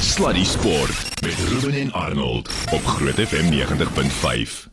Sluddy 0.00 0.44
Sport 0.44 1.20
met 1.22 1.34
Ruben 1.48 1.80
en 1.80 1.92
Arnold 1.92 2.50
op 2.70 2.84
Groot 2.84 3.14
FM 3.14 3.52
90.5. 3.52 4.68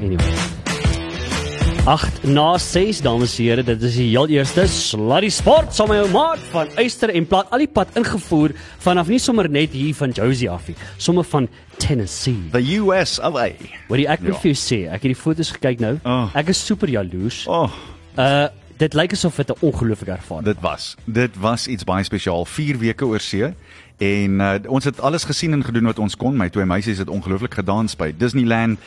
Anyway. 0.00 0.47
8 1.88 2.26
na 2.28 2.58
6 2.60 2.98
dames 3.00 3.38
en 3.38 3.44
here, 3.46 3.62
dit 3.64 3.84
is 3.88 3.94
die 3.96 4.10
heel 4.10 4.28
eerste 4.34 4.66
Sluddy 4.68 5.30
Sport 5.32 5.70
saam 5.72 5.88
met 5.88 6.02
jou 6.02 6.10
maat 6.12 6.42
van 6.52 6.68
Eyster 6.76 7.08
en 7.16 7.24
Plat 7.30 7.48
al 7.48 7.62
die 7.64 7.68
pad 7.78 7.94
ingevoer 7.96 8.52
vanaf 8.84 9.08
nie 9.08 9.16
sommer 9.24 9.48
net 9.48 9.72
hier 9.72 9.96
van 9.96 10.12
Josie 10.12 10.50
af 10.52 10.66
nie, 10.68 10.76
sommer 11.00 11.24
van 11.24 11.48
Tennessee. 11.80 12.42
The 12.52 12.60
US 12.82 13.16
of 13.24 13.38
A. 13.40 13.46
Wat 13.88 14.04
ek 14.04 14.20
moet 14.20 14.34
Ja. 14.34 14.40
vir 14.42 14.52
jou 14.52 14.58
sê, 14.60 14.80
ek 14.92 15.00
het 15.00 15.14
die 15.14 15.16
foto's 15.16 15.54
gekyk 15.56 15.80
nou. 15.80 15.94
Oh. 16.04 16.28
Ek 16.36 16.52
is 16.52 16.60
super 16.60 16.88
jaloers. 16.92 17.46
Oh, 17.48 17.72
Uh 18.18 18.48
dit 18.78 18.94
lyk 18.94 19.12
asof 19.12 19.36
dit 19.36 19.48
'n 19.50 19.66
ongelooflike 19.66 20.12
ervaring 20.12 20.44
dit 20.44 20.60
was. 20.60 20.94
Dit 21.04 21.36
was 21.40 21.66
iets 21.66 21.84
baie 21.84 22.04
spesiaal. 22.04 22.44
4 22.44 22.78
weke 22.78 23.06
oor 23.06 23.20
see 23.20 23.54
en 23.98 24.40
uh, 24.40 24.54
ons 24.68 24.84
het 24.84 25.00
alles 25.00 25.24
gesien 25.24 25.52
en 25.52 25.64
gedoen 25.64 25.84
wat 25.84 25.98
ons 25.98 26.16
kon. 26.16 26.36
My 26.36 26.48
twee 26.48 26.64
meisies 26.64 26.98
het 26.98 27.08
ongelooflik 27.08 27.54
gedans 27.54 27.96
by 27.96 28.12
Disneyland 28.16 28.78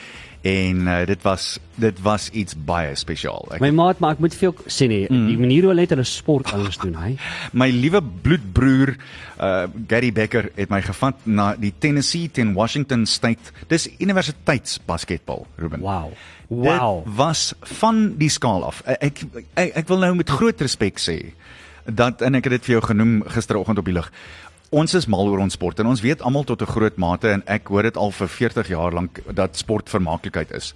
en 0.42 0.88
uh, 0.88 1.06
dit 1.06 1.22
was 1.22 1.60
dit 1.82 2.00
was 2.02 2.30
iets 2.30 2.56
baie 2.66 2.96
spesiaal. 2.98 3.46
Ek 3.56 3.62
My 3.62 3.70
maat, 3.74 4.00
maar 4.02 4.16
ek 4.16 4.20
moet 4.24 4.34
vir 4.38 4.48
jou 4.50 4.54
sê 4.70 4.88
nee, 4.90 5.08
Mm. 5.10 5.28
die 5.28 5.38
manier 5.38 5.62
hoe 5.66 5.72
hulle 5.74 5.82
net 5.86 5.94
hulle 5.94 6.06
sport 6.06 6.50
anders 6.54 6.78
doen, 6.82 6.96
hy. 6.98 7.12
My 7.62 7.70
liewe 7.70 8.02
bloedbroer 8.02 8.96
uh 9.42 9.68
Gary 9.88 10.12
Becker 10.14 10.50
het 10.56 10.70
my 10.70 10.82
gevat 10.86 11.26
na 11.26 11.52
die 11.58 11.74
Tennessee 11.80 12.30
teen 12.30 12.54
Washington 12.54 13.06
State. 13.06 13.54
Dis 13.68 13.88
universiteitsbasketbal, 14.00 15.46
Ruben. 15.58 15.80
Wow. 15.82 16.12
Wow. 16.48 17.04
Dit 17.06 17.16
was 17.16 17.54
van 17.80 18.16
die 18.18 18.30
skaal 18.30 18.64
af. 18.68 18.82
Ek 18.86 19.24
ek 19.56 19.76
ek 19.84 19.88
wil 19.88 20.02
nou 20.04 20.16
met 20.20 20.30
groot 20.30 20.62
respek 20.62 21.00
sê 21.00 21.18
dat 21.86 22.22
en 22.22 22.36
ek 22.38 22.46
het 22.46 22.60
dit 22.60 22.66
vir 22.70 22.76
jou 22.78 22.84
genoem 22.92 23.22
gisteroggend 23.34 23.80
op 23.82 23.86
die 23.88 23.94
lig. 23.96 24.12
Ons 24.72 24.94
is 24.96 25.04
mal 25.12 25.28
oor 25.28 25.42
ons 25.44 25.58
sport 25.58 25.82
en 25.84 25.90
ons 25.92 26.00
weet 26.00 26.22
almal 26.24 26.46
tot 26.48 26.62
'n 26.62 26.72
groot 26.72 26.98
mate 26.98 27.28
en 27.28 27.44
ek 27.46 27.68
hoor 27.68 27.84
dit 27.84 27.98
al 27.98 28.12
vir 28.12 28.28
40 28.28 28.68
jaar 28.70 28.94
lank 28.94 29.20
dat 29.36 29.58
sport 29.58 29.90
vermaaklikheid 29.90 30.52
is. 30.52 30.74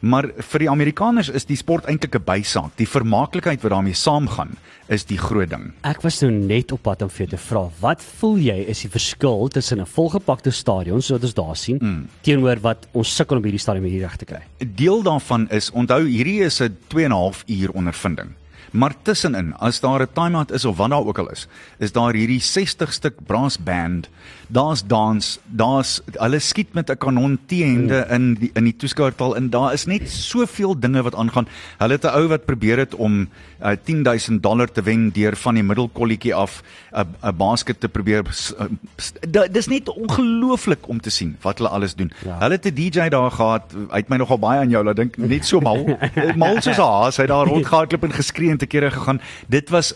Maar 0.00 0.32
vir 0.38 0.58
die 0.58 0.70
Amerikaners 0.70 1.28
is 1.28 1.44
die 1.44 1.56
sport 1.56 1.86
eintlik 1.86 2.16
'n 2.16 2.24
bysaak. 2.24 2.76
Die 2.76 2.88
vermaaklikheid 2.88 3.62
wat 3.62 3.70
daarmee 3.70 3.94
saamgaan 3.94 4.56
is 4.88 5.04
die 5.04 5.18
groot 5.18 5.48
ding. 5.48 5.72
Ek 5.84 6.02
was 6.02 6.20
nou 6.22 6.32
net 6.32 6.72
op 6.72 6.82
pad 6.82 7.02
om 7.02 7.08
vir 7.08 7.26
jou 7.26 7.36
te 7.36 7.42
vra, 7.48 7.70
wat 7.80 8.02
voel 8.02 8.36
jy 8.36 8.66
is 8.66 8.82
die 8.82 8.90
verskil 8.90 9.48
tussen 9.48 9.80
'n 9.80 9.86
volgepakte 9.86 10.50
stadion 10.50 11.00
soos 11.00 11.22
ons 11.22 11.34
daar 11.34 11.56
sien 11.56 11.78
mm. 11.80 12.08
teenoor 12.22 12.58
wat 12.60 12.88
ons 12.92 13.14
sukkel 13.14 13.36
om 13.36 13.44
hierdie 13.44 13.60
stadion 13.60 13.84
hier 13.84 14.02
reg 14.02 14.16
te 14.16 14.24
kry? 14.24 14.42
deel 14.58 15.02
daarvan 15.02 15.48
is 15.50 15.70
onthou 15.70 16.04
hierdie 16.04 16.42
is 16.42 16.60
'n 16.60 16.76
2 16.88 17.04
en 17.04 17.12
'n 17.12 17.14
half 17.14 17.44
uur 17.46 17.70
ondervinding. 17.70 18.34
Maar 18.70 18.94
tussenin, 19.02 19.54
as 19.54 19.80
daar 19.80 20.00
'n 20.00 20.12
time-out 20.12 20.52
is 20.52 20.64
of 20.64 20.76
wat 20.76 20.90
daar 20.90 21.06
ook 21.06 21.18
al 21.18 21.30
is, 21.30 21.46
is 21.78 21.92
daar 21.92 22.12
hierdie 22.12 22.40
60 22.40 22.92
stuk 22.92 23.14
brass 23.26 23.58
band. 23.58 24.08
Daar's 24.48 24.86
dans, 24.86 25.38
daar's 25.44 26.00
hulle 26.12 26.38
skiet 26.38 26.74
met 26.74 26.90
'n 26.90 26.96
kanon 26.96 27.38
teende 27.46 28.06
in 28.10 28.34
die 28.34 28.50
in 28.54 28.64
die 28.64 28.76
toeskouertaal 28.76 29.36
en 29.36 29.50
daar 29.50 29.72
is 29.72 29.86
net 29.86 30.10
soveel 30.10 30.78
dinge 30.80 31.02
wat 31.02 31.14
aangaan. 31.14 31.48
Hulle 31.78 31.92
het 31.92 32.04
'n 32.04 32.14
ou 32.14 32.26
wat 32.28 32.44
probeer 32.44 32.78
het 32.78 32.94
om 32.94 33.28
uh, 33.62 33.70
10000 33.84 34.42
dollar 34.42 34.70
te 34.72 34.82
wen 34.82 35.10
deur 35.12 35.36
van 35.36 35.54
die 35.54 35.62
middelkolletjie 35.62 36.34
af 36.34 36.62
'n 36.92 37.06
'n 37.22 37.36
basket 37.36 37.80
te 37.80 37.88
probeer. 37.88 38.22
uh, 38.60 39.42
Dis 39.50 39.66
net 39.66 39.88
ongelooflik 39.88 40.88
om 40.88 41.00
te 41.00 41.10
sien 41.10 41.36
wat 41.40 41.58
hulle 41.58 41.70
alles 41.70 41.94
doen. 41.94 42.12
Ja. 42.24 42.38
Hulle 42.38 42.52
het 42.52 42.64
'n 42.66 42.74
DJ 42.74 43.08
daar 43.08 43.30
gehad. 43.30 43.72
Hy 43.90 43.96
het 43.96 44.08
my 44.08 44.16
nogal 44.16 44.38
baie 44.38 44.60
aan 44.60 44.70
jou 44.70 44.84
laat 44.84 44.96
dink, 44.96 45.16
net 45.16 45.44
so 45.44 45.60
mal. 45.60 45.98
mal 46.36 46.60
soos 46.62 46.76
'n 46.76 46.80
haas. 46.82 47.16
Hy 47.16 47.22
het 47.22 47.30
daar 47.30 47.46
rondgehardloop 47.54 48.02
en 48.02 48.12
geskree 48.12 48.50
en 48.50 48.58
te 48.58 48.66
kere 48.66 48.90
gegaan. 48.90 49.20
Dit 49.48 49.70
was 49.70 49.94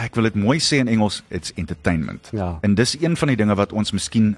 ek 0.00 0.14
wil 0.14 0.28
dit 0.28 0.34
mooi 0.34 0.58
sê 0.62 0.80
in 0.82 0.88
Engels, 0.88 1.22
it's 1.28 1.52
entertainment. 1.60 2.28
Ja. 2.32 2.58
En 2.62 2.74
dis 2.74 2.96
een 3.00 3.16
van 3.16 3.28
die 3.28 3.36
dinge 3.36 3.54
wat 3.54 3.72
ons 3.72 3.92
miskien 3.92 4.34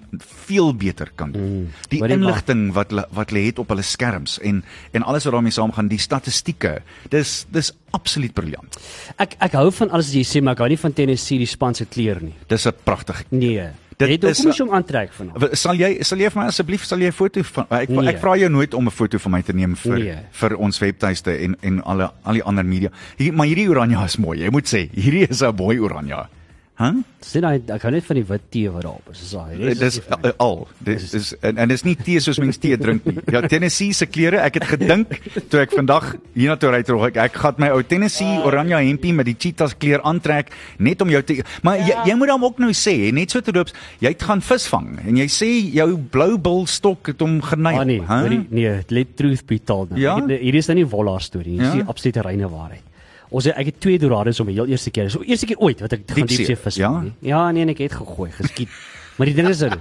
veel 0.47 0.75
beter 0.75 1.11
kan 1.15 1.33
doen. 1.33 1.47
Mm, 1.47 1.71
die 1.93 2.03
inligting 2.05 2.73
wat 2.77 2.93
wat 2.93 3.31
hulle 3.31 3.47
het 3.47 3.59
op 3.59 3.69
hulle 3.69 3.83
skerms 3.83 4.39
en 4.41 4.63
en 4.93 5.03
alles 5.03 5.25
wat 5.25 5.33
daarmee 5.33 5.55
saamgaan, 5.55 5.89
die 5.89 6.03
statistieke. 6.03 6.83
Dis 7.11 7.47
dis 7.51 7.73
absoluut 7.97 8.35
briljant. 8.35 8.79
Ek 9.17 9.37
ek 9.41 9.53
hou 9.59 9.71
van 9.73 9.91
alles 9.91 10.13
wat 10.13 10.21
jy 10.21 10.27
sê, 10.27 10.43
maar 10.43 10.57
ek 10.59 10.65
hou 10.65 10.69
nie 10.69 10.81
van 10.85 10.93
Tennessee 10.93 11.39
die 11.39 11.51
span 11.51 11.75
se 11.75 11.87
kleur 11.87 12.23
nie. 12.23 12.35
Dis 12.49 12.67
'n 12.67 12.75
pragtige 12.85 13.25
Nee. 13.31 13.71
Dit 13.99 14.09
Dit 14.21 14.25
is- 14.25 14.37
hoekom 14.37 14.47
moet 14.51 14.57
jy 14.59 14.65
hom 14.67 14.75
aantrek 14.75 15.13
vanaand? 15.13 15.57
Sal 15.57 15.75
jy 15.75 16.03
sal 16.03 16.19
jy 16.19 16.29
vir 16.31 16.43
my 16.43 16.49
asseblief 16.49 16.85
sal 16.85 16.99
jy 16.99 17.07
'n 17.07 17.13
foto 17.13 17.43
van 17.43 17.67
ek 17.71 17.89
Nee. 17.89 18.09
ek 18.09 18.19
vra 18.21 18.37
jou 18.37 18.49
nooit 18.51 18.75
om 18.75 18.85
'n 18.87 18.91
foto 18.91 19.19
van 19.19 19.33
my 19.33 19.43
te 19.43 19.53
neem 19.53 19.75
vir 19.77 19.99
Nee. 19.99 20.17
vir 20.33 20.57
ons 20.57 20.79
webtuiste 20.79 21.31
en 21.45 21.57
en 21.63 21.83
alle 21.83 22.11
al 22.25 22.33
die 22.35 22.43
ander 22.43 22.65
media. 22.65 22.91
Hier, 23.17 23.33
maar 23.33 23.47
hierdie 23.47 23.69
oranje 23.69 24.05
is 24.05 24.17
mooi. 24.19 24.39
Jy 24.41 24.51
moet 24.51 24.67
sê, 24.67 24.91
hierdie 24.93 25.27
is 25.31 25.41
'n 25.43 25.55
mooi 25.57 25.79
oranje. 25.79 26.29
Hæ? 26.77 26.91
Sien 27.25 27.45
hy 27.49 27.55
ek 27.73 27.83
hou 27.87 27.91
net 27.95 28.05
van 28.05 28.19
die 28.19 28.25
wit 28.29 28.43
tee 28.53 28.69
wat 28.69 28.83
daarop 28.85 29.07
is. 29.11 29.21
Dis 29.23 29.31
al. 29.35 29.47
die 29.57 29.65
res 29.71 29.79
Dis 29.81 29.95
vir 30.05 30.19
my. 30.21 30.29
uh, 30.29 30.33
al. 30.45 30.59
Dis 30.85 31.07
is 31.17 31.31
en, 31.41 31.57
en 31.65 31.71
dis 31.73 31.85
nie 31.87 31.95
tee 31.97 32.21
soos 32.21 32.37
mens 32.43 32.59
tee 32.61 32.77
drink 32.77 33.07
nie. 33.09 33.15
Ja, 33.33 33.41
Tennessee 33.49 33.95
se 33.97 34.05
klere, 34.07 34.43
ek 34.45 34.59
het 34.61 34.67
gedink 34.75 35.15
toe 35.49 35.63
ek 35.63 35.73
vandag 35.73 36.11
hiernatoe 36.37 36.75
ry 36.75 36.83
terug, 36.85 37.07
ek 37.09 37.17
ek 37.25 37.39
gaan 37.41 37.57
my 37.65 37.71
ou 37.73 37.81
Tennessee 37.89 38.37
oranje 38.45 38.77
hempie 38.77 39.15
met 39.17 39.25
die 39.31 39.35
cheetahs 39.41 39.73
kleur 39.81 40.05
aantrek 40.05 40.53
net 40.79 41.01
om 41.01 41.09
jou 41.15 41.23
te 41.25 41.39
Maar 41.65 41.81
jy, 41.81 41.97
jy 42.11 42.17
moet 42.21 42.35
hom 42.35 42.45
ook 42.51 42.61
nou 42.61 42.73
sê, 42.77 42.95
net 43.17 43.33
so 43.33 43.41
terloops, 43.41 43.73
jy 44.05 44.13
het 44.13 44.23
gaan 44.29 44.45
visvang 44.45 44.91
en 45.07 45.17
jy 45.23 45.27
sê 45.33 45.49
jou 45.79 45.89
blou 46.13 46.37
bil 46.37 46.67
stok 46.69 47.09
het 47.15 47.25
hom 47.25 47.39
geneig. 47.41 47.81
Ah 47.81 47.89
nee, 47.89 48.03
hè? 48.05 48.21
hoorie, 48.21 48.43
nee, 48.53 48.77
let 48.93 49.17
truth 49.17 49.47
be 49.49 49.57
told 49.65 49.91
nou. 49.97 50.01
Ja? 50.05 50.19
Hierdie 50.21 50.61
is 50.61 50.69
nou 50.69 50.77
nie 50.83 50.87
wollaar 50.93 51.25
storie 51.25 51.57
nie. 51.57 51.65
Dis 51.65 51.73
Ja? 51.73 51.81
die 51.81 51.89
absolute 51.89 52.23
reine 52.29 52.53
waarheid. 52.53 52.85
Ons 53.31 53.45
het, 53.49 53.57
ek 53.57 53.67
het 53.73 53.81
twee 53.81 53.99
dorados 53.99 54.41
om 54.41 54.47
die 54.47 54.55
heel 54.55 54.67
eerste 54.71 54.91
keer. 54.95 55.11
So 55.11 55.23
eerste 55.27 55.47
keer 55.47 55.59
ooit 55.59 55.81
wat 55.81 55.93
ek 55.97 56.05
gaan 56.07 56.23
Diepsee, 56.27 56.45
diepsee 56.47 56.57
vis 56.57 56.79
ja? 56.81 56.93
Ja, 57.21 57.51
nee, 57.51 57.67
ek 57.73 57.79
het 57.87 57.93
gegooi, 57.99 58.31
geskiet. 58.31 58.69
maar 59.17 59.27
die 59.27 59.35
ding 59.35 59.49
is 59.49 59.61
nou, 59.65 59.79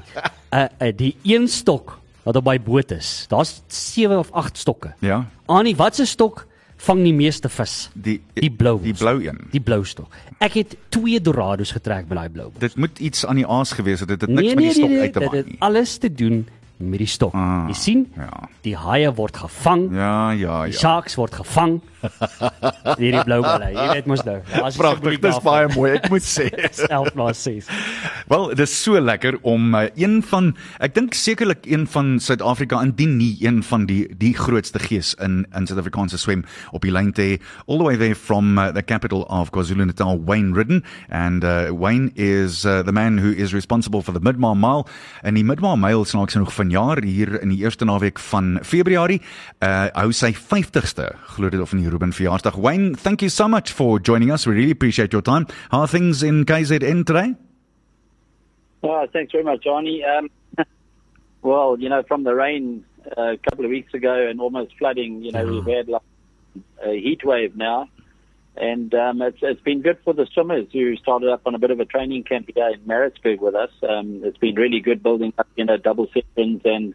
uh, 0.53 0.66
uh 0.81 0.91
die 0.97 1.16
een 1.23 1.47
stok 1.47 2.00
wat 2.25 2.35
op 2.39 2.45
my 2.47 2.57
boot 2.61 2.91
is. 2.91 3.25
Daar's 3.29 3.61
7 3.67 4.17
of 4.17 4.31
8 4.34 4.57
stokke. 4.57 4.94
Ja. 5.05 5.25
Annie, 5.45 5.75
wat 5.78 5.95
se 5.95 6.05
stok 6.09 6.47
vang 6.78 7.03
die 7.05 7.13
meeste 7.13 7.50
vis? 7.50 7.89
Die 7.94 8.17
Die 8.34 8.50
blou. 8.51 8.79
Die 8.81 8.94
blou 8.97 9.19
een. 9.23 9.38
Die 9.51 9.61
blou 9.61 9.84
stok. 9.85 10.09
Ek 10.44 10.57
het 10.57 10.73
twee 10.89 11.22
dorados 11.22 11.72
getrek 11.72 12.09
met 12.09 12.17
daai 12.17 12.29
blou. 12.29 12.50
Dit 12.59 12.75
moet 12.75 13.00
iets 13.00 13.25
aan 13.25 13.35
die 13.39 13.45
aas 13.47 13.72
gewees 13.78 14.00
het. 14.03 14.09
Dit 14.09 14.22
het 14.25 14.29
niks 14.29 14.41
Nee, 14.41 14.55
met 14.55 14.63
nee, 14.63 14.73
die 14.73 14.81
stok 14.81 14.89
nee, 14.89 15.00
uit 15.05 15.13
te 15.13 15.19
dit 15.19 15.28
maak 15.29 15.38
het 15.38 15.51
nie. 15.53 15.59
alles 15.59 15.97
te 15.97 16.11
doen 16.13 16.47
met 16.78 17.00
die 17.00 17.07
stok. 17.07 17.34
Ah, 17.34 17.69
Jy 17.69 17.73
sien? 17.79 18.01
ja. 18.17 18.50
Die 18.66 18.75
haie 18.75 19.13
word 19.16 19.38
gevang. 19.38 19.85
Ja, 19.95 20.31
ja, 20.35 20.63
Die 20.66 20.73
ja. 20.73 20.79
sharks 20.79 21.16
word 21.16 21.34
gevang. 21.38 21.78
Hierdie 22.99 23.23
blou 23.27 23.41
balle, 23.45 23.71
jy 23.75 23.88
weet 23.93 24.09
mos 24.09 24.23
nou. 24.27 24.38
Daar's 24.53 24.79
Pragtig, 24.79 25.19
dis 25.23 25.39
baie 25.45 25.69
mooi, 25.75 25.91
ek 25.97 26.09
moet 26.13 26.25
sê. 26.25 26.49
11 26.89 27.16
na 27.17 27.31
6. 27.33 27.69
Wel, 28.31 28.47
dit 28.53 28.63
is 28.66 28.75
so 28.83 28.99
lekker 29.01 29.39
om 29.41 29.75
uh, 29.75 29.85
een 29.95 30.19
van 30.25 30.53
ek 30.83 30.95
dink 30.97 31.17
sekerlik 31.17 31.66
een 31.69 31.85
van 31.91 32.16
Suid-Afrika 32.23 32.81
indien 32.85 33.17
nie 33.19 33.33
een 33.43 33.61
van 33.66 33.85
die 33.89 34.03
die 34.17 34.33
grootste 34.38 34.81
gees 34.81 35.13
in 35.23 35.43
in 35.55 35.67
Suid-Afrikaanse 35.69 36.19
swem 36.21 36.45
op 36.75 36.85
die 36.85 36.93
lyn 36.93 37.13
te 37.16 37.21
hê. 37.21 37.39
all 37.67 37.77
the 37.77 37.83
way 37.83 37.95
there 37.95 38.16
from 38.16 38.57
uh, 38.57 38.72
the 38.72 38.83
capital 38.83 39.23
of 39.29 39.51
KwaZulu-Natal 39.51 40.19
Wayne 40.19 40.53
Ridden 40.53 40.83
and 41.09 41.43
uh, 41.43 41.69
Wayne 41.72 42.11
is 42.16 42.66
uh, 42.66 42.83
the 42.83 42.91
man 42.91 43.17
who 43.17 43.31
is 43.31 43.53
responsible 43.53 44.01
for 44.01 44.11
the 44.11 44.19
Midmar 44.19 44.55
Mile 44.55 44.85
en 45.23 45.35
die 45.35 45.43
Midmar 45.43 45.77
Mile 45.79 46.05
snaaks 46.05 46.37
genoeg 46.37 46.53
vanjaar 46.53 47.01
hier 47.03 47.41
in 47.41 47.53
die 47.53 47.61
eerste 47.63 47.85
naweek 47.85 48.19
van 48.31 48.59
Februarie 48.63 49.22
uh 49.66 49.87
hou 49.95 50.11
sy 50.16 50.31
50ste 50.35 51.07
glo 51.35 51.49
dit 51.51 51.61
of 51.61 51.73
in 51.75 51.83
die 51.83 51.89
Ruben 51.95 52.11
verjaarsdag. 52.11 52.57
Wayne, 52.57 52.94
thank 52.94 53.22
you 53.22 53.29
so 53.29 53.47
much 53.47 53.72
for 53.72 54.00
joining 54.00 54.29
us. 54.29 54.45
We 54.45 54.53
really 54.53 54.72
appreciate 54.72 55.13
your 55.13 55.22
time. 55.22 55.47
How 55.72 55.79
are 55.79 55.88
things 55.88 56.23
in 56.23 56.44
KZN 56.44 57.06
today? 57.06 57.35
Oh, 58.83 59.07
thanks 59.13 59.31
very 59.31 59.45
much, 59.45 59.63
Johnny. 59.63 60.03
Um, 60.03 60.29
well, 61.41 61.78
you 61.79 61.88
know, 61.88 62.03
from 62.03 62.25
the 62.25 62.35
rain 62.35 62.84
uh, 63.17 63.31
a 63.31 63.38
couple 63.38 63.63
of 63.63 63.72
weeks 63.72 63.94
ago 63.94 64.28
and 64.29 64.41
almost 64.41 64.73
flooding, 64.78 65.23
you 65.23 65.31
know, 65.31 65.45
we've 65.45 65.78
had 65.78 65.88
like 65.88 66.01
a 66.84 67.00
heat 67.00 67.23
wave 67.23 67.55
now. 67.55 67.88
And 68.58 68.93
um, 68.93 69.22
it's, 69.22 69.40
it's 69.41 69.61
been 69.61 69.81
good 69.81 69.99
for 70.03 70.14
the 70.14 70.28
swimmers 70.34 70.67
who 70.73 70.97
started 70.97 71.29
up 71.29 71.43
on 71.46 71.55
a 71.55 71.59
bit 71.59 71.72
of 71.72 71.79
a 71.79 71.85
training 71.85 72.23
camp 72.23 72.49
here 72.53 72.72
in 72.73 72.85
Maritzburg 72.85 73.40
with 73.40 73.55
us. 73.55 73.72
Um, 73.87 74.19
it's 74.25 74.37
been 74.37 74.55
really 74.55 74.81
good 74.81 75.02
building 75.02 75.31
up, 75.37 75.47
you 75.55 75.64
know, 75.64 75.78
double 75.78 76.08
sessions 76.08 76.61
and 76.66 76.93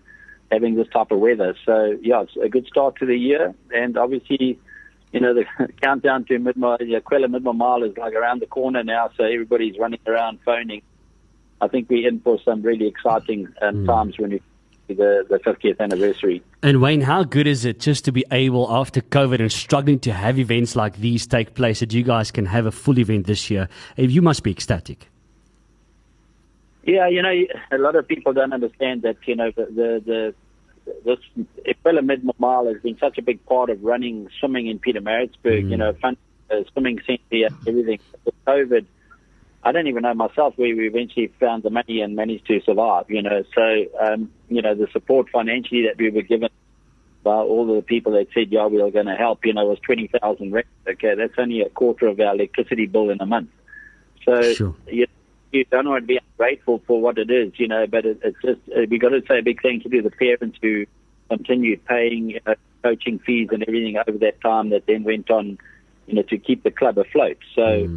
having 0.53 0.75
this 0.75 0.89
type 0.93 1.11
of 1.11 1.21
weather. 1.21 1.57
So, 1.65 1.97
yeah, 2.03 2.23
it's 2.23 2.37
a 2.43 2.51
good 2.51 2.67
start 2.67 2.97
to 2.97 3.07
the 3.07 3.17
year. 3.17 3.55
And 3.75 3.97
obviously, 3.97 4.59
you 5.13 5.21
know, 5.21 5.35
the 5.35 5.45
countdown 5.83 6.25
to 6.27 6.39
Midmar, 6.39 6.79
yeah, 6.81 7.01
Quella 7.01 7.29
Midmar 7.29 7.57
Mile 7.57 7.83
is 7.85 7.97
like 7.97 8.15
around 8.15 8.41
the 8.41 8.47
corner 8.47 8.83
now. 8.83 9.11
So 9.17 9.25
everybody's 9.25 9.79
running 9.79 10.01
around 10.07 10.39
phoning. 10.45 10.83
I 11.61 11.69
think 11.69 11.91
we're 11.91 12.09
in 12.09 12.21
for 12.21 12.39
some 12.45 12.63
really 12.63 12.87
exciting 12.87 13.49
um, 13.61 13.87
times 13.87 14.19
when 14.19 14.31
we 14.31 14.43
the 14.89 15.25
the 15.29 15.39
50th 15.39 15.79
anniversary. 15.79 16.43
And 16.63 16.81
Wayne, 16.81 17.03
how 17.03 17.23
good 17.23 17.47
is 17.47 17.65
it 17.65 17.81
just 17.81 18.05
to 18.07 18.13
be 18.13 18.25
able, 18.33 18.67
after 18.71 19.01
COVID 19.01 19.41
and 19.41 19.51
struggling 19.53 19.99
to 20.01 20.13
have 20.13 20.39
events 20.39 20.75
like 20.75 20.97
these 20.97 21.27
take 21.27 21.55
place, 21.55 21.81
that 21.81 21.93
you 21.93 22.03
guys 22.03 22.31
can 22.31 22.47
have 22.47 22.67
a 22.67 22.73
full 22.73 22.99
event 22.99 23.27
this 23.27 23.51
year? 23.51 23.69
Eh, 23.99 24.05
You 24.05 24.23
must 24.23 24.43
be 24.43 24.51
ecstatic. 24.51 25.09
Yeah, 26.85 27.09
you 27.09 27.23
know, 27.23 27.33
a 27.71 27.79
lot 27.79 27.95
of 27.95 28.09
people 28.09 28.33
don't 28.33 28.53
understand 28.53 29.03
that. 29.03 29.17
You 29.27 29.37
know, 29.37 29.51
the 29.55 29.67
the 29.67 30.03
the, 30.05 30.35
this 31.05 31.19
Ipella 31.67 32.05
Mid 32.05 32.23
Mile 32.39 32.67
has 32.67 32.83
been 32.83 32.99
such 32.99 33.19
a 33.19 33.23
big 33.23 33.45
part 33.47 33.71
of 33.71 33.83
running 33.83 34.29
swimming 34.39 34.67
in 34.67 34.79
Pietermaritzburg. 34.79 35.71
You 35.71 35.77
know, 35.77 35.93
fun 35.95 36.17
uh, 36.51 36.63
swimming 36.73 37.01
centre, 37.07 37.55
everything. 37.67 38.01
With 38.25 38.35
COVID, 38.47 38.87
I 39.63 39.73
don't 39.73 39.87
even 39.87 40.03
know 40.03 40.15
myself 40.15 40.55
where 40.57 40.75
we 40.75 40.87
eventually 40.87 41.29
found 41.39 41.63
the 41.63 41.71
money 41.71 42.01
and 42.01 42.17
managed 42.17 42.47
to 42.47 42.61
survive. 42.63 43.07
You 43.09 43.23
know, 43.23 43.45
so 43.55 43.87
um, 44.01 44.31
you 44.49 44.63
know 44.63 44.75
the 44.75 44.89
support 44.93 45.29
financially 45.31 45.87
that 45.87 45.97
we 45.99 46.11
were 46.11 46.23
given 46.23 46.51
by 47.23 47.33
all 47.33 47.67
the 47.67 47.83
people 47.83 48.13
that 48.13 48.29
said, 48.33 48.51
yeah, 48.51 48.67
we 48.67 48.81
are 48.81 48.91
going 48.91 49.07
to 49.07 49.15
help, 49.15 49.45
you 49.45 49.53
know, 49.53 49.67
was 49.67 49.79
20,000 49.81 50.53
rand. 50.53 50.67
Okay, 50.89 51.15
that's 51.15 51.35
only 51.37 51.61
a 51.61 51.69
quarter 51.69 52.07
of 52.07 52.19
our 52.19 52.35
electricity 52.35 52.87
bill 52.87 53.11
in 53.11 53.21
a 53.21 53.27
month. 53.27 53.51
So 54.25 54.55
Sure. 54.55 54.75
you, 54.89 55.07
you 55.53 55.65
don't 55.65 55.89
want 55.89 56.03
to 56.03 56.07
be 56.07 56.19
ungrateful 56.19 56.83
for 56.87 57.01
what 57.01 57.19
it 57.19 57.31
is, 57.31 57.53
you 57.57 57.69
know, 57.69 57.87
but 57.87 58.05
it, 58.05 58.21
it's 58.23 58.37
just, 58.43 58.61
uh, 58.77 58.83
we 58.89 58.99
got 58.99 59.11
to 59.11 59.23
say 59.29 59.39
a 59.39 59.43
big 59.43 59.61
thank 59.63 59.85
you 59.85 59.91
to 59.91 60.03
the 60.03 60.11
parents 60.11 60.59
who 60.63 60.87
continued 61.29 61.85
paying 61.85 62.31
you 62.31 62.41
know, 62.47 62.55
coaching 62.83 63.19
fees 63.21 63.49
and 63.53 63.63
everything 63.67 63.97
over 63.97 64.19
that 64.19 64.41
time 64.41 64.71
that 64.71 64.87
then 64.87 65.05
went 65.05 65.31
on, 65.31 65.59
you 66.07 66.15
know, 66.15 66.23
to 66.23 66.39
keep 66.39 66.63
the 66.63 66.71
club 66.71 66.99
afloat. 66.99 67.39
So 67.55 67.89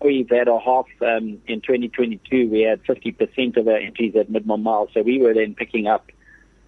we've 0.00 0.30
had 0.30 0.48
a 0.48 0.58
half 0.58 0.86
um, 1.02 1.40
in 1.46 1.60
2022. 1.60 2.48
We 2.48 2.62
had 2.62 2.82
50% 2.84 3.56
of 3.56 3.68
our 3.68 3.76
entries 3.76 4.14
at 4.16 4.30
mid 4.30 4.46
mile, 4.46 4.88
so 4.92 5.02
we 5.02 5.18
were 5.18 5.34
then 5.34 5.54
picking 5.54 5.86
up. 5.86 6.10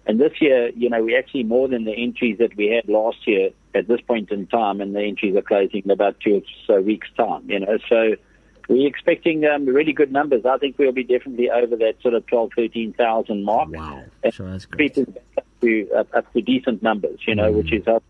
And 0.05 0.19
this 0.19 0.33
year, 0.41 0.69
you 0.69 0.89
know, 0.89 1.03
we 1.03 1.15
actually 1.15 1.43
more 1.43 1.67
than 1.67 1.85
the 1.85 1.93
entries 1.93 2.39
that 2.39 2.55
we 2.57 2.67
had 2.67 2.89
last 2.89 3.27
year 3.27 3.51
at 3.75 3.87
this 3.87 4.01
point 4.01 4.31
in 4.31 4.47
time, 4.47 4.81
and 4.81 4.95
the 4.95 5.01
entries 5.01 5.35
are 5.35 5.43
closing 5.43 5.83
in 5.85 5.91
about 5.91 6.19
two 6.19 6.37
or 6.37 6.41
so 6.65 6.81
weeks' 6.81 7.07
time. 7.15 7.49
You 7.49 7.59
know, 7.59 7.77
so 7.87 8.15
we're 8.71 8.87
expecting 8.87 9.45
um, 9.45 9.65
really 9.65 9.91
good 9.91 10.11
numbers. 10.11 10.45
I 10.45 10.57
think 10.57 10.79
we'll 10.79 10.93
be 10.93 11.03
definitely 11.03 11.49
over 11.49 11.75
that 11.75 11.95
sort 12.01 12.13
of 12.13 12.25
12, 12.27 12.51
13,000 12.55 13.43
mark. 13.43 13.69
Wow. 13.69 14.03
Sure, 14.31 14.49
that's 14.49 14.65
great. 14.65 14.97
up 14.97 15.07
to 15.61 15.91
up, 15.91 16.07
up 16.13 16.33
to 16.33 16.41
decent 16.41 16.81
numbers, 16.81 17.19
you 17.27 17.35
know, 17.35 17.51
which 17.51 17.73
is 17.73 17.85
help 17.85 18.03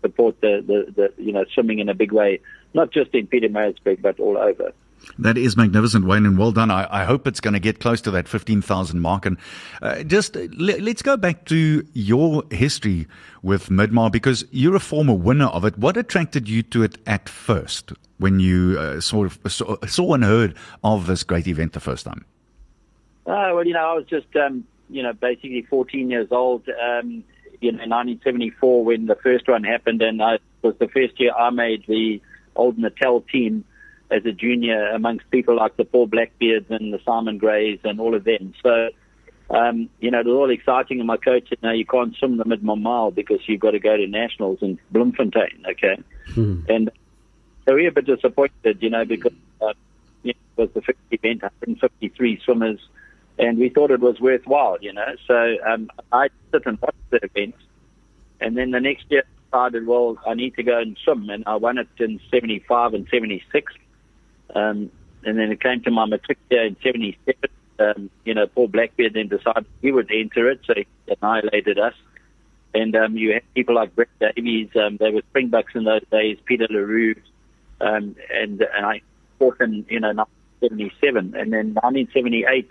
support 0.00 0.40
the, 0.40 0.64
the, 0.66 0.92
the 0.92 1.22
you 1.22 1.32
know 1.32 1.44
swimming 1.52 1.80
in 1.80 1.88
a 1.88 1.94
big 1.94 2.12
way, 2.12 2.40
not 2.72 2.92
just 2.92 3.14
in 3.14 3.26
Pietermaritzburg 3.26 4.00
but 4.00 4.18
all 4.18 4.38
over. 4.38 4.72
That 5.18 5.38
is 5.38 5.56
magnificent, 5.56 6.06
Wayne, 6.06 6.26
and 6.26 6.36
well 6.36 6.52
done. 6.52 6.70
I, 6.70 6.86
I 6.90 7.04
hope 7.04 7.26
it's 7.26 7.40
going 7.40 7.54
to 7.54 7.60
get 7.60 7.80
close 7.80 8.00
to 8.02 8.10
that 8.10 8.28
15,000 8.28 9.00
mark. 9.00 9.24
And 9.24 9.38
uh, 9.80 10.02
just 10.02 10.36
uh, 10.36 10.48
let's 10.58 11.02
go 11.02 11.16
back 11.16 11.46
to 11.46 11.86
your 11.94 12.44
history 12.50 13.06
with 13.42 13.68
Midmar 13.68 14.10
because 14.10 14.44
you're 14.50 14.76
a 14.76 14.80
former 14.80 15.14
winner 15.14 15.46
of 15.46 15.64
it. 15.64 15.78
What 15.78 15.96
attracted 15.96 16.48
you 16.48 16.62
to 16.64 16.82
it 16.82 16.98
at 17.06 17.28
first 17.28 17.92
when 18.18 18.40
you 18.40 18.76
uh, 18.78 19.00
sort 19.00 19.26
of 19.26 19.52
saw, 19.52 19.76
saw 19.86 20.14
and 20.14 20.24
heard 20.24 20.54
of 20.84 21.06
this 21.06 21.22
great 21.22 21.46
event 21.46 21.72
the 21.72 21.80
first 21.80 22.04
time? 22.04 22.24
Oh, 23.26 23.56
well, 23.56 23.66
you 23.66 23.72
know, 23.72 23.90
I 23.90 23.94
was 23.94 24.06
just, 24.06 24.34
um, 24.36 24.64
you 24.90 25.02
know, 25.02 25.12
basically 25.12 25.62
14 25.68 26.10
years 26.10 26.28
old, 26.30 26.68
um, 26.68 27.24
in 27.62 27.76
1974 27.76 28.84
when 28.84 29.06
the 29.06 29.16
first 29.16 29.48
one 29.48 29.64
happened, 29.64 30.02
and 30.02 30.22
I, 30.22 30.34
it 30.34 30.42
was 30.62 30.74
the 30.78 30.88
first 30.88 31.18
year 31.18 31.32
I 31.32 31.50
made 31.50 31.84
the 31.86 32.20
old 32.54 32.78
Natal 32.78 33.22
team 33.22 33.64
as 34.10 34.24
a 34.24 34.32
junior 34.32 34.88
amongst 34.88 35.28
people 35.30 35.56
like 35.56 35.76
the 35.76 35.84
Paul 35.84 36.06
Blackbeards 36.06 36.66
and 36.70 36.92
the 36.92 37.00
Simon 37.04 37.38
Greys 37.38 37.80
and 37.84 38.00
all 38.00 38.14
of 38.14 38.24
them. 38.24 38.54
So, 38.62 38.90
um, 39.50 39.88
you 40.00 40.10
know, 40.10 40.20
it 40.20 40.26
was 40.26 40.34
all 40.34 40.50
exciting, 40.50 40.98
and 40.98 41.06
my 41.06 41.16
coach 41.16 41.48
said, 41.48 41.58
no, 41.62 41.72
you 41.72 41.86
can't 41.86 42.14
swim 42.16 42.36
the 42.36 42.44
mid 42.44 42.62
mile 42.62 43.10
because 43.10 43.40
you've 43.46 43.60
got 43.60 43.72
to 43.72 43.78
go 43.78 43.96
to 43.96 44.06
nationals 44.06 44.58
in 44.60 44.78
Bloemfontein, 44.90 45.64
okay? 45.70 46.02
And 46.68 46.90
so 47.66 47.74
we 47.74 47.82
were 47.82 47.88
a 47.88 47.92
bit 47.92 48.06
disappointed, 48.06 48.78
you 48.80 48.90
know, 48.90 49.04
because 49.04 49.32
uh, 49.60 49.72
you 50.22 50.32
know, 50.32 50.38
it 50.56 50.60
was 50.62 50.70
the 50.74 50.82
first 50.82 50.98
event, 51.10 51.42
153 51.42 52.40
swimmers, 52.44 52.80
and 53.38 53.58
we 53.58 53.68
thought 53.68 53.90
it 53.90 54.00
was 54.00 54.20
worthwhile, 54.20 54.78
you 54.80 54.92
know. 54.92 55.14
So 55.26 55.56
um, 55.66 55.90
I 56.12 56.28
sit 56.52 56.66
and 56.66 56.78
watch 56.80 56.94
the 57.10 57.20
event, 57.22 57.54
and 58.40 58.56
then 58.56 58.70
the 58.70 58.80
next 58.80 59.04
year 59.10 59.24
I 59.52 59.68
decided, 59.68 59.86
well, 59.86 60.16
I 60.26 60.34
need 60.34 60.54
to 60.56 60.62
go 60.62 60.78
and 60.78 60.96
swim, 61.04 61.28
and 61.30 61.44
I 61.46 61.56
won 61.56 61.78
it 61.78 61.88
in 61.98 62.20
75 62.30 62.94
and 62.94 63.06
76. 63.10 63.72
Um, 64.54 64.90
and 65.24 65.38
then 65.38 65.50
it 65.50 65.60
came 65.60 65.82
to 65.82 65.90
my 65.90 66.06
matric 66.06 66.38
year 66.50 66.64
in 66.64 66.76
77. 66.82 67.34
Um, 67.78 68.10
you 68.24 68.32
know, 68.32 68.46
Paul 68.46 68.68
Blackbeard 68.68 69.14
then 69.14 69.28
decided 69.28 69.66
he 69.82 69.92
would 69.92 70.10
enter 70.10 70.50
it, 70.50 70.60
so 70.66 70.74
he 70.74 70.86
annihilated 71.08 71.78
us. 71.78 71.94
And 72.74 72.94
um, 72.96 73.16
you 73.16 73.34
had 73.34 73.42
people 73.54 73.74
like 73.74 73.94
Brett 73.94 74.08
Davies, 74.20 74.68
um, 74.76 74.98
they 74.98 75.10
were 75.10 75.22
Springbucks 75.34 75.74
in 75.74 75.84
those 75.84 76.04
days, 76.10 76.38
Peter 76.44 76.66
LaRue, 76.70 77.16
um, 77.80 78.16
and, 78.32 78.60
and 78.60 78.86
I 78.86 79.00
fought 79.38 79.60
in, 79.60 79.84
you 79.88 80.00
know, 80.00 80.12
1977. 80.60 81.34
And 81.34 81.52
then 81.52 81.74
1978, 81.74 82.70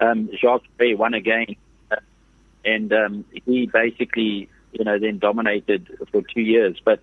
um, 0.00 0.30
Jacques 0.40 0.64
Ray 0.78 0.94
won 0.94 1.14
again. 1.14 1.56
And 2.64 2.92
um, 2.92 3.24
he 3.46 3.66
basically, 3.66 4.48
you 4.72 4.84
know, 4.84 4.98
then 4.98 5.18
dominated 5.18 5.88
for 6.10 6.22
two 6.22 6.40
years. 6.40 6.80
But 6.82 7.00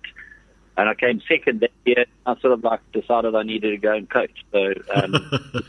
and 0.76 0.88
I 0.88 0.94
came 0.94 1.20
second 1.28 1.60
that 1.60 1.72
year. 1.84 2.06
I 2.26 2.38
sort 2.40 2.52
of 2.52 2.64
like 2.64 2.80
decided 2.92 3.34
I 3.34 3.42
needed 3.42 3.70
to 3.70 3.76
go 3.76 3.94
and 3.94 4.08
coach. 4.08 4.44
So 4.52 4.72
um, 4.94 5.64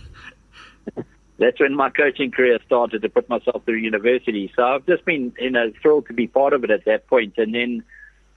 that's 1.38 1.60
when 1.60 1.76
my 1.76 1.90
coaching 1.90 2.32
career 2.32 2.60
started 2.66 3.02
to 3.02 3.10
put 3.10 3.28
myself 3.28 3.66
through 3.66 3.78
university. 3.78 4.52
So 4.56 4.64
I've 4.64 4.86
just 4.86 5.04
been, 5.06 5.34
you 5.40 5.50
know, 5.50 5.72
thrilled 5.82 6.08
to 6.08 6.14
be 6.14 6.28
part 6.28 6.54
of 6.54 6.64
it 6.64 6.72
at 6.72 6.86
that 6.86 7.08
point. 7.08 7.34
And 7.38 7.54
then 7.54 7.84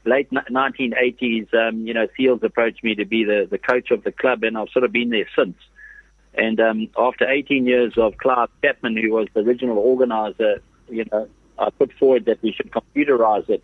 late 0.04 0.30
1980s, 0.30 1.54
um, 1.54 1.86
you 1.86 1.94
know, 1.94 2.08
Seals 2.16 2.40
approached 2.42 2.82
me 2.82 2.94
to 2.96 3.04
be 3.04 3.24
the, 3.24 3.46
the 3.48 3.58
coach 3.58 3.90
of 3.90 4.02
the 4.04 4.12
club, 4.12 4.42
and 4.42 4.58
I've 4.58 4.70
sort 4.70 4.84
of 4.84 4.92
been 4.92 5.10
there 5.10 5.28
since. 5.36 5.56
And 6.34 6.60
um, 6.60 6.88
after 6.98 7.28
18 7.28 7.66
years 7.66 7.94
of 7.96 8.18
Clive 8.18 8.48
Chapman, 8.62 8.96
who 8.96 9.10
was 9.10 9.28
the 9.34 9.40
original 9.40 9.78
organizer, 9.78 10.60
you 10.88 11.04
know, 11.10 11.28
I 11.58 11.70
put 11.70 11.92
forward 11.94 12.26
that 12.26 12.42
we 12.42 12.52
should 12.52 12.70
computerize 12.70 13.48
it 13.48 13.62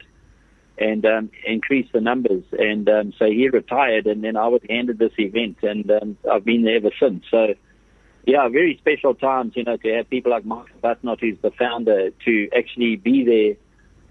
and 0.82 1.06
um, 1.06 1.30
increase 1.46 1.88
the 1.92 2.00
numbers. 2.00 2.44
And 2.52 2.88
um, 2.88 3.12
so 3.18 3.26
he 3.26 3.48
retired, 3.48 4.06
and 4.06 4.24
then 4.24 4.36
I 4.36 4.48
was 4.48 4.60
handed 4.68 4.98
this 4.98 5.12
event, 5.18 5.58
and 5.62 5.90
um, 5.90 6.16
I've 6.30 6.44
been 6.44 6.62
there 6.64 6.76
ever 6.76 6.90
since. 6.98 7.24
So, 7.30 7.54
yeah, 8.26 8.48
very 8.48 8.76
special 8.78 9.14
times, 9.14 9.52
you 9.56 9.64
know, 9.64 9.76
to 9.76 9.94
have 9.94 10.10
people 10.10 10.32
like 10.32 10.44
Mick 10.44 10.66
Arbuthnot, 10.82 11.20
who's 11.20 11.38
the 11.42 11.52
founder, 11.52 12.10
to 12.24 12.48
actually 12.56 12.96
be 12.96 13.24
there 13.24 13.56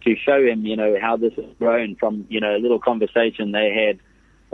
to 0.03 0.19
show 0.19 0.43
him, 0.43 0.65
you 0.65 0.75
know, 0.75 0.97
how 0.99 1.17
this 1.17 1.33
has 1.35 1.45
grown 1.59 1.95
from, 1.95 2.25
you 2.29 2.39
know, 2.39 2.55
a 2.55 2.59
little 2.59 2.79
conversation 2.79 3.51
they 3.51 3.71
had 3.71 3.99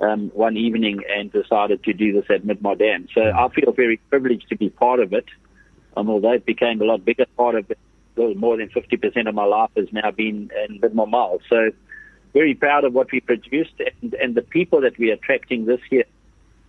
um, 0.06 0.30
one 0.34 0.58
evening 0.58 1.02
and 1.10 1.32
decided 1.32 1.84
to 1.84 1.94
do 1.94 2.14
this 2.14 2.26
at 2.30 2.44
Midmar 2.44 2.78
Dam. 2.78 3.08
So 3.14 3.22
I 3.22 3.48
feel 3.50 3.72
very 3.72 3.98
privileged 4.10 4.50
to 4.50 4.58
be 4.58 4.70
part 4.70 5.00
of 5.00 5.14
it. 5.14 5.26
Um, 5.96 6.10
although 6.10 6.34
it 6.34 6.46
became 6.46 6.82
a 6.82 6.86
lot 6.86 7.04
bigger 7.04 7.26
part 7.38 7.56
of 7.56 7.72
it, 7.72 7.80
more 8.38 8.58
than 8.58 8.70
50% 8.70 9.28
of 9.28 9.36
my 9.36 9.46
life 9.46 9.70
has 9.76 9.88
now 9.92 10.12
been 10.12 10.52
in 10.68 10.80
Midmar 10.80 11.10
Mile. 11.10 11.40
So 11.50 11.72
very 12.38 12.54
proud 12.54 12.84
of 12.84 12.94
what 12.94 13.12
we 13.12 13.20
produced 13.20 13.74
and, 14.02 14.14
and 14.16 14.36
the 14.36 14.42
people 14.42 14.82
that 14.82 14.98
we're 15.00 15.14
attracting 15.14 15.66
this 15.66 15.82
year. 15.90 16.06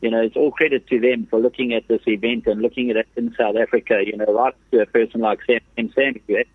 You 0.01 0.11
know, 0.13 0.23
it's 0.23 0.37
all 0.37 0.53
credit 0.53 0.87
to 0.89 1.01
them 1.01 1.27
for 1.29 1.39
looking 1.41 1.75
at 1.75 1.89
this 1.89 2.03
event 2.07 2.47
and 2.47 2.63
looking 2.63 2.91
at 2.91 2.97
it 2.97 3.09
in 3.17 3.35
South 3.37 3.57
Africa. 3.57 3.97
You 4.07 4.17
know, 4.17 4.27
right 4.27 4.55
to 4.71 4.81
a 4.81 4.87
person 4.87 5.21
like 5.21 5.41
Sam, 5.47 5.61
Sam 5.77 5.89
Ramsamy 5.89 6.23
who 6.27 6.35
this 6.35 6.47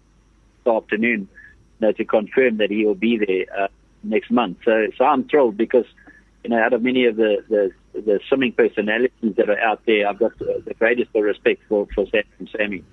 afternoon, 0.65 1.27
you 1.79 1.88
know, 1.88 1.91
to 1.91 2.05
confirm 2.05 2.57
that 2.57 2.71
he 2.71 2.85
will 2.85 2.95
be 2.95 3.17
there 3.17 3.45
uh, 3.63 3.67
next 4.03 4.31
month. 4.31 4.59
So, 4.63 4.88
so 4.97 5.05
I'm 5.05 5.27
thrilled 5.27 5.57
because, 5.57 5.85
you 6.43 6.49
know, 6.51 6.59
out 6.59 6.73
of 6.73 6.81
many 6.81 7.05
of 7.05 7.17
the, 7.17 7.43
the, 7.49 7.71
the 7.93 8.19
swimming 8.27 8.53
personalities 8.53 9.35
that 9.35 9.49
are 9.49 9.59
out 9.59 9.81
there, 9.85 10.07
I've 10.07 10.19
got 10.19 10.38
the 10.39 10.75
greatest 10.79 11.13
of 11.13 11.23
respect 11.23 11.61
for, 11.67 11.88
for 11.93 12.05
Sam 12.07 12.23
Ramsamy. 12.39 12.83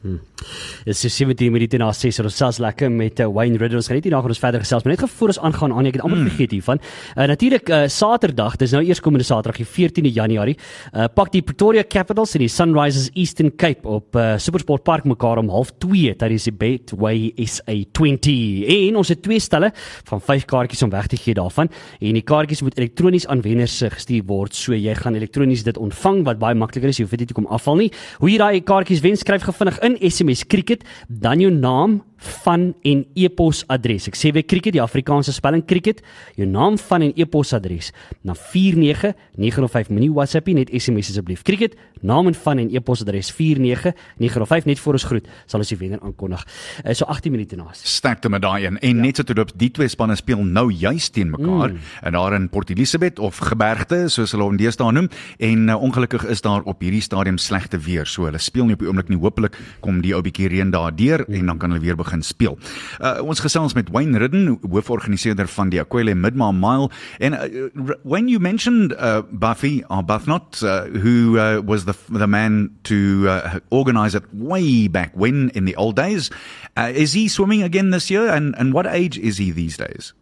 Dit 0.81 0.97
is 0.97 1.13
17 1.13 1.53
minute 1.53 1.77
na 1.77 1.91
6 1.93 2.23
ons 2.25 2.37
sels 2.41 2.59
lekker 2.63 2.89
met 2.89 3.19
uh, 3.21 3.27
Wayne 3.29 3.59
Ridder. 3.61 3.77
Ons 3.77 3.91
gaan 3.91 3.99
net 3.99 4.07
hierna 4.07 4.23
gaan 4.25 4.33
ons 4.33 4.41
verder 4.41 4.63
gesels, 4.63 4.85
maar 4.87 4.95
net 4.95 5.03
gevoel 5.03 5.33
ons 5.35 5.39
aangaan 5.45 5.75
aan 5.77 5.89
ek 5.91 5.99
het 5.99 6.05
amper 6.07 6.23
vergeet 6.31 6.55
hiervan. 6.57 6.79
Uh, 7.13 7.27
Natuurlik 7.29 7.69
uh, 7.69 7.81
Saterdag, 7.93 8.57
dis 8.63 8.73
nou 8.73 8.81
eers 8.87 9.03
komende 9.05 9.27
Saterdag, 9.29 9.61
die 9.61 9.67
14de 9.69 10.13
Januarie, 10.17 10.55
uh, 10.95 11.05
pak 11.13 11.35
die 11.35 11.43
Pretoria 11.45 11.85
Capitals 11.85 12.33
en 12.39 12.45
die 12.47 12.49
Sunrisers 12.49 13.11
Eastern 13.13 13.53
Cape 13.61 13.85
op 13.85 14.17
uh, 14.17 14.39
Supersport 14.41 14.87
Park 14.87 15.05
mekaar 15.11 15.43
om 15.43 15.51
0.30 15.53 16.17
tydens 16.23 16.49
die 16.49 16.55
Betway 16.63 17.29
SA20. 17.45 18.31
En 18.79 19.03
ons 19.03 19.13
het 19.13 19.21
twee 19.21 19.45
stelle 19.45 19.73
van 20.09 20.25
5 20.31 20.49
kaartjies 20.49 20.87
om 20.89 20.95
weg 20.97 21.11
te 21.13 21.21
gee 21.21 21.37
daarvan 21.37 21.69
en 22.01 22.17
die 22.17 22.25
kaartjies 22.25 22.65
moet 22.65 22.81
elektronies 22.81 23.29
aan 23.29 23.45
wenners 23.45 23.77
gestuur 23.99 24.25
word. 24.33 24.57
So 24.57 24.73
jy 24.73 24.97
gaan 24.97 25.21
elektronies 25.21 25.67
dit 25.69 25.77
ontvang 25.77 26.25
wat 26.31 26.41
baie 26.41 26.57
makliker 26.57 26.89
is. 26.89 27.03
Jy 27.03 27.05
hoef 27.05 27.19
dit 27.19 27.27
nie 27.27 27.31
te 27.35 27.37
kom 27.37 27.51
afval 27.53 27.83
nie. 27.85 27.91
Hoe 28.25 28.33
jy 28.33 28.41
daai 28.41 28.65
kaartjies 28.65 29.05
wen, 29.05 29.21
skryf 29.21 29.45
gevinnig 29.45 29.77
in 29.85 30.01
SMS 30.09 30.47
cricket 30.71 30.87
dan 31.09 31.41
jou 31.41 31.51
naam 31.51 32.03
van 32.21 32.71
en 32.83 33.05
e-pos 33.15 33.63
adres. 33.73 34.09
Ek 34.11 34.19
sê 34.19 34.33
weer 34.37 34.47
cricket, 34.47 34.77
die 34.77 34.83
Afrikaanse 34.83 35.33
spelling 35.37 35.65
cricket, 35.67 36.03
jou 36.39 36.49
naam 36.49 36.79
van 36.79 37.09
en 37.09 37.15
e-pos 37.17 37.55
adres 37.57 37.93
na 38.27 38.37
49905 38.37 39.93
moenie 39.93 40.13
WhatsApp 40.13 40.51
nie, 40.51 40.61
net 40.61 40.73
SMS 40.77 41.13
asseblief. 41.15 41.45
Cricket, 41.47 41.77
naam 42.01 42.27
en 42.31 42.35
van 42.35 42.59
en 42.59 42.71
e-pos 42.73 43.03
adres 43.05 43.31
49905 43.37 44.65
net 44.69 44.81
voor 44.81 44.97
ons 44.99 45.05
groet 45.05 45.29
sal 45.47 45.61
ons 45.61 45.73
die 45.73 45.79
wenner 45.81 46.01
aankondig. 46.05 46.45
Uh, 46.85 46.95
so 46.97 47.05
18 47.05 47.33
minute 47.33 47.57
na. 47.57 47.69
sterkte 47.73 48.29
met 48.29 48.43
daai 48.43 48.67
een 48.67 48.79
en 48.79 48.97
ja. 48.97 49.03
net 49.03 49.17
so 49.17 49.23
toe 49.23 49.37
loop 49.37 49.53
die 49.61 49.71
twee 49.71 49.89
spanne 49.89 50.17
speel 50.17 50.43
nou 50.45 50.71
juis 50.73 51.11
teen 51.11 51.31
mekaar 51.31 51.75
mm. 51.75 51.79
en 52.03 52.17
daar 52.17 52.37
in 52.37 52.49
Port 52.49 52.71
Elizabeth 52.71 53.19
of 53.19 53.39
Gebergte 53.51 54.09
soos 54.09 54.33
hulle 54.33 54.47
hom 54.49 54.57
deesdae 54.61 54.93
noem 54.93 55.11
en 55.39 55.69
uh, 55.69 55.77
ongelukkig 55.77 56.25
is 56.33 56.43
daar 56.45 56.65
op 56.65 56.81
hierdie 56.81 57.03
stadium 57.05 57.39
slegte 57.39 57.79
weer 57.79 58.09
so 58.09 58.29
hulle 58.29 58.41
speel 58.41 58.69
nie 58.69 58.79
op 58.79 58.85
die 58.85 58.89
oomblik 58.89 59.13
nie 59.13 59.21
hopelik 59.21 59.59
kom 59.85 60.01
die 60.05 60.15
ou 60.17 60.23
bietjie 60.25 60.49
reën 60.53 60.73
daar 60.73 60.95
deur 60.97 61.25
mm. 61.27 61.41
en 61.41 61.53
dan 61.53 61.59
kan 61.59 61.75
hulle 61.75 61.85
weer 61.85 61.97
begin 61.97 62.10
begin 62.11 62.27
speel. 62.27 62.59
Uh, 62.99 63.23
ons 63.23 63.41
gesels 63.41 63.77
met 63.79 63.91
Wayne 63.95 64.19
Riddin, 64.19 64.59
hooforganiseerder 64.67 65.49
van 65.55 65.71
die 65.71 65.81
aQuellé 65.83 66.17
Midmar 66.19 66.53
Mile 66.55 66.91
and 67.21 67.35
uh, 67.35 67.95
when 68.03 68.29
you 68.29 68.41
mentioned 68.41 68.95
uh, 68.99 69.23
Buffy 69.31 69.85
or 69.85 70.03
Buthnot 70.03 70.63
uh, 70.63 70.91
who 70.99 71.39
uh, 71.39 71.61
was 71.63 71.85
the 71.85 71.95
the 72.09 72.27
man 72.27 72.71
to 72.85 73.29
uh, 73.29 73.61
organize 73.71 74.15
it 74.15 74.25
way 74.35 74.89
back 74.89 75.13
when 75.15 75.51
in 75.51 75.65
the 75.65 75.77
old 75.77 75.97
days, 75.97 76.31
uh, 76.77 76.91
is 76.93 77.13
he 77.13 77.29
swimming 77.29 77.63
again 77.63 77.91
this 77.91 78.11
year 78.11 78.27
and 78.29 78.55
and 78.59 78.75
what 78.75 78.87
age 78.87 79.19
is 79.19 79.39
he 79.39 79.51
these 79.51 79.77
days? 79.77 80.13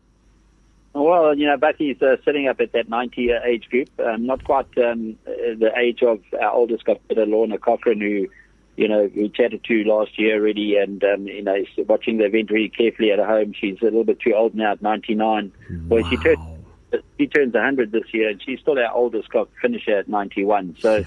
Well, 0.95 1.37
you 1.37 1.47
know, 1.47 1.57
Bucky's 1.57 2.01
uh, 2.03 2.17
sitting 2.25 2.49
up 2.49 2.61
at 2.61 2.73
that 2.73 2.89
90 2.89 3.21
year 3.23 3.41
age 3.45 3.69
group. 3.71 3.89
Um, 4.01 4.27
not 4.27 4.43
quite 4.45 4.67
um, 4.79 5.17
uh, 5.27 5.55
the 5.59 5.71
age 5.77 6.03
of 6.03 6.21
our 6.41 6.51
oldest 6.51 6.85
competitor, 6.85 7.27
Lorna 7.27 7.59
Cochran, 7.59 8.01
who, 8.01 8.27
you 8.79 8.87
know, 8.87 9.11
we 9.13 9.29
chatted 9.29 9.65
to 9.65 9.85
last 9.85 10.17
year 10.19 10.37
already, 10.37 10.77
and, 10.77 11.03
um, 11.03 11.27
you 11.27 11.43
know, 11.43 11.65
watching 11.89 12.19
the 12.19 12.27
event 12.27 12.51
really 12.53 12.69
carefully 12.69 13.11
at 13.11 13.19
home. 13.19 13.53
She's 13.53 13.77
a 13.81 13.87
little 13.87 14.05
bit 14.05 14.21
too 14.21 14.35
old 14.35 14.55
now 14.55 14.73
at 14.73 14.83
99. 14.83 15.53
Wow. 15.69 15.79
Well, 15.89 16.09
she, 16.09 16.17
turned, 16.17 16.39
she 17.19 17.27
turns 17.27 17.55
100 17.55 17.91
this 17.91 18.15
year, 18.15 18.29
and 18.29 18.41
she's 18.41 18.61
still 18.61 18.79
our 18.79 18.93
oldest 18.93 19.31
clock 19.31 19.49
finisher 19.61 19.99
at 19.99 20.09
91. 20.09 20.77
So, 20.79 21.05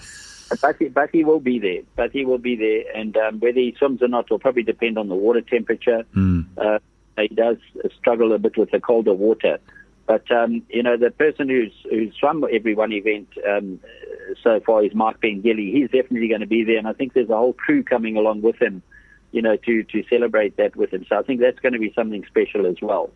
Bucky, 0.61 0.89
Bucky 0.89 1.23
will 1.23 1.39
be 1.39 1.59
there. 1.59 1.83
Bucky 1.95 2.25
will 2.25 2.39
be 2.39 2.57
there, 2.57 2.83
and 2.93 3.15
um, 3.15 3.39
whether 3.39 3.59
he 3.59 3.73
swims 3.77 4.01
or 4.01 4.09
not 4.09 4.29
will 4.29 4.39
probably 4.39 4.63
depend 4.63 4.97
on 4.97 5.07
the 5.07 5.15
water 5.15 5.41
temperature. 5.41 6.03
Mm. 6.13 6.47
Uh, 6.57 6.79
he 7.17 7.29
does 7.29 7.55
struggle 7.97 8.33
a 8.33 8.37
bit 8.37 8.57
with 8.57 8.71
the 8.71 8.81
colder 8.81 9.13
water. 9.13 9.59
But 10.07 10.29
um, 10.29 10.63
you 10.67 10.83
know, 10.83 10.97
the 10.97 11.11
person 11.11 11.47
who's 11.47 11.71
who's 11.89 12.13
swum 12.19 12.45
every 12.51 12.75
one 12.75 12.91
event 12.91 13.29
um, 13.47 13.79
Uh, 14.31 14.35
so 14.43 14.59
far 14.65 14.83
is 14.83 14.93
Mark 14.93 15.21
Bengeli. 15.21 15.73
He's 15.73 15.89
definitely 15.89 16.27
going 16.27 16.41
to 16.41 16.47
be 16.47 16.63
there, 16.63 16.77
and 16.77 16.87
I 16.87 16.93
think 16.93 17.13
there's 17.13 17.29
a 17.29 17.37
whole 17.37 17.53
crew 17.53 17.83
coming 17.83 18.17
along 18.17 18.41
with 18.41 18.61
him. 18.61 18.81
You 19.31 19.41
know, 19.41 19.55
to 19.55 19.83
to 19.83 20.03
celebrate 20.09 20.57
that 20.57 20.75
with 20.75 20.91
him. 20.91 21.05
So 21.07 21.17
I 21.17 21.21
think 21.21 21.39
that's 21.39 21.59
going 21.59 21.71
to 21.71 21.79
be 21.79 21.93
something 21.95 22.25
special 22.25 22.65
as 22.67 22.75
well. 22.81 23.11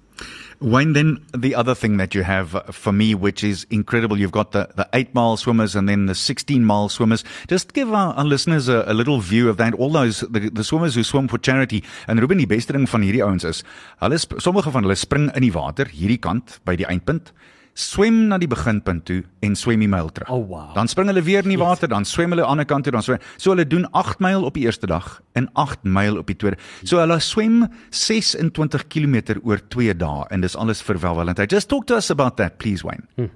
Wayne, 0.62 0.93
then 0.93 1.19
the 1.38 1.53
other 1.53 1.75
thing 1.75 1.98
that 1.98 2.15
you 2.15 2.24
have 2.24 2.51
for 2.72 2.93
me, 2.93 3.13
which 3.13 3.43
is 3.43 3.67
incredible, 3.69 4.17
you've 4.17 4.31
got 4.31 4.53
the, 4.53 4.69
the 4.75 4.88
eight 4.93 5.13
mile 5.13 5.36
swimmers 5.36 5.75
and 5.75 5.89
then 5.89 6.05
the 6.05 6.15
16 6.15 6.63
mile 6.63 6.88
swimmers. 6.88 7.25
Just 7.50 7.74
give 7.74 7.91
our, 7.93 8.13
our 8.13 8.24
listeners 8.24 8.69
a, 8.69 8.86
a 8.88 8.93
little 8.93 9.19
view 9.19 9.50
of 9.50 9.57
that. 9.57 9.74
All 9.74 9.89
those, 9.89 10.22
the, 10.22 10.50
the 10.50 10.63
swimmers 10.63 10.95
who 10.95 11.03
swim 11.03 11.27
for 11.27 11.38
charity. 11.38 11.84
En 12.07 12.17
Ruben, 12.17 12.38
die 12.38 12.48
beste 12.48 12.72
ding 12.72 12.88
van 12.88 13.03
hierdie 13.03 13.24
ouens 13.25 13.43
is, 13.43 13.63
hulle, 14.00 14.17
sommige 14.17 14.72
van 14.72 14.88
hulle 14.88 14.95
spring 14.95 15.27
in 15.36 15.43
die 15.43 15.51
water, 15.51 15.91
hierdie 15.91 16.22
kant, 16.22 16.62
by 16.63 16.77
die 16.79 16.88
eindpunt. 16.88 17.34
Swem 17.75 18.22
na 18.29 18.38
die 18.39 18.48
beginpunt 18.48 19.03
toe 19.08 19.22
en 19.44 19.55
swem 19.60 19.84
die 19.84 19.89
myl 19.91 20.08
terug. 20.15 20.32
Oh, 20.32 20.44
wow. 20.48 20.72
Dan 20.77 20.88
spring 20.88 21.12
hulle 21.12 21.24
weer 21.27 21.44
in 21.44 21.51
die 21.51 21.60
water, 21.60 21.89
dan 21.91 22.08
swem 22.08 22.32
hulle 22.32 22.46
aan 22.46 22.48
die 22.48 22.63
ander 22.63 22.70
kant 22.70 22.88
toe, 22.88 22.94
dan 22.96 23.03
swem. 23.03 23.24
So 23.36 23.51
hulle 23.51 23.67
doen 23.67 23.84
8 23.91 24.24
myl 24.24 24.48
op 24.48 24.55
die 24.55 24.63
eerste 24.63 24.88
dag 24.88 25.17
en 25.36 25.50
8 25.60 25.84
myl 25.84 26.20
op 26.22 26.32
die 26.32 26.38
tweede. 26.39 26.60
So 26.88 27.01
hulle 27.03 27.20
swem 27.20 27.65
26 27.91 28.88
km 28.88 29.17
oor 29.44 29.60
2 29.75 29.96
dae 30.00 30.27
en 30.32 30.46
dis 30.46 30.55
alles 30.55 30.84
vir 30.88 31.01
welwillendheid. 31.03 31.51
Just 31.51 31.70
talk 31.70 31.88
to 31.91 32.00
us 32.00 32.10
about 32.12 32.39
that, 32.39 32.58
please 32.63 32.88
Wayne. 32.88 33.03
Hmm. 33.20 33.34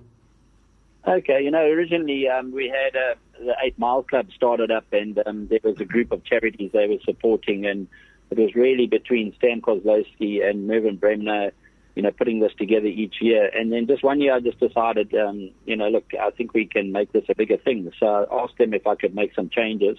Okay, 1.08 1.42
you 1.42 1.52
know, 1.52 1.64
originally 1.64 2.28
um, 2.28 2.52
we 2.52 2.70
had 2.70 2.96
uh, 2.96 3.16
the 3.40 3.56
Eight 3.64 3.78
Mile 3.80 4.04
Club 4.04 4.28
started 4.36 4.70
up, 4.70 4.86
and 4.92 5.20
um, 5.26 5.48
there 5.50 5.60
was 5.64 5.80
a 5.80 5.86
group 5.86 6.12
of 6.12 6.24
charities 6.24 6.72
they 6.72 6.88
were 6.88 7.02
supporting, 7.04 7.66
and 7.66 7.88
it 8.30 8.38
was 8.38 8.54
really 8.54 8.86
between 8.86 9.34
Stan 9.36 9.62
Kozlowski 9.62 10.48
and 10.48 10.68
Mervyn 10.68 10.98
Bremner, 10.98 11.52
you 12.00 12.04
know, 12.04 12.12
putting 12.12 12.40
this 12.40 12.54
together 12.58 12.86
each 12.86 13.16
year. 13.20 13.50
And 13.54 13.74
then 13.74 13.86
just 13.86 14.06
one 14.06 14.22
year, 14.22 14.34
I 14.34 14.40
just 14.40 14.58
decided, 14.58 15.14
um, 15.16 15.50
you 15.66 15.76
know, 15.76 15.90
look, 15.90 16.06
I 16.18 16.30
think 16.30 16.54
we 16.54 16.66
can 16.66 16.94
make 16.94 17.12
this 17.12 17.26
a 17.28 17.36
bigger 17.36 17.58
thing. 17.58 17.92
So 18.00 18.06
I 18.08 18.42
asked 18.42 18.58
them 18.58 18.74
if 18.74 18.88
I 18.88 18.96
could 18.96 19.14
make 19.14 19.36
some 19.36 19.50
changes. 19.50 19.98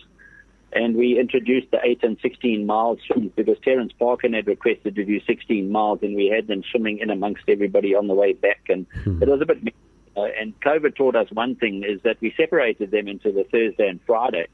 And 0.73 0.97
we 0.97 1.21
introduced 1.21 1.71
the 1.73 1.79
8 1.85 2.03
and 2.03 2.17
16 2.23 2.65
miles 2.65 3.01
swims 3.07 3.33
because 3.37 3.59
Terence 3.63 3.93
Parkin 3.99 4.33
had 4.33 4.47
requested 4.47 4.95
to 4.95 5.05
do 5.05 5.21
16 5.21 5.71
miles, 5.71 5.99
and 6.01 6.17
we 6.17 6.29
had 6.35 6.47
them 6.47 6.63
swimming 6.71 7.01
in 7.01 7.11
amongst 7.11 7.43
everybody 7.49 7.95
on 7.95 8.07
the 8.07 8.15
way 8.15 8.33
back. 8.33 8.63
And 8.71 8.87
it 9.05 9.29
was 9.29 9.43
a 9.43 9.45
bit 9.45 9.75
uh, 10.17 10.23
and 10.41 10.59
COVID 10.63 10.97
taught 10.97 11.17
us 11.17 11.29
one 11.31 11.55
thing 11.55 11.85
is 11.87 12.01
that 12.05 12.17
we 12.23 12.33
separated 12.35 12.91
them 12.93 13.09
into 13.09 13.31
the 13.31 13.45
Thursday 13.45 13.89
and 13.89 14.01
Friday. 14.07 14.47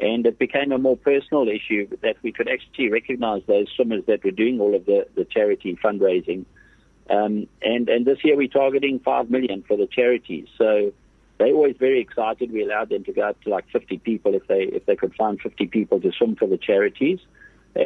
And 0.00 0.26
it 0.26 0.38
became 0.38 0.70
a 0.70 0.78
more 0.78 0.98
personal 0.98 1.48
issue 1.48 1.88
that 2.02 2.16
we 2.22 2.30
could 2.30 2.46
actually 2.46 2.90
recognize 2.90 3.42
those 3.46 3.68
swimmers 3.74 4.04
that 4.06 4.22
were 4.22 4.32
doing 4.32 4.60
all 4.60 4.74
of 4.74 4.84
the, 4.84 5.08
the 5.16 5.24
charity 5.24 5.76
fundraising. 5.82 6.44
Um, 7.10 7.46
and, 7.62 7.88
and 7.88 8.06
this 8.06 8.18
year 8.22 8.36
we're 8.36 8.48
targeting 8.48 9.00
5 9.00 9.30
million 9.30 9.64
for 9.66 9.76
the 9.76 9.86
charities. 9.86 10.46
So 10.56 10.92
they're 11.38 11.54
always 11.54 11.76
very 11.78 12.00
excited. 12.00 12.52
We 12.52 12.62
allowed 12.62 12.90
them 12.90 13.04
to 13.04 13.12
go 13.12 13.22
up 13.22 13.40
to 13.42 13.50
like 13.50 13.64
50 13.72 13.98
people 13.98 14.34
if 14.34 14.46
they, 14.46 14.62
if 14.62 14.86
they 14.86 14.96
could 14.96 15.14
find 15.14 15.40
50 15.40 15.66
people 15.66 16.00
to 16.00 16.12
swim 16.12 16.36
for 16.36 16.46
the 16.46 16.58
charities. 16.58 17.20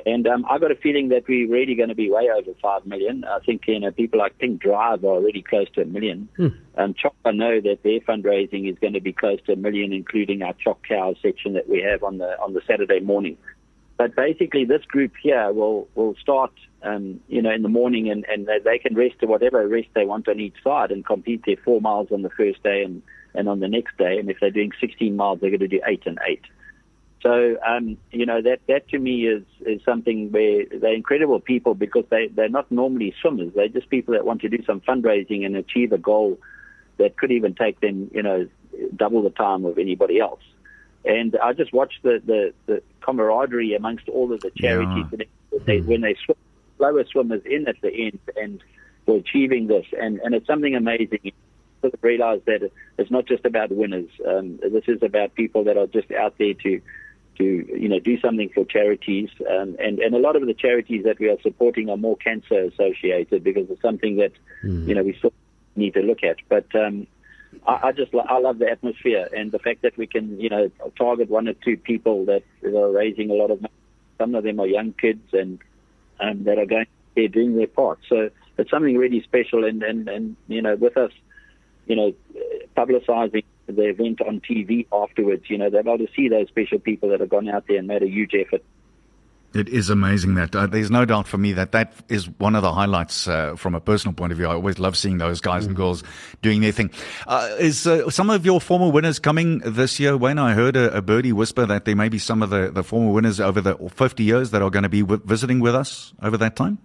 And 0.07 0.27
um, 0.27 0.47
I 0.49 0.59
got 0.59 0.71
a 0.71 0.77
feeling 0.77 1.09
that 1.11 1.25
we're 1.29 1.51
really 1.51 1.75
going 1.75 1.91
to 1.91 1.95
be 1.95 2.11
way 2.11 2.31
over 2.31 2.53
five 2.63 2.87
million. 2.87 3.25
I 3.25 3.41
think 3.45 3.63
you 3.67 3.79
know 3.79 3.91
people 3.91 4.19
like 4.19 4.39
Pink 4.39 4.63
Drive 4.63 5.05
are 5.05 5.09
already 5.09 5.43
close 5.43 5.69
to 5.75 5.83
a 5.83 5.85
million. 5.85 6.29
Hmm. 6.37 6.49
Um, 6.77 6.95
Choc, 6.95 7.15
I 7.25 7.33
know 7.33 7.61
that 7.61 7.83
their 7.83 8.01
fundraising 8.01 8.71
is 8.71 8.79
going 8.79 8.95
to 8.95 9.01
be 9.01 9.13
close 9.13 9.41
to 9.47 9.53
a 9.53 9.57
million, 9.57 9.93
including 9.93 10.43
our 10.43 10.55
Choc 10.55 10.87
Cows 10.87 11.17
section 11.21 11.53
that 11.55 11.69
we 11.69 11.83
have 11.83 12.03
on 12.03 12.19
the 12.19 12.41
on 12.41 12.55
the 12.55 12.63
Saturday 12.67 13.01
morning. 13.01 13.37
But 13.99 14.17
basically, 14.17 14.65
this 14.65 14.85
group 14.87 15.13
here 15.23 15.53
will 15.53 15.89
will 15.95 16.15
start, 16.15 16.53
um, 16.83 17.21
you 17.29 17.43
know, 17.43 17.51
in 17.51 17.63
the 17.63 17.69
morning, 17.69 18.11
and 18.11 18.25
and 18.27 18.47
they, 18.47 18.59
they 18.65 18.79
can 18.79 18.95
rest 18.95 19.21
to 19.21 19.27
whatever 19.27 19.67
rest 19.67 19.89
they 19.95 20.05
want 20.05 20.29
on 20.29 20.41
each 20.41 20.57
side, 20.63 20.91
and 20.91 21.05
complete 21.05 21.43
their 21.47 21.57
four 21.65 21.81
miles 21.81 22.09
on 22.11 22.23
the 22.23 22.31
first 22.31 22.63
day 22.63 22.83
and 22.83 23.03
and 23.35 23.49
on 23.49 23.61
the 23.61 23.69
next 23.69 23.97
day. 23.97 24.19
And 24.19 24.31
if 24.31 24.39
they're 24.41 24.51
doing 24.51 24.73
16 24.81 25.17
miles, 25.17 25.41
they're 25.41 25.51
going 25.51 25.61
to 25.61 25.69
do 25.69 25.81
eight 25.87 26.03
and 26.07 26.19
eight. 26.29 26.43
So, 27.23 27.57
um, 27.67 27.97
you 28.11 28.27
know, 28.27 28.43
that, 28.43 28.61
that 28.67 28.89
to 28.89 28.99
me 28.99 29.27
is, 29.29 29.45
is 29.61 29.81
something 29.85 30.33
where 30.33 30.65
they're 30.67 30.93
incredible 30.95 31.39
people 31.39 31.75
because 31.75 32.05
they, 32.11 32.27
they're 32.27 32.49
not 32.49 32.71
normally 32.71 33.15
swimmers. 33.21 33.53
They're 33.55 33.69
just 33.69 33.89
people 33.91 34.13
that 34.15 34.27
want 34.27 34.41
to 34.41 34.49
do 34.49 34.59
some 34.67 34.81
fundraising 34.81 35.47
and 35.47 35.57
achieve 35.57 35.93
a 35.93 35.99
goal 35.99 36.39
that 36.99 37.17
could 37.17 37.31
even 37.31 37.55
take 37.55 37.81
them, 37.81 38.11
you 38.13 38.23
know, 38.23 38.49
double 38.97 39.23
the 39.23 39.31
time 39.31 39.65
of 39.65 39.79
anybody 39.79 40.19
else. 40.19 40.43
And 41.05 41.37
I 41.37 41.53
just 41.53 41.73
watched 41.73 42.03
the, 42.03 42.21
the, 42.27 42.53
the 42.67 42.83
camaraderie 43.01 43.75
amongst 43.75 44.09
all 44.09 44.33
of 44.33 44.41
the 44.43 44.51
charities 44.51 45.07
Yeah. 45.13 45.19
that 45.19 45.67
they, 45.67 45.81
when 45.81 46.01
they 46.01 46.17
swim, 46.25 46.37
slower 46.83 47.05
swimmers 47.05 47.43
in 47.45 47.69
at 47.69 47.77
the 47.81 47.93
end 47.95 48.19
and 48.37 48.61
for 49.07 49.17
achieving 49.17 49.69
this. 49.69 49.87
And, 50.01 50.19
and 50.21 50.35
it's 50.35 50.47
something 50.47 50.75
amazing 50.75 51.33
to 51.83 51.93
realize 52.01 52.41
that 52.47 52.71
it's 52.99 53.11
not 53.11 53.27
just 53.27 53.45
about 53.45 53.71
winners. 53.71 54.11
Um, 54.27 54.59
this 54.63 54.85
is 54.89 55.03
about 55.03 55.35
people 55.35 55.65
that 55.65 55.77
are 55.77 55.87
just 55.87 56.11
out 56.11 56.35
there 56.39 56.55
to, 56.55 56.81
to 57.39 57.45
you 57.45 57.89
know 57.89 57.99
do 57.99 58.21
something 58.21 58.51
for 58.55 58.65
charities 58.65 59.31
um, 59.51 59.75
and 59.79 60.01
and 60.01 60.15
a 60.15 60.19
lot 60.19 60.37
of 60.37 60.45
the 60.47 60.53
charities 60.53 61.05
that 61.05 61.19
we 61.19 61.31
are 61.31 61.41
supporting 61.41 61.89
are 61.89 61.97
more 61.97 62.17
cancer 62.17 62.65
associated 62.65 63.43
because 63.43 63.71
it's 63.71 63.81
something 63.81 64.17
that 64.17 64.33
you 64.63 64.95
know 64.95 65.03
we 65.03 65.15
still 65.17 65.33
need 65.75 65.95
to 65.95 66.01
look 66.01 66.23
at 66.23 66.37
but 66.51 66.67
um 66.75 67.07
I, 67.67 67.89
I 67.89 67.93
just 67.93 68.15
I 68.15 68.37
love 68.37 68.59
the 68.59 68.69
atmosphere 68.69 69.31
and 69.35 69.51
the 69.51 69.59
fact 69.59 69.81
that 69.81 69.97
we 69.97 70.07
can 70.07 70.39
you 70.39 70.51
know 70.51 70.71
target 70.99 71.31
one 71.31 71.49
or 71.49 71.55
two 71.55 71.79
people 71.79 72.27
that 72.27 72.43
are 72.63 72.93
raising 72.93 73.31
a 73.31 73.35
lot 73.35 73.51
of 73.51 73.63
money. 73.63 73.73
Some 74.19 74.35
of 74.35 74.45
them 74.45 74.61
are 74.61 74.67
young 74.67 74.93
kids 74.93 75.33
and 75.33 75.59
um, 76.23 76.45
that 76.45 76.59
are 76.59 76.67
going 76.67 76.87
they're 77.15 77.29
doing 77.29 77.57
their 77.57 77.67
part. 77.67 77.99
So 78.09 78.31
it's 78.57 78.71
something 78.71 78.97
really 78.97 79.23
special 79.23 79.65
and 79.65 79.83
and 79.83 80.09
and 80.09 80.37
you 80.49 80.63
know 80.63 80.77
with 80.77 80.97
us 80.97 81.13
you 81.87 81.97
know, 81.97 82.15
publicizing 82.77 83.45
the 83.67 83.89
event 83.89 84.21
on 84.21 84.41
TV 84.41 84.87
afterwards. 84.93 85.45
You 85.49 85.59
know, 85.59 85.71
they're 85.71 85.81
able 85.81 85.99
to 85.99 86.09
see 86.15 86.29
those 86.29 86.49
special 86.49 86.79
people 86.79 87.09
that 87.11 87.21
have 87.21 87.29
gone 87.29 87.49
out 87.49 87.67
there 87.67 87.79
and 87.79 87.89
made 87.89 88.03
a 88.03 88.09
huge 88.09 88.33
effort. 88.35 88.63
It 89.55 89.69
is 89.69 89.91
amazing 89.91 90.35
that 90.35 90.57
uh, 90.57 90.67
there's 90.67 90.91
no 90.91 91.05
doubt 91.05 91.27
for 91.27 91.37
me 91.37 91.53
that 91.53 91.73
that 91.73 91.93
is 92.09 92.29
one 92.39 92.55
of 92.55 92.63
the 92.63 92.73
highlights 92.73 93.29
uh, 93.29 93.55
from 93.57 93.75
a 93.75 93.81
personal 93.81 94.15
point 94.15 94.33
of 94.33 94.39
view. 94.39 94.47
I 94.47 94.55
always 94.55 94.79
love 94.79 94.97
seeing 94.97 95.19
those 95.19 95.41
guys 95.41 95.67
and 95.67 95.77
girls 95.77 96.03
doing 96.41 96.63
their 96.63 96.73
thing. 96.73 96.91
Uh, 97.27 97.55
is 97.59 97.87
uh, 97.87 98.09
some 98.09 98.31
of 98.31 98.47
your 98.47 98.61
former 98.61 98.91
winners 98.91 99.19
coming 99.19 99.59
this 99.59 100.01
year? 100.01 100.17
When 100.17 100.39
I 100.39 100.55
heard 100.55 100.77
a, 100.77 100.97
a 100.97 101.03
birdie 101.03 101.33
whisper 101.33 101.67
that 101.67 101.85
there 101.85 101.97
may 101.97 102.09
be 102.09 102.19
some 102.19 102.43
of 102.43 102.51
the, 102.51 102.71
the 102.71 102.83
former 102.83 103.13
winners 103.13 103.41
over 103.41 103.61
the 103.61 103.77
50 103.77 104.23
years 104.23 104.53
that 104.53 104.63
are 104.63 104.71
going 104.71 104.85
to 104.85 104.89
be 104.89 105.03
w- 105.03 105.23
visiting 105.25 105.61
with 105.61 105.75
us 105.75 106.15
over 106.23 106.39
that 106.39 106.57
time. 106.57 106.79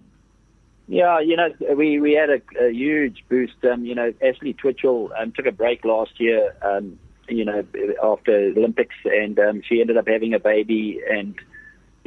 Yeah, 0.88 1.20
you 1.20 1.36
know, 1.36 1.50
we 1.74 2.00
we 2.00 2.12
had 2.12 2.30
a, 2.30 2.40
a 2.66 2.72
huge 2.72 3.22
boost. 3.28 3.62
Um, 3.70 3.84
you 3.84 3.94
know, 3.94 4.12
Ashley 4.26 4.54
Twichell 4.54 5.10
um, 5.20 5.32
took 5.32 5.44
a 5.44 5.52
break 5.52 5.84
last 5.84 6.18
year. 6.18 6.54
Um, 6.62 6.98
you 7.28 7.44
know, 7.44 7.62
after 8.02 8.52
Olympics, 8.56 8.96
and 9.04 9.38
um, 9.38 9.62
she 9.68 9.82
ended 9.82 9.98
up 9.98 10.08
having 10.08 10.32
a 10.32 10.38
baby, 10.38 11.00
and 11.10 11.34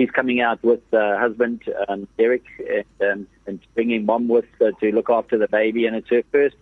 he's 0.01 0.11
coming 0.11 0.41
out 0.41 0.63
with 0.63 0.81
uh, 0.93 1.17
husband 1.17 1.61
um, 1.87 2.07
Derek, 2.17 2.43
and, 2.59 3.11
um, 3.11 3.27
and 3.45 3.59
bringing 3.75 4.05
mom 4.05 4.27
with 4.27 4.45
uh, 4.59 4.71
to 4.79 4.91
look 4.91 5.09
after 5.09 5.37
the 5.37 5.47
baby, 5.47 5.85
and 5.85 5.95
it's 5.95 6.09
her 6.09 6.23
first. 6.31 6.57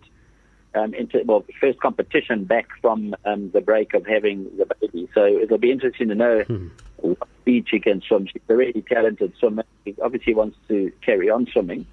Um, 0.72 0.94
inter- 0.94 1.24
well, 1.24 1.44
first 1.60 1.80
competition 1.80 2.44
back 2.44 2.68
from 2.80 3.16
um, 3.24 3.50
the 3.50 3.60
break 3.60 3.92
of 3.94 4.06
having 4.06 4.44
the 4.56 4.66
baby. 4.80 5.08
So 5.14 5.24
it'll 5.24 5.58
be 5.58 5.72
interesting 5.72 6.08
to 6.08 6.14
know 6.14 6.44
what 6.98 7.28
speed 7.40 7.66
she 7.68 7.80
can 7.80 8.00
swim. 8.02 8.26
She's 8.26 8.42
a 8.48 8.54
really 8.54 8.82
talented 8.82 9.32
swimmer. 9.40 9.64
She 9.84 9.96
obviously 10.00 10.34
wants 10.34 10.58
to 10.68 10.92
carry 11.04 11.28
on 11.28 11.46
swimming. 11.46 11.86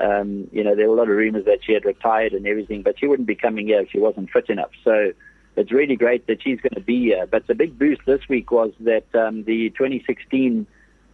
Um, 0.00 0.48
you 0.50 0.64
know, 0.64 0.74
there 0.74 0.88
were 0.88 0.94
a 0.94 0.98
lot 0.98 1.08
of 1.08 1.16
rumors 1.16 1.44
that 1.44 1.60
she 1.62 1.72
had 1.72 1.84
retired 1.84 2.32
and 2.32 2.46
everything, 2.48 2.82
but 2.82 2.98
she 2.98 3.06
wouldn't 3.06 3.28
be 3.28 3.36
coming 3.36 3.68
here 3.68 3.80
if 3.80 3.90
she 3.90 4.00
wasn't 4.00 4.30
fit 4.30 4.50
enough. 4.50 4.70
So 4.82 5.12
it's 5.54 5.70
really 5.70 5.94
great 5.94 6.26
that 6.26 6.42
she's 6.42 6.60
going 6.60 6.74
to 6.74 6.80
be 6.80 7.00
here. 7.00 7.26
But 7.26 7.46
the 7.46 7.54
big 7.54 7.78
boost 7.78 8.00
this 8.06 8.28
week 8.28 8.50
was 8.50 8.72
that 8.80 9.06
um, 9.14 9.44
the 9.44 9.70
2016 9.70 10.66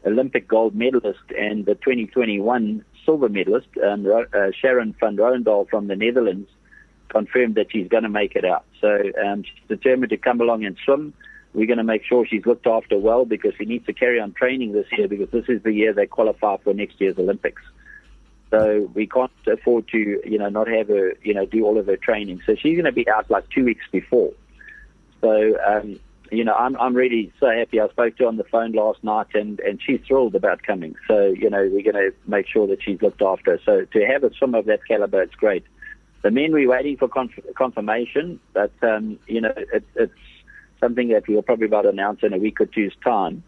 Olympic 0.06 0.49
gold 0.49 0.75
medalist 0.75 1.30
and 1.38 1.64
the 1.64 1.75
2021 1.75 2.85
silver 3.04 3.28
medalist, 3.28 3.68
um, 3.85 4.06
uh, 4.06 4.50
Sharon 4.59 4.94
van 4.99 5.16
Rouwendaal 5.16 5.68
from 5.68 5.87
the 5.87 5.97
Netherlands, 5.97 6.49
confirmed 7.09 7.56
that 7.56 7.71
she's 7.71 7.88
going 7.88 8.02
to 8.04 8.09
make 8.09 8.35
it 8.35 8.44
out. 8.44 8.64
So 8.80 9.00
um, 9.25 9.44
she's 9.44 9.68
determined 9.68 10.11
to 10.11 10.16
come 10.16 10.40
along 10.40 10.64
and 10.64 10.76
swim. 10.85 11.12
We're 11.54 11.66
going 11.66 11.78
to 11.78 11.85
make 11.85 12.04
sure 12.04 12.26
she's 12.26 12.47
looked 12.47 12.66
after 12.66 12.99
well 12.99 13.25
because 13.26 13.52
she 13.59 13.66
needs 13.66 13.85
to 13.87 13.92
carry 13.92 14.18
on 14.18 14.32
training 14.32 14.73
this 14.73 14.87
year 14.97 15.06
because 15.06 15.30
this 15.30 15.44
is 15.49 15.62
the 15.62 15.73
year 15.73 15.92
they 15.92 16.06
qualify 16.06 16.56
for 16.59 16.73
next 16.73 17.00
year's 17.00 17.18
Olympics. 17.18 17.62
So 18.50 18.90
we 18.94 19.06
can't 19.06 19.32
afford 19.47 19.88
to, 19.88 19.99
you 19.99 20.38
know, 20.38 20.49
not 20.49 20.68
have 20.68 20.88
her, 20.88 21.14
you 21.23 21.35
know, 21.35 21.47
do 21.47 21.64
all 21.64 21.78
of 21.78 21.87
her 21.87 21.97
training. 21.97 22.42
So 22.47 22.54
she's 22.54 22.75
going 22.75 22.85
to 22.85 22.92
be 22.92 23.09
out 23.09 23.30
like 23.30 23.49
two 23.50 23.64
weeks 23.64 23.85
before. 23.90 24.32
So, 25.21 25.56
um, 25.66 26.00
you 26.32 26.44
know, 26.44 26.54
I'm 26.54 26.76
I'm 26.76 26.94
really 26.94 27.30
so 27.38 27.50
happy. 27.50 27.78
I 27.78 27.88
spoke 27.88 28.16
to 28.16 28.24
her 28.24 28.28
on 28.28 28.38
the 28.38 28.44
phone 28.44 28.72
last 28.72 29.04
night, 29.04 29.28
and 29.34 29.60
and 29.60 29.80
she's 29.80 30.00
thrilled 30.06 30.34
about 30.34 30.62
coming. 30.62 30.94
So, 31.06 31.26
you 31.26 31.50
know, 31.50 31.68
we're 31.70 31.92
going 31.92 32.10
to 32.10 32.12
make 32.26 32.46
sure 32.48 32.66
that 32.68 32.82
she's 32.82 33.00
looked 33.02 33.20
after. 33.20 33.60
So 33.64 33.84
to 33.84 34.06
have 34.06 34.24
a 34.24 34.32
swim 34.34 34.54
of 34.54 34.64
that 34.64 34.80
caliber, 34.86 35.22
it's 35.22 35.34
great. 35.34 35.64
The 36.22 36.30
men 36.30 36.52
we're 36.52 36.70
waiting 36.70 36.96
for 36.96 37.08
conf- 37.08 37.38
confirmation, 37.54 38.40
but 38.54 38.72
um, 38.82 39.18
you 39.26 39.42
know, 39.42 39.52
it, 39.56 39.84
it's 39.94 40.12
something 40.80 41.08
that 41.08 41.28
we'll 41.28 41.42
probably 41.42 41.66
about 41.66 41.84
announce 41.84 42.20
in 42.22 42.32
a 42.32 42.38
week 42.38 42.60
or 42.60 42.66
two's 42.66 42.96
time. 43.04 43.42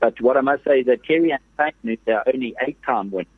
But 0.00 0.20
what 0.20 0.36
I 0.36 0.40
must 0.40 0.64
say 0.64 0.80
is 0.80 0.86
that 0.86 1.06
Keri-anne 1.06 1.38
Payne, 1.58 1.72
who's 1.82 1.98
our 2.08 2.24
only 2.32 2.54
eight-time 2.66 3.10
winner, 3.10 3.28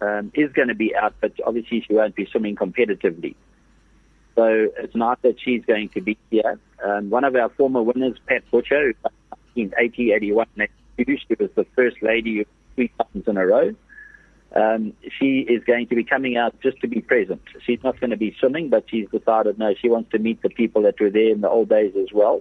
um, 0.00 0.32
is 0.34 0.50
going 0.52 0.68
to 0.68 0.74
be 0.74 0.96
out, 0.96 1.14
but 1.20 1.32
obviously 1.46 1.84
she 1.86 1.94
won't 1.94 2.16
be 2.16 2.26
swimming 2.26 2.56
competitively. 2.56 3.34
So 4.40 4.68
it's 4.78 4.96
not 4.96 5.20
that 5.20 5.36
she's 5.38 5.62
going 5.66 5.90
to 5.90 6.00
be 6.00 6.16
here. 6.30 6.58
Um, 6.82 7.10
one 7.10 7.24
of 7.24 7.36
our 7.36 7.50
former 7.50 7.82
winners, 7.82 8.16
Pat 8.26 8.42
Butcher, 8.50 8.94
in 9.54 9.74
80, 9.78 10.12
81, 10.12 10.46
she 10.96 11.36
was 11.38 11.50
the 11.56 11.66
first 11.76 11.96
lady 12.00 12.46
three 12.74 12.90
times 12.98 13.24
in 13.26 13.36
a 13.36 13.46
row. 13.46 13.74
Um, 14.56 14.94
she 15.18 15.40
is 15.40 15.62
going 15.64 15.88
to 15.88 15.94
be 15.94 16.04
coming 16.04 16.38
out 16.38 16.58
just 16.62 16.80
to 16.80 16.88
be 16.88 17.02
present. 17.02 17.42
She's 17.66 17.84
not 17.84 18.00
going 18.00 18.12
to 18.12 18.16
be 18.16 18.34
swimming, 18.40 18.70
but 18.70 18.84
she's 18.88 19.08
decided 19.10 19.58
no, 19.58 19.74
she 19.74 19.90
wants 19.90 20.10
to 20.12 20.18
meet 20.18 20.40
the 20.40 20.48
people 20.48 20.80
that 20.82 20.98
were 20.98 21.10
there 21.10 21.30
in 21.32 21.42
the 21.42 21.50
old 21.50 21.68
days 21.68 21.92
as 22.00 22.08
well. 22.10 22.40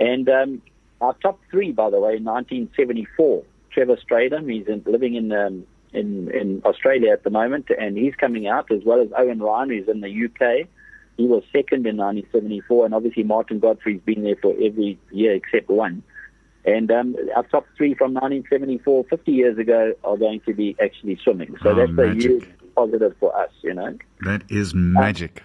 And 0.00 0.26
um, 0.30 0.62
our 1.02 1.12
top 1.22 1.38
three, 1.50 1.70
by 1.70 1.90
the 1.90 2.00
way, 2.00 2.16
in 2.16 2.24
1974, 2.24 3.42
Trevor 3.72 3.96
Stradom, 3.96 4.50
he's 4.50 4.66
in, 4.68 4.82
living 4.86 5.16
in 5.16 5.30
um, 5.32 5.66
in 5.92 6.30
in 6.30 6.62
Australia 6.64 7.12
at 7.12 7.24
the 7.24 7.30
moment, 7.30 7.68
and 7.78 7.98
he's 7.98 8.14
coming 8.14 8.48
out 8.48 8.70
as 8.72 8.82
well 8.84 9.02
as 9.02 9.08
Owen 9.14 9.40
Ryan, 9.40 9.68
who's 9.68 9.86
in 9.86 10.00
the 10.00 10.24
UK. 10.24 10.66
He 11.20 11.26
was 11.26 11.42
second 11.52 11.86
in 11.86 11.98
1974, 11.98 12.86
and 12.86 12.94
obviously 12.94 13.24
Martin 13.24 13.58
Godfrey's 13.58 14.00
been 14.00 14.22
there 14.22 14.36
for 14.40 14.54
every 14.54 14.98
year 15.10 15.34
except 15.34 15.68
one. 15.68 16.02
And 16.64 16.90
um, 16.90 17.14
our 17.36 17.42
top 17.42 17.66
three 17.76 17.92
from 17.92 18.14
1974, 18.14 19.04
50 19.04 19.30
years 19.32 19.58
ago, 19.58 19.92
are 20.02 20.16
going 20.16 20.40
to 20.46 20.54
be 20.54 20.74
actually 20.82 21.18
swimming. 21.22 21.54
So 21.62 21.70
Oh, 21.70 21.74
that's 21.74 21.92
magic. 21.92 22.24
a 22.24 22.28
huge 22.28 22.48
positive 22.74 23.14
for 23.20 23.36
us, 23.36 23.50
you 23.60 23.74
know. 23.74 23.98
That 24.22 24.50
is 24.50 24.74
magic. 24.74 25.42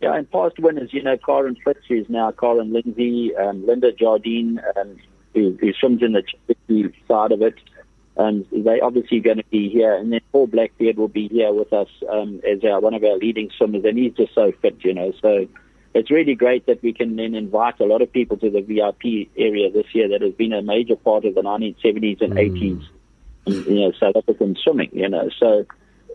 Yeah, 0.00 0.16
and 0.16 0.28
past 0.32 0.58
winners, 0.58 0.92
you 0.92 1.02
know, 1.04 1.16
Karen 1.16 1.56
Fitz, 1.64 1.80
who's 1.88 2.06
now 2.08 2.32
Karen 2.32 2.72
Lindsay, 2.72 3.36
um, 3.36 3.64
Linda 3.66 3.92
Jardine, 3.92 4.60
um, 4.76 4.96
who, 5.32 5.56
who 5.60 5.72
swims 5.74 6.02
in 6.02 6.12
the 6.14 6.92
side 7.06 7.30
of 7.30 7.40
it. 7.42 7.54
Um, 8.18 8.44
they 8.50 8.80
obviously 8.80 9.20
going 9.20 9.36
to 9.36 9.44
be 9.44 9.68
here, 9.68 9.94
and 9.94 10.12
then 10.12 10.20
Paul 10.32 10.48
Blackbeard 10.48 10.96
will 10.96 11.08
be 11.08 11.28
here 11.28 11.52
with 11.52 11.72
us 11.72 11.88
um, 12.10 12.40
as 12.46 12.64
our, 12.64 12.80
one 12.80 12.94
of 12.94 13.04
our 13.04 13.16
leading 13.16 13.48
swimmers, 13.56 13.84
and 13.84 13.96
he's 13.96 14.12
just 14.14 14.34
so 14.34 14.52
fit, 14.60 14.76
you 14.80 14.92
know. 14.92 15.12
So 15.22 15.46
it's 15.94 16.10
really 16.10 16.34
great 16.34 16.66
that 16.66 16.82
we 16.82 16.92
can 16.92 17.14
then 17.14 17.36
invite 17.36 17.78
a 17.78 17.84
lot 17.84 18.02
of 18.02 18.12
people 18.12 18.36
to 18.38 18.50
the 18.50 18.60
VIP 18.60 19.30
area 19.36 19.70
this 19.70 19.86
year 19.94 20.08
that 20.08 20.20
has 20.20 20.34
been 20.34 20.52
a 20.52 20.62
major 20.62 20.96
part 20.96 21.24
of 21.24 21.36
the 21.36 21.42
1970s 21.42 22.20
and 22.20 22.32
80s, 22.32 22.84
and, 23.46 23.66
you 23.66 23.80
know, 23.82 23.92
South 23.92 24.16
African 24.16 24.56
swimming, 24.56 24.90
you 24.92 25.08
know. 25.08 25.30
So, 25.38 25.64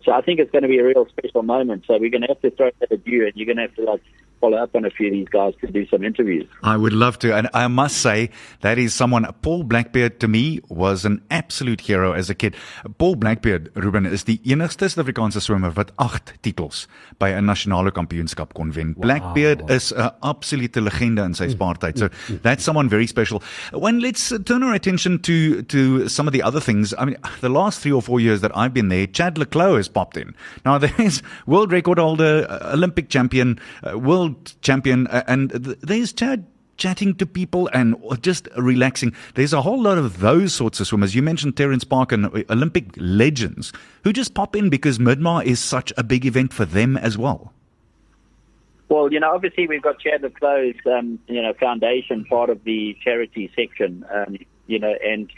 so 0.03 0.11
I 0.11 0.21
think 0.21 0.41
it's 0.41 0.51
going 0.51 0.63
to 0.63 0.67
be 0.67 0.79
a 0.79 0.83
real 0.83 1.07
special 1.07 1.41
moment. 1.41 1.85
So 1.87 1.97
we're 1.97 2.09
going 2.09 2.23
to 2.23 2.27
have 2.27 2.41
to 2.41 2.51
throw 2.51 2.69
that 2.81 2.91
at 2.91 3.07
you, 3.07 3.25
and 3.25 3.33
you're 3.35 3.45
going 3.45 3.57
to 3.57 3.63
have 3.63 3.75
to 3.75 3.83
like 3.83 4.03
follow 4.43 4.57
up 4.57 4.75
on 4.75 4.83
a 4.83 4.89
few 4.89 5.07
of 5.07 5.13
these 5.13 5.29
guys 5.29 5.53
to 5.61 5.71
do 5.71 5.87
some 5.87 6.03
interviews. 6.03 6.45
I 6.63 6.75
would 6.75 6.91
love 6.91 7.17
to. 7.19 7.33
And 7.33 7.47
I 7.53 7.67
must 7.67 7.97
say, 7.97 8.29
that 8.59 8.77
is 8.77 8.93
someone, 8.93 9.25
Paul 9.41 9.63
Blackbeard 9.63 10.19
to 10.19 10.27
me 10.27 10.59
was 10.67 11.05
an 11.05 11.21
absolute 11.31 11.79
hero 11.79 12.11
as 12.11 12.29
a 12.29 12.35
kid. 12.35 12.53
Paul 12.97 13.15
Blackbeard, 13.15 13.71
Ruben, 13.75 14.05
is 14.05 14.25
die 14.25 14.39
enigste 14.43 14.89
Suid-Afrikaanse 14.91 15.39
swimmer 15.39 15.71
wat 15.77 15.93
8 15.97 16.33
titels 16.43 16.87
by 17.19 17.31
'n 17.31 17.45
nasionale 17.47 17.93
kampioenskap 17.95 18.53
kon 18.53 18.73
wen. 18.75 18.93
Blackbeard 18.99 19.63
is 19.69 19.93
'n 19.93 20.11
absolute 20.21 20.81
legende 20.81 21.23
in 21.23 21.33
sy 21.33 21.47
spaartyd. 21.47 21.97
So 21.97 22.09
that's 22.41 22.65
someone 22.65 22.89
very 22.89 23.07
special. 23.07 23.41
When 23.71 24.01
let's 24.01 24.33
turn 24.43 24.63
our 24.63 24.73
attention 24.73 25.19
to 25.19 25.61
to 25.61 26.09
some 26.09 26.27
of 26.27 26.33
the 26.33 26.43
other 26.43 26.59
things. 26.59 26.93
I 26.99 27.05
mean, 27.05 27.17
the 27.39 27.49
last 27.49 27.79
3 27.79 27.93
or 27.93 28.01
4 28.01 28.19
years 28.19 28.41
that 28.41 28.51
I've 28.57 28.73
been 28.73 28.89
there, 28.89 29.07
Chad 29.07 29.37
le 29.37 29.45
Clos 29.45 29.77
has 29.77 29.87
popped 29.87 30.17
in. 30.17 30.35
Now 30.65 30.77
there's 30.83 31.23
world 31.47 31.71
record 31.71 31.97
holder, 31.97 32.45
uh, 32.49 32.73
Olympic 32.73 33.09
champion, 33.09 33.57
uh, 33.83 33.97
world 34.33 34.61
champion 34.61 35.07
uh, 35.07 35.23
and 35.27 35.49
th- 35.51 35.77
there's 35.81 36.13
Chad 36.13 36.45
chatting 36.77 37.13
to 37.15 37.25
people 37.25 37.69
and 37.73 37.95
just 38.21 38.47
relaxing. 38.57 39.13
There's 39.35 39.53
a 39.53 39.61
whole 39.61 39.81
lot 39.81 39.97
of 39.97 40.19
those 40.19 40.53
sorts 40.53 40.79
of 40.79 40.87
swimmers. 40.87 41.13
You 41.13 41.21
mentioned 41.21 41.55
Terence 41.55 41.83
Parkin 41.83 42.25
and 42.25 42.35
uh, 42.35 42.43
Olympic 42.49 42.85
legends 42.97 43.71
who 44.03 44.11
just 44.11 44.33
pop 44.33 44.55
in 44.55 44.69
because 44.69 44.97
Midmar 44.97 45.45
is 45.45 45.59
such 45.59 45.93
a 45.97 46.03
big 46.03 46.25
event 46.25 46.51
for 46.51 46.65
them 46.65 46.97
as 46.97 47.17
well. 47.17 47.53
Well, 48.89 49.11
you 49.11 49.19
know, 49.19 49.33
obviously 49.33 49.67
we've 49.67 49.81
got 49.81 49.99
Chad 49.99 50.21
le 50.23 50.29
Clos, 50.29 50.75
um, 50.85 51.19
you 51.27 51.41
know, 51.41 51.53
foundation 51.53 52.25
part 52.25 52.49
of 52.49 52.63
the 52.63 52.97
charity 53.03 53.51
section, 53.55 54.05
um, 54.11 54.37
you 54.67 54.79
know, 54.79 54.93
and 55.03 55.31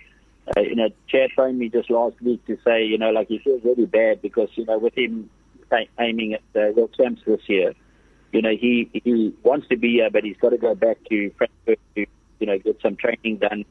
uh, 0.55 0.61
you 0.61 0.75
know, 0.75 0.89
Chad 1.07 1.31
phoned 1.35 1.57
me 1.57 1.69
just 1.69 1.89
last 1.89 2.21
week 2.21 2.45
to 2.47 2.57
say, 2.63 2.85
you 2.85 2.97
know, 2.97 3.11
like 3.11 3.27
he 3.27 3.39
feels 3.39 3.63
really 3.63 3.85
bad 3.85 4.21
because 4.21 4.49
you 4.55 4.65
know, 4.65 4.77
with 4.77 4.97
him 4.97 5.29
aiming 5.99 6.33
at 6.33 6.41
the 6.53 6.73
World 6.75 6.93
Champs 6.95 7.21
this 7.25 7.41
year, 7.47 7.73
you 8.35 8.41
know, 8.41 8.51
he 8.51 8.89
he 8.91 9.33
wants 9.43 9.69
to 9.69 9.77
be 9.77 9.93
here, 9.93 10.09
but 10.09 10.25
he's 10.25 10.35
got 10.35 10.49
to 10.49 10.57
go 10.57 10.75
back 10.75 10.97
to 11.09 11.31
Frankfurt 11.37 11.79
to 11.95 12.05
you 12.39 12.45
know 12.45 12.57
get 12.59 12.81
some 12.81 12.97
training 12.97 13.37
done. 13.37 13.63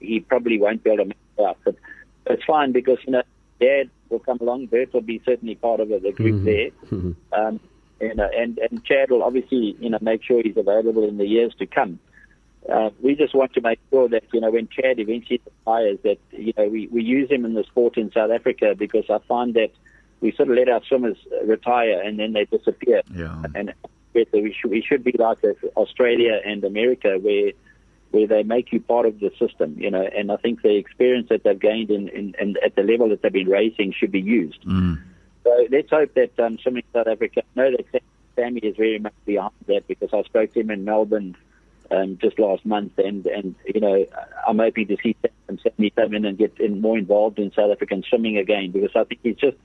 He 0.00 0.20
probably 0.20 0.60
won't 0.60 0.84
be 0.84 0.90
able 0.90 1.04
to 1.04 1.08
make 1.08 1.16
it 1.38 1.44
out, 1.44 1.56
but 1.64 1.76
it's 2.26 2.44
fine 2.44 2.72
because 2.72 2.98
you 3.06 3.12
know, 3.12 3.22
Dad 3.58 3.88
will 4.10 4.18
come 4.18 4.36
along. 4.42 4.66
Bert 4.66 4.92
will 4.92 5.00
be 5.00 5.22
certainly 5.24 5.54
part 5.54 5.80
of 5.80 5.88
the 5.88 6.12
group 6.12 6.44
there. 6.44 6.70
Um, 7.32 7.60
you 8.00 8.14
know, 8.14 8.28
and, 8.34 8.58
and 8.58 8.84
Chad 8.84 9.10
will 9.10 9.22
obviously, 9.22 9.76
you 9.78 9.90
know, 9.90 9.98
make 10.00 10.24
sure 10.24 10.42
he's 10.42 10.56
available 10.56 11.06
in 11.06 11.18
the 11.18 11.26
years 11.26 11.54
to 11.58 11.66
come. 11.66 11.98
Uh, 12.70 12.90
we 13.02 13.14
just 13.14 13.34
want 13.34 13.52
to 13.54 13.60
make 13.60 13.78
sure 13.90 14.08
that, 14.08 14.24
you 14.32 14.40
know, 14.40 14.50
when 14.50 14.68
Chad 14.68 14.98
eventually 14.98 15.40
retires, 15.44 15.98
that, 16.02 16.18
you 16.32 16.52
know, 16.56 16.66
we, 16.68 16.86
we 16.88 17.02
use 17.02 17.30
him 17.30 17.44
in 17.44 17.54
the 17.54 17.64
sport 17.64 17.98
in 17.98 18.10
South 18.12 18.30
Africa 18.30 18.74
because 18.76 19.04
I 19.10 19.18
find 19.28 19.54
that 19.54 19.70
we 20.20 20.32
sort 20.32 20.50
of 20.50 20.56
let 20.56 20.68
our 20.68 20.82
swimmers 20.84 21.16
retire 21.44 22.00
and 22.02 22.18
then 22.18 22.32
they 22.32 22.44
disappear. 22.44 23.02
Yeah. 23.12 23.42
And 23.54 23.72
we 24.12 24.56
should, 24.60 24.70
we 24.70 24.82
should 24.82 25.04
be 25.04 25.14
like 25.18 25.38
Australia 25.76 26.40
and 26.44 26.64
America 26.64 27.18
where 27.20 27.52
where 28.10 28.26
they 28.26 28.42
make 28.42 28.72
you 28.72 28.80
part 28.80 29.06
of 29.06 29.20
the 29.20 29.30
system, 29.38 29.76
you 29.78 29.88
know, 29.88 30.02
and 30.02 30.32
I 30.32 30.36
think 30.36 30.62
the 30.62 30.74
experience 30.74 31.28
that 31.28 31.44
they've 31.44 31.58
gained 31.58 31.92
in, 31.92 32.08
in, 32.08 32.34
in 32.40 32.56
at 32.64 32.74
the 32.74 32.82
level 32.82 33.08
that 33.10 33.22
they've 33.22 33.32
been 33.32 33.48
racing 33.48 33.94
should 33.96 34.10
be 34.10 34.20
used. 34.20 34.58
So 35.44 35.66
let's 35.70 35.90
hope 35.90 36.14
that 36.14 36.38
um, 36.40 36.58
Swimming 36.58 36.82
South 36.92 37.06
Africa, 37.06 37.42
I 37.56 37.60
know 37.60 37.70
that 37.70 38.02
Ramsamy 38.36 38.64
is 38.64 38.76
very 38.76 38.98
much 38.98 39.14
behind 39.24 39.52
that 39.66 39.86
because 39.86 40.10
I 40.12 40.22
spoke 40.22 40.52
to 40.54 40.60
him 40.60 40.70
in 40.70 40.84
Melbourne 40.84 41.36
um, 41.90 42.18
just 42.20 42.38
last 42.38 42.64
month, 42.64 42.98
and 42.98 43.26
and 43.26 43.54
you 43.66 43.80
know 43.80 44.06
I'm 44.46 44.58
hoping 44.58 44.86
to 44.88 44.96
see 45.02 45.16
Sam 45.22 45.58
Ramsamy 45.58 45.94
come 45.94 46.14
in 46.14 46.24
and 46.24 46.38
get 46.38 46.58
in 46.60 46.80
more 46.80 46.98
involved 46.98 47.38
in 47.38 47.52
South 47.52 47.70
African 47.70 48.02
swimming 48.08 48.38
again 48.38 48.70
because 48.70 48.90
I 48.94 49.04
think 49.04 49.20
he's 49.22 49.36
just 49.36 49.56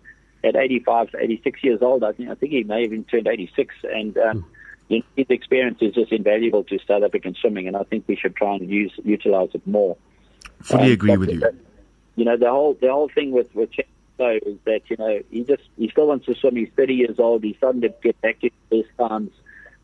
at 0.45 0.55
85, 0.55 1.15
86 1.19 1.63
years 1.63 1.81
old. 1.81 2.03
I 2.03 2.11
think 2.13 2.29
I 2.29 2.35
think 2.35 2.51
he 2.51 2.63
may 2.63 2.83
have 2.83 2.93
even 2.93 3.03
turned 3.05 3.27
86, 3.27 3.73
and 3.83 4.17
um, 4.17 4.45
you 4.89 4.99
know, 4.99 5.05
his 5.17 5.25
experience 5.29 5.79
is 5.81 5.93
just 5.95 6.11
invaluable 6.11 6.63
to 6.65 6.77
South 6.87 7.03
African 7.03 7.35
swimming, 7.35 7.67
and 7.67 7.75
I 7.75 7.83
think 7.83 8.05
we 8.07 8.15
should 8.15 8.35
try 8.35 8.55
and 8.55 8.69
use 8.69 8.93
utilize 9.03 9.49
it 9.53 9.65
more. 9.67 9.97
Fully 10.61 10.85
Um, 10.85 10.91
agree 10.91 11.17
with 11.17 11.31
you. 11.31 11.39
but, 11.39 11.55
You 12.15 12.25
know, 12.25 12.37
the 12.37 12.49
whole 12.49 12.75
the 12.79 12.91
whole 12.91 13.09
thing 13.09 13.31
with 13.31 13.53
with 13.55 13.71
though 14.17 14.39
is 14.45 14.57
that 14.65 14.81
you 14.89 14.95
know 14.97 15.19
he 15.31 15.43
just 15.43 15.63
he 15.77 15.89
still 15.89 16.07
wants 16.07 16.25
to 16.27 16.35
swim. 16.35 16.55
He's 16.55 16.69
30 16.77 16.93
years 16.93 17.19
old. 17.19 17.43
He's 17.43 17.57
starting 17.57 17.81
to 17.81 17.93
get 18.01 18.19
back 18.21 18.39
to 18.41 18.49
his 18.71 18.85
times, 18.97 19.31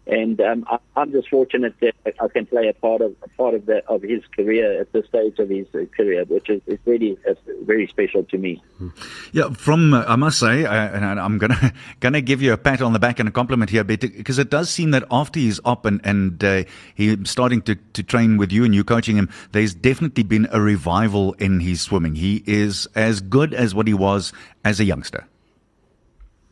and 0.08 0.42
um, 0.42 0.66
I, 0.68 0.78
I'm 0.96 1.12
just 1.12 1.30
fortunate 1.30 1.76
that 1.82 1.94
I 2.20 2.28
can 2.28 2.46
play 2.46 2.68
a 2.68 2.74
part 2.74 3.02
of 3.02 3.16
a 3.24 3.30
part 3.30 3.54
of 3.54 3.66
that 3.68 3.86
of 3.88 4.02
his 4.02 4.24
career 4.36 4.82
at 4.82 4.92
this 4.94 5.06
stage 5.08 5.38
of 5.40 5.50
his 5.50 5.68
uh, 5.76 5.86
career, 5.96 6.26
which 6.26 6.50
is, 6.50 6.62
is 6.66 6.80
really 6.86 7.18
uh, 7.30 7.34
very 7.64 7.88
special 7.88 8.24
to 8.26 8.38
me. 8.38 8.64
Yeah, 9.32 9.52
from 9.52 9.94
uh, 9.94 10.04
I 10.08 10.16
must 10.16 10.40
say, 10.40 10.66
uh, 10.66 10.74
and 10.74 11.06
I'm 11.20 11.38
gonna 11.38 11.74
gonna 12.00 12.22
give 12.22 12.42
you 12.42 12.54
a 12.54 12.58
pat 12.58 12.82
on 12.82 12.94
the 12.94 13.00
back 13.00 13.20
and 13.20 13.30
a 13.30 13.32
compliment 13.32 13.70
here, 13.70 13.84
because 13.84 14.40
it 14.40 14.50
does 14.50 14.70
seem 14.70 14.92
that 14.92 15.04
after 15.12 15.40
he's 15.40 15.60
up 15.66 15.86
and 15.86 16.02
and 16.04 16.44
uh, 16.44 16.64
he's 16.96 17.30
starting 17.30 17.62
to 17.64 17.76
to 17.76 18.04
train 18.04 18.38
with 18.38 18.52
you 18.52 18.66
and 18.66 18.74
you 18.74 18.84
coaching 18.84 19.18
him, 19.18 19.30
there's 19.52 19.74
definitely 19.74 20.24
been 20.24 20.48
a 20.52 20.60
revival 20.60 21.34
in 21.34 21.60
his 21.60 21.82
swimming. 21.82 22.16
He 22.16 22.44
is 22.48 22.88
as 22.96 23.22
good 23.22 23.54
as 23.54 23.76
what 23.76 23.88
he 23.88 23.94
was 23.94 24.34
as 24.66 24.80
a 24.80 24.84
youngster. 24.84 25.28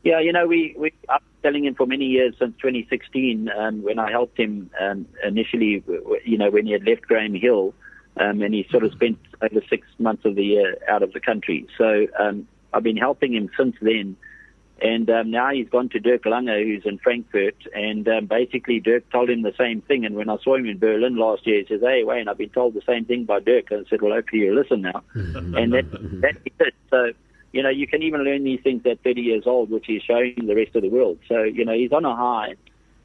Yeah, 0.03 0.19
you 0.19 0.31
know, 0.31 0.47
we, 0.47 0.75
we 0.77 0.93
I've 1.09 1.19
been 1.19 1.51
telling 1.51 1.65
him 1.65 1.75
for 1.75 1.85
many 1.85 2.05
years 2.05 2.35
since 2.39 2.55
2016 2.57 3.49
um, 3.49 3.83
when 3.83 3.99
I 3.99 4.09
helped 4.11 4.37
him 4.39 4.69
um, 4.79 5.05
initially, 5.25 5.83
you 6.25 6.37
know, 6.37 6.49
when 6.49 6.65
he 6.65 6.71
had 6.71 6.85
left 6.85 7.01
Graham 7.03 7.35
Hill. 7.35 7.73
um, 8.19 8.41
and 8.41 8.53
he 8.53 8.67
sort 8.69 8.83
of 8.83 8.91
spent 8.91 9.17
over 9.41 9.61
six 9.69 9.87
months 9.97 10.25
of 10.25 10.35
the 10.35 10.43
year 10.43 10.77
out 10.87 11.03
of 11.03 11.13
the 11.13 11.19
country. 11.19 11.65
So 11.77 12.07
um, 12.19 12.47
I've 12.73 12.83
been 12.83 12.97
helping 12.97 13.33
him 13.33 13.49
since 13.57 13.75
then. 13.81 14.17
And 14.81 15.09
um, 15.09 15.29
now 15.29 15.51
he's 15.51 15.67
gone 15.67 15.89
to 15.89 15.99
Dirk 15.99 16.25
Lange, 16.25 16.63
who's 16.63 16.83
in 16.85 16.99
Frankfurt, 16.99 17.55
and 17.75 18.07
um, 18.07 18.27
basically 18.27 18.79
Dirk 18.79 19.09
told 19.11 19.29
him 19.29 19.41
the 19.41 19.53
same 19.57 19.81
thing. 19.81 20.05
And 20.05 20.15
when 20.15 20.29
I 20.29 20.37
saw 20.41 20.55
him 20.55 20.67
in 20.67 20.79
Berlin 20.79 21.17
last 21.17 21.45
year, 21.45 21.59
he 21.59 21.65
says, 21.67 21.81
"Hey, 21.81 22.05
Wayne, 22.05 22.29
I've 22.29 22.37
been 22.37 22.49
told 22.49 22.75
the 22.75 22.81
same 22.87 23.03
thing 23.03 23.25
by 23.25 23.41
Dirk." 23.41 23.71
And 23.71 23.85
I 23.85 23.89
said, 23.89 24.01
"Well, 24.01 24.13
hopefully 24.13 24.43
you 24.43 24.55
listen 24.55 24.81
now." 24.81 25.03
and 25.15 25.73
that 25.73 25.91
that 26.21 26.37
is 26.45 26.53
it. 26.61 26.75
So 26.89 27.11
you 27.51 27.63
know, 27.63 27.69
you 27.69 27.87
can 27.87 28.03
even 28.03 28.23
learn 28.23 28.43
these 28.43 28.61
things 28.61 28.83
at 28.85 29.03
30 29.03 29.21
years 29.21 29.43
old, 29.45 29.69
which 29.69 29.85
he's 29.87 30.03
showing 30.03 30.35
the 30.45 30.55
rest 30.55 30.75
of 30.75 30.81
the 30.81 30.89
world. 30.89 31.19
So 31.27 31.43
you 31.43 31.65
know, 31.65 31.73
he's 31.73 31.91
on 31.91 32.05
a 32.05 32.15
high. 32.15 32.55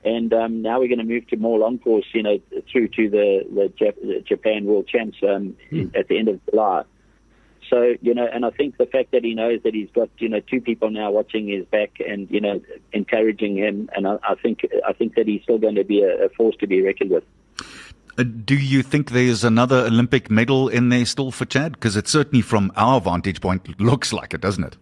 And 0.04 0.35
um, 0.35 0.61
now 0.61 0.80
we're 0.80 0.88
going 0.88 0.98
to 0.98 1.04
move 1.04 1.26
to 1.28 1.37
more 1.37 1.59
long 1.59 1.78
course, 1.78 2.04
you 2.12 2.22
know, 2.22 2.38
through 2.70 2.88
to 2.88 3.09
the, 3.09 3.70
the, 3.72 4.22
Japan 4.28 4.66
World 4.66 4.87
Champs 4.87 5.16
um, 5.22 5.57
in, 5.70 5.92
at 5.96 6.09
the 6.09 6.18
end 6.18 6.28
of 6.28 6.44
July. 6.44 6.83
So, 7.70 7.94
you 8.02 8.14
know, 8.14 8.26
and 8.30 8.44
I 8.44 8.50
think 8.50 8.76
the 8.76 8.87
fact 8.87 9.12
that 9.12 9.24
he 9.24 9.35
knows 9.35 9.61
that 9.64 9.74
he's 9.74 9.88
got, 9.94 10.11
you 10.18 10.28
know, 10.28 10.40
two 10.40 10.61
people 10.61 10.90
now 10.90 11.11
watching 11.11 11.48
his 11.48 11.64
back 11.64 11.98
and, 12.07 12.30
you 12.30 12.40
know, 12.40 12.61
encouraging 12.92 13.57
him, 13.57 13.88
and 13.96 14.07
I, 14.07 14.18
I 14.22 14.35
think 14.35 14.66
I 14.87 14.92
think 14.92 15.14
that 15.14 15.26
he's 15.26 15.42
still 15.42 15.59
going 15.59 15.76
to 15.76 15.85
be 15.85 16.02
a, 16.02 16.26
a 16.26 16.28
force 16.28 16.57
to 16.61 16.66
be 16.66 16.83
reckoned 16.83 17.11
with. 17.11 17.24
Uh, 18.16 18.22
do 18.22 18.55
you 18.55 18.83
think 18.83 19.11
there's 19.11 19.44
another 19.44 19.87
Olympic 19.87 20.31
medal 20.31 20.68
in 20.68 20.88
there 20.88 21.05
still 21.05 21.31
for 21.31 21.44
Chad? 21.44 21.72
Because 21.72 21.96
it 21.96 22.09
certainly, 22.09 22.42
from 22.42 22.72
our 22.77 23.00
vantage 23.00 23.40
point, 23.40 23.81
looks 23.81 24.12
like 24.12 24.35
it, 24.35 24.40
doesn't 24.40 24.64
it? 24.64 24.77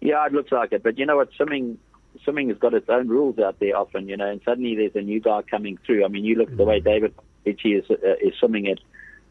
Yeah, 0.00 0.24
it 0.26 0.32
looks 0.32 0.52
like 0.52 0.72
it. 0.72 0.82
But 0.82 0.98
you 0.98 1.06
know 1.06 1.16
what? 1.16 1.30
Swimming 1.36 1.78
swimming 2.24 2.48
has 2.48 2.58
got 2.58 2.74
its 2.74 2.88
own 2.88 3.08
rules 3.08 3.38
out 3.38 3.58
there 3.60 3.76
often, 3.76 4.08
you 4.08 4.16
know, 4.16 4.28
and 4.28 4.40
suddenly 4.44 4.74
there's 4.74 4.94
a 4.94 5.00
new 5.00 5.20
guy 5.20 5.42
coming 5.42 5.78
through. 5.84 6.04
I 6.04 6.08
mean, 6.08 6.24
you 6.24 6.34
look 6.36 6.50
at 6.50 6.56
the 6.56 6.64
way 6.64 6.80
David 6.80 7.14
Ritchie 7.44 7.74
is, 7.74 7.90
uh, 7.90 8.14
is 8.20 8.34
swimming 8.38 8.68
at, 8.68 8.78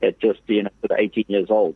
at 0.02 0.19
just, 0.19 0.39
you 0.48 0.63
know, 0.63 0.69
18 0.98 1.26
years 1.28 1.48
old. 1.50 1.76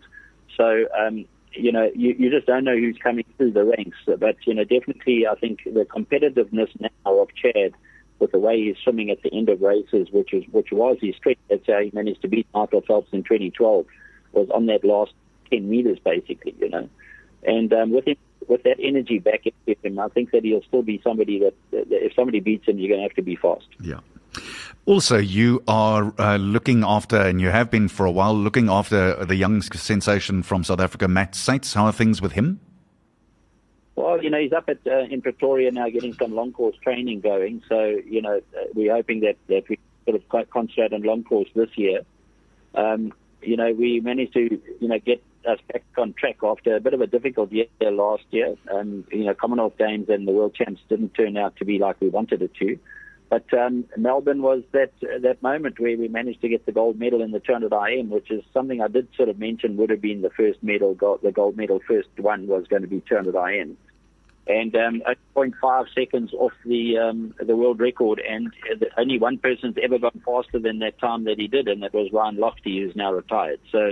So, 0.56 0.86
um, 0.98 1.26
you 1.54 1.72
know, 1.72 1.90
you, 1.96 2.16
you 2.18 2.30
just 2.30 2.48
don't 2.48 2.64
know 2.64 2.78
who's 2.78 2.98
coming 3.02 3.26
through 3.38 3.52
the 3.52 3.64
ranks. 3.64 3.98
But, 4.06 4.38
you 4.46 4.54
know, 4.54 4.64
definitely 4.64 5.28
I 5.28 5.36
think 5.36 5.64
the 5.64 5.86
competitiveness 5.86 6.70
now 6.80 7.20
of 7.20 7.30
Chad 7.36 7.74
with 8.20 8.32
the 8.32 8.40
way 8.40 8.62
he's 8.62 8.78
swimming 8.84 9.10
at 9.10 9.22
the 9.24 9.34
end 9.34 9.50
of 9.50 9.62
races, 9.62 10.10
which 10.12 10.34
is 10.34 10.44
which 10.52 10.72
was 10.72 10.98
his 11.02 11.16
strength. 11.16 11.42
That's 11.50 11.66
how 11.68 11.80
he 11.80 11.92
managed 11.94 12.22
to 12.22 12.28
beat 12.28 12.48
Michael 12.54 12.82
Phelps 12.82 13.10
in 13.12 13.24
2012, 13.24 13.86
was 14.34 14.50
on 14.52 14.66
that 14.68 14.84
last 14.84 15.14
10 15.52 15.70
meters, 15.70 16.00
basically, 16.04 16.56
you 16.60 16.70
know. 16.70 16.90
And 17.44 17.72
um, 17.74 17.92
with 17.92 18.08
him 18.08 18.18
with 18.48 18.64
that 18.64 18.78
energy 18.82 19.20
back 19.20 19.46
in 19.46 19.76
him, 19.84 20.00
I 20.00 20.08
think 20.10 20.32
that 20.32 20.44
he'll 20.44 20.64
still 20.64 20.82
be 20.82 21.00
somebody 21.04 21.40
that, 21.40 21.54
that 21.72 21.86
if 21.90 22.14
somebody 22.14 22.40
beats 22.40 22.68
him, 22.68 22.80
you're 22.80 22.90
going 22.90 23.00
to 23.00 23.08
have 23.08 23.16
to 23.16 23.22
be 23.22 23.36
fast. 23.36 23.68
Yeah. 23.80 24.00
Also, 24.86 25.18
you 25.18 25.64
are 25.68 26.14
uh, 26.18 26.38
looking 26.38 26.84
after, 26.84 27.18
and 27.18 27.40
you 27.40 27.50
have 27.50 27.70
been 27.70 27.88
for 27.88 28.06
a 28.06 28.12
while, 28.12 28.34
looking 28.36 28.70
after 28.70 29.24
the 29.26 29.36
young 29.36 29.62
sensation 29.62 30.42
from 30.42 30.64
South 30.64 30.80
Africa, 30.80 31.08
Matt 31.08 31.36
Sates. 31.36 31.74
How 31.74 31.86
are 31.86 31.92
things 31.92 32.22
with 32.22 32.32
him? 32.32 32.60
Well, 34.00 34.24
you 34.24 34.30
know, 34.30 34.40
he's 34.40 34.54
up 34.54 34.70
at 34.70 34.80
uh, 34.88 35.08
in 35.12 35.22
Pretoria 35.22 35.72
now, 35.72 35.90
getting 35.90 36.14
some 36.14 36.34
long 36.34 36.54
course 36.54 36.78
training 36.82 37.20
going. 37.20 37.62
So, 37.68 38.00
you 38.06 38.22
know, 38.22 38.38
uh, 38.38 38.64
we're 38.74 38.94
hoping 38.94 39.20
that 39.20 39.36
that 39.50 39.68
we 39.68 39.78
sort 40.06 40.16
of 40.16 40.50
concentrate 40.50 40.94
on 40.94 41.04
long 41.04 41.26
course 41.26 41.50
this 41.54 41.68
year. 41.76 42.04
Um, 42.76 43.12
you 43.42 43.58
know, 43.58 43.74
we 43.74 44.00
managed 44.00 44.32
to, 44.36 44.62
you 44.80 44.88
know, 44.88 45.00
get 45.00 45.22
us 45.46 45.60
back 45.70 45.84
on 45.98 46.14
track 46.14 46.38
after 46.44 46.78
a 46.78 46.80
bit 46.80 46.94
of 46.94 47.02
a 47.02 47.08
difficult 47.08 47.52
year 47.52 47.66
last 47.82 48.24
year. 48.32 48.56
Um, 48.74 49.04
you 49.12 49.26
know, 49.26 49.34
Commonwealth 49.34 49.78
Games 49.78 50.08
and 50.08 50.26
the 50.26 50.32
World 50.32 50.56
Champs 50.56 50.80
didn't 50.88 51.14
turn 51.14 51.36
out 51.36 51.58
to 51.58 51.66
be 51.66 51.78
like 51.78 52.00
we 52.00 52.08
wanted 52.08 52.42
it 52.42 52.54
to. 52.56 52.80
But 53.30 53.54
um, 53.54 53.84
Melbourne 53.98 54.42
was 54.42 54.64
that 54.72 54.94
that 55.02 55.44
moment 55.44 55.78
where 55.78 55.98
we 55.98 56.08
managed 56.08 56.40
to 56.42 56.48
get 56.48 56.66
the 56.66 56.72
gold 56.72 56.98
medal 56.98 57.22
in 57.22 57.32
the 57.32 57.42
200 57.42 57.74
IM, 57.74 58.10
which 58.10 58.32
is 58.32 58.46
something 58.54 58.82
I 58.82 58.88
did 58.88 59.10
sort 59.18 59.28
of 59.28 59.38
mention 59.38 59.76
would 59.76 59.90
have 59.90 60.02
been 60.02 60.22
the 60.22 60.30
first 60.30 60.64
medal, 60.64 60.94
gold, 60.94 61.20
the 61.22 61.34
gold 61.34 61.58
medal 61.58 61.82
first 61.86 62.08
one 62.16 62.48
was 62.48 62.66
going 62.68 62.84
to 62.84 62.88
be 62.88 63.02
200 63.02 63.36
IM 63.36 63.78
and 64.50 64.76
um, 64.76 65.04
0.5 65.36 65.86
seconds 65.94 66.34
off 66.34 66.52
the 66.66 66.98
um, 66.98 67.36
the 67.40 67.56
world 67.56 67.80
record, 67.80 68.20
and 68.28 68.52
only 68.98 69.20
one 69.20 69.38
person's 69.38 69.76
ever 69.82 70.00
gone 70.00 70.22
faster 70.26 70.60
than 70.60 70.80
that 70.80 71.00
time 71.00 71.24
that 71.26 71.38
he 71.38 71.48
did, 71.48 71.68
and 71.68 71.84
that 71.84 71.94
was 71.94 72.12
Ryan 72.12 72.38
Lochte, 72.38 72.66
who's 72.66 72.96
now 72.96 73.14
retired. 73.14 73.60
So, 73.72 73.92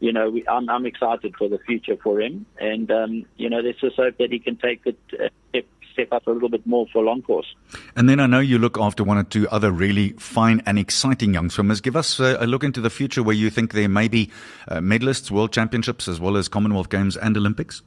you 0.00 0.12
know, 0.12 0.28
we, 0.28 0.46
I'm, 0.48 0.68
I'm 0.68 0.86
excited 0.86 1.36
for 1.38 1.48
the 1.48 1.58
future 1.58 1.96
for 2.02 2.20
him, 2.20 2.46
and 2.60 2.90
um, 2.90 3.26
you 3.36 3.48
know, 3.48 3.60
let's 3.60 3.80
just 3.80 3.96
hope 3.96 4.18
that 4.18 4.32
he 4.32 4.40
can 4.40 4.56
take 4.56 4.82
it 4.86 4.98
uh, 5.12 5.28
step, 5.50 5.66
step 5.92 6.08
up 6.10 6.26
a 6.26 6.30
little 6.32 6.48
bit 6.48 6.66
more 6.66 6.86
for 6.92 7.04
long 7.04 7.22
course. 7.22 7.54
And 7.94 8.08
then 8.08 8.18
I 8.18 8.26
know 8.26 8.40
you 8.40 8.58
look 8.58 8.76
after 8.78 9.04
one 9.04 9.18
or 9.18 9.24
two 9.24 9.48
other 9.50 9.70
really 9.70 10.10
fine 10.18 10.62
and 10.66 10.80
exciting 10.80 11.32
young 11.32 11.48
swimmers. 11.48 11.80
Give 11.80 11.94
us 11.94 12.18
a, 12.18 12.38
a 12.40 12.46
look 12.46 12.64
into 12.64 12.80
the 12.80 12.90
future 12.90 13.22
where 13.22 13.36
you 13.36 13.50
think 13.50 13.72
there 13.72 13.88
may 13.88 14.08
be 14.08 14.32
uh, 14.66 14.78
medalists, 14.78 15.30
world 15.30 15.52
championships, 15.52 16.08
as 16.08 16.18
well 16.18 16.36
as 16.36 16.48
Commonwealth 16.48 16.90
Games 16.90 17.16
and 17.16 17.36
Olympics. 17.36 17.82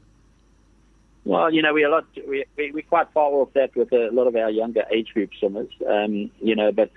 Well, 1.26 1.54
you 1.54 1.62
know, 1.62 1.74
we're 1.74 1.88
a 1.88 1.92
lot, 1.92 2.06
we, 2.28 2.46
we, 2.58 2.72
we're 2.72 2.84
quite 2.84 3.12
far 3.14 3.32
off 3.32 3.54
that 3.54 3.76
with 3.76 3.92
a 3.92 4.10
lot 4.12 4.28
of 4.28 4.36
our 4.36 4.50
younger 4.50 4.84
age 4.92 5.10
group 5.14 5.32
swimmers, 5.38 5.70
um, 5.88 6.32
you 6.40 6.56
know, 6.56 6.72
but, 6.72 6.92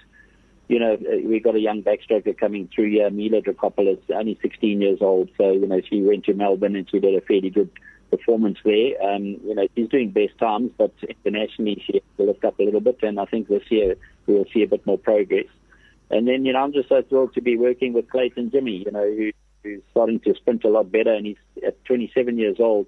you 0.68 0.78
know, 0.78 0.96
we've 1.24 1.42
got 1.42 1.56
a 1.56 1.60
young 1.60 1.82
backstroker 1.82 2.36
coming 2.36 2.68
through 2.74 2.90
here, 2.90 3.10
Mila 3.10 3.42
Dracopoulos, 3.42 4.00
only 4.10 4.38
16 4.40 4.80
years 4.80 4.98
old. 5.02 5.28
So, 5.36 5.52
you 5.52 5.66
know, 5.66 5.80
she 5.88 6.00
went 6.02 6.24
to 6.26 6.34
Melbourne 6.34 6.76
and 6.76 6.88
she 6.88 6.98
did 6.98 7.14
a 7.14 7.20
fairly 7.20 7.50
good 7.50 7.70
performance 8.10 8.58
there. 8.64 9.02
Um, 9.02 9.40
you 9.44 9.54
know, 9.54 9.66
she's 9.74 9.88
doing 9.88 10.10
best 10.10 10.38
times, 10.38 10.70
but 10.78 10.92
internationally 11.02 11.82
she 11.84 12.00
to 12.16 12.22
lift 12.22 12.44
up 12.44 12.58
a 12.58 12.62
little 12.62 12.80
bit. 12.80 13.00
And 13.02 13.18
I 13.18 13.24
think 13.24 13.48
this 13.48 13.64
year 13.70 13.96
we 14.26 14.34
will 14.34 14.46
see 14.54 14.62
a 14.62 14.68
bit 14.68 14.86
more 14.86 14.98
progress. 14.98 15.46
And 16.10 16.28
then, 16.28 16.44
you 16.44 16.52
know, 16.52 16.60
I'm 16.60 16.72
just 16.72 16.88
so 16.88 17.02
thrilled 17.02 17.34
to 17.34 17.40
be 17.40 17.56
working 17.56 17.92
with 17.92 18.10
Clayton 18.10 18.50
Jimmie, 18.50 18.84
you 18.84 18.92
know, 18.92 19.04
who, 19.04 19.30
who's 19.62 19.82
starting 19.90 20.20
to 20.20 20.34
sprint 20.34 20.64
a 20.64 20.68
lot 20.68 20.92
better 20.92 21.12
and 21.12 21.26
he's 21.26 21.38
at 21.66 21.82
27 21.86 22.38
years 22.38 22.56
old 22.60 22.86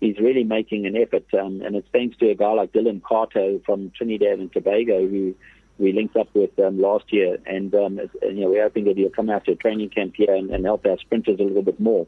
he's 0.00 0.18
really 0.18 0.44
making 0.44 0.86
an 0.86 0.96
effort. 0.96 1.26
Um, 1.34 1.62
and 1.62 1.76
it's 1.76 1.88
thanks 1.92 2.16
to 2.18 2.30
a 2.30 2.34
guy 2.34 2.52
like 2.52 2.72
Dylan 2.72 3.02
Carter 3.02 3.58
from 3.64 3.90
Trinidad 3.96 4.38
and 4.38 4.52
Tobago 4.52 5.06
who 5.06 5.34
we 5.78 5.92
linked 5.92 6.16
up 6.16 6.28
with 6.34 6.58
um, 6.58 6.80
last 6.80 7.12
year. 7.12 7.38
And, 7.46 7.74
um, 7.74 8.00
you 8.22 8.40
know, 8.40 8.50
we're 8.50 8.62
hoping 8.62 8.84
that 8.84 8.96
he'll 8.96 9.10
come 9.10 9.30
out 9.30 9.44
to 9.44 9.52
a 9.52 9.56
training 9.56 9.90
camp 9.90 10.14
here 10.16 10.34
and, 10.34 10.50
and 10.50 10.64
help 10.64 10.86
our 10.86 10.98
sprinters 10.98 11.38
a 11.38 11.42
little 11.42 11.62
bit 11.62 11.78
more. 11.78 12.06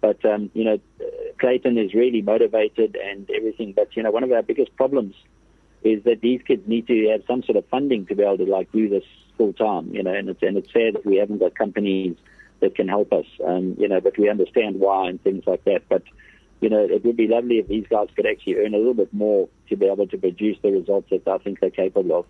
But, 0.00 0.24
um, 0.24 0.50
you 0.54 0.64
know, 0.64 0.78
Clayton 1.38 1.78
is 1.78 1.94
really 1.94 2.22
motivated 2.22 2.96
and 2.96 3.28
everything. 3.30 3.72
But, 3.72 3.96
you 3.96 4.02
know, 4.02 4.10
one 4.10 4.24
of 4.24 4.32
our 4.32 4.42
biggest 4.42 4.74
problems 4.76 5.14
is 5.82 6.02
that 6.04 6.20
these 6.20 6.40
kids 6.42 6.66
need 6.66 6.86
to 6.88 7.08
have 7.10 7.22
some 7.26 7.42
sort 7.44 7.56
of 7.56 7.64
funding 7.68 8.06
to 8.06 8.14
be 8.14 8.22
able 8.22 8.38
to, 8.38 8.46
like, 8.46 8.70
do 8.72 8.88
this 8.88 9.04
full 9.36 9.52
time, 9.52 9.94
you 9.94 10.02
know, 10.02 10.12
and 10.12 10.28
it's, 10.28 10.42
and 10.42 10.56
it's 10.56 10.72
sad 10.72 10.94
that 10.94 11.06
we 11.06 11.16
haven't 11.16 11.38
got 11.38 11.54
companies 11.54 12.16
that 12.58 12.74
can 12.74 12.88
help 12.88 13.12
us, 13.12 13.26
um, 13.46 13.76
you 13.78 13.86
know, 13.86 14.00
but 14.00 14.18
we 14.18 14.28
understand 14.28 14.80
why 14.80 15.08
and 15.08 15.22
things 15.22 15.44
like 15.46 15.62
that. 15.64 15.82
But, 15.88 16.02
you 16.60 16.68
know, 16.68 16.82
it 16.84 17.04
would 17.04 17.16
be 17.16 17.28
lovely 17.28 17.58
if 17.58 17.68
these 17.68 17.86
guys 17.88 18.08
could 18.14 18.26
actually 18.26 18.56
earn 18.56 18.74
a 18.74 18.78
little 18.78 18.94
bit 18.94 19.12
more 19.12 19.48
to 19.68 19.76
be 19.76 19.86
able 19.86 20.06
to 20.06 20.18
produce 20.18 20.58
the 20.62 20.70
results 20.70 21.10
that 21.10 21.26
I 21.26 21.38
think 21.38 21.60
they're 21.60 21.70
capable 21.70 22.18
of. 22.18 22.26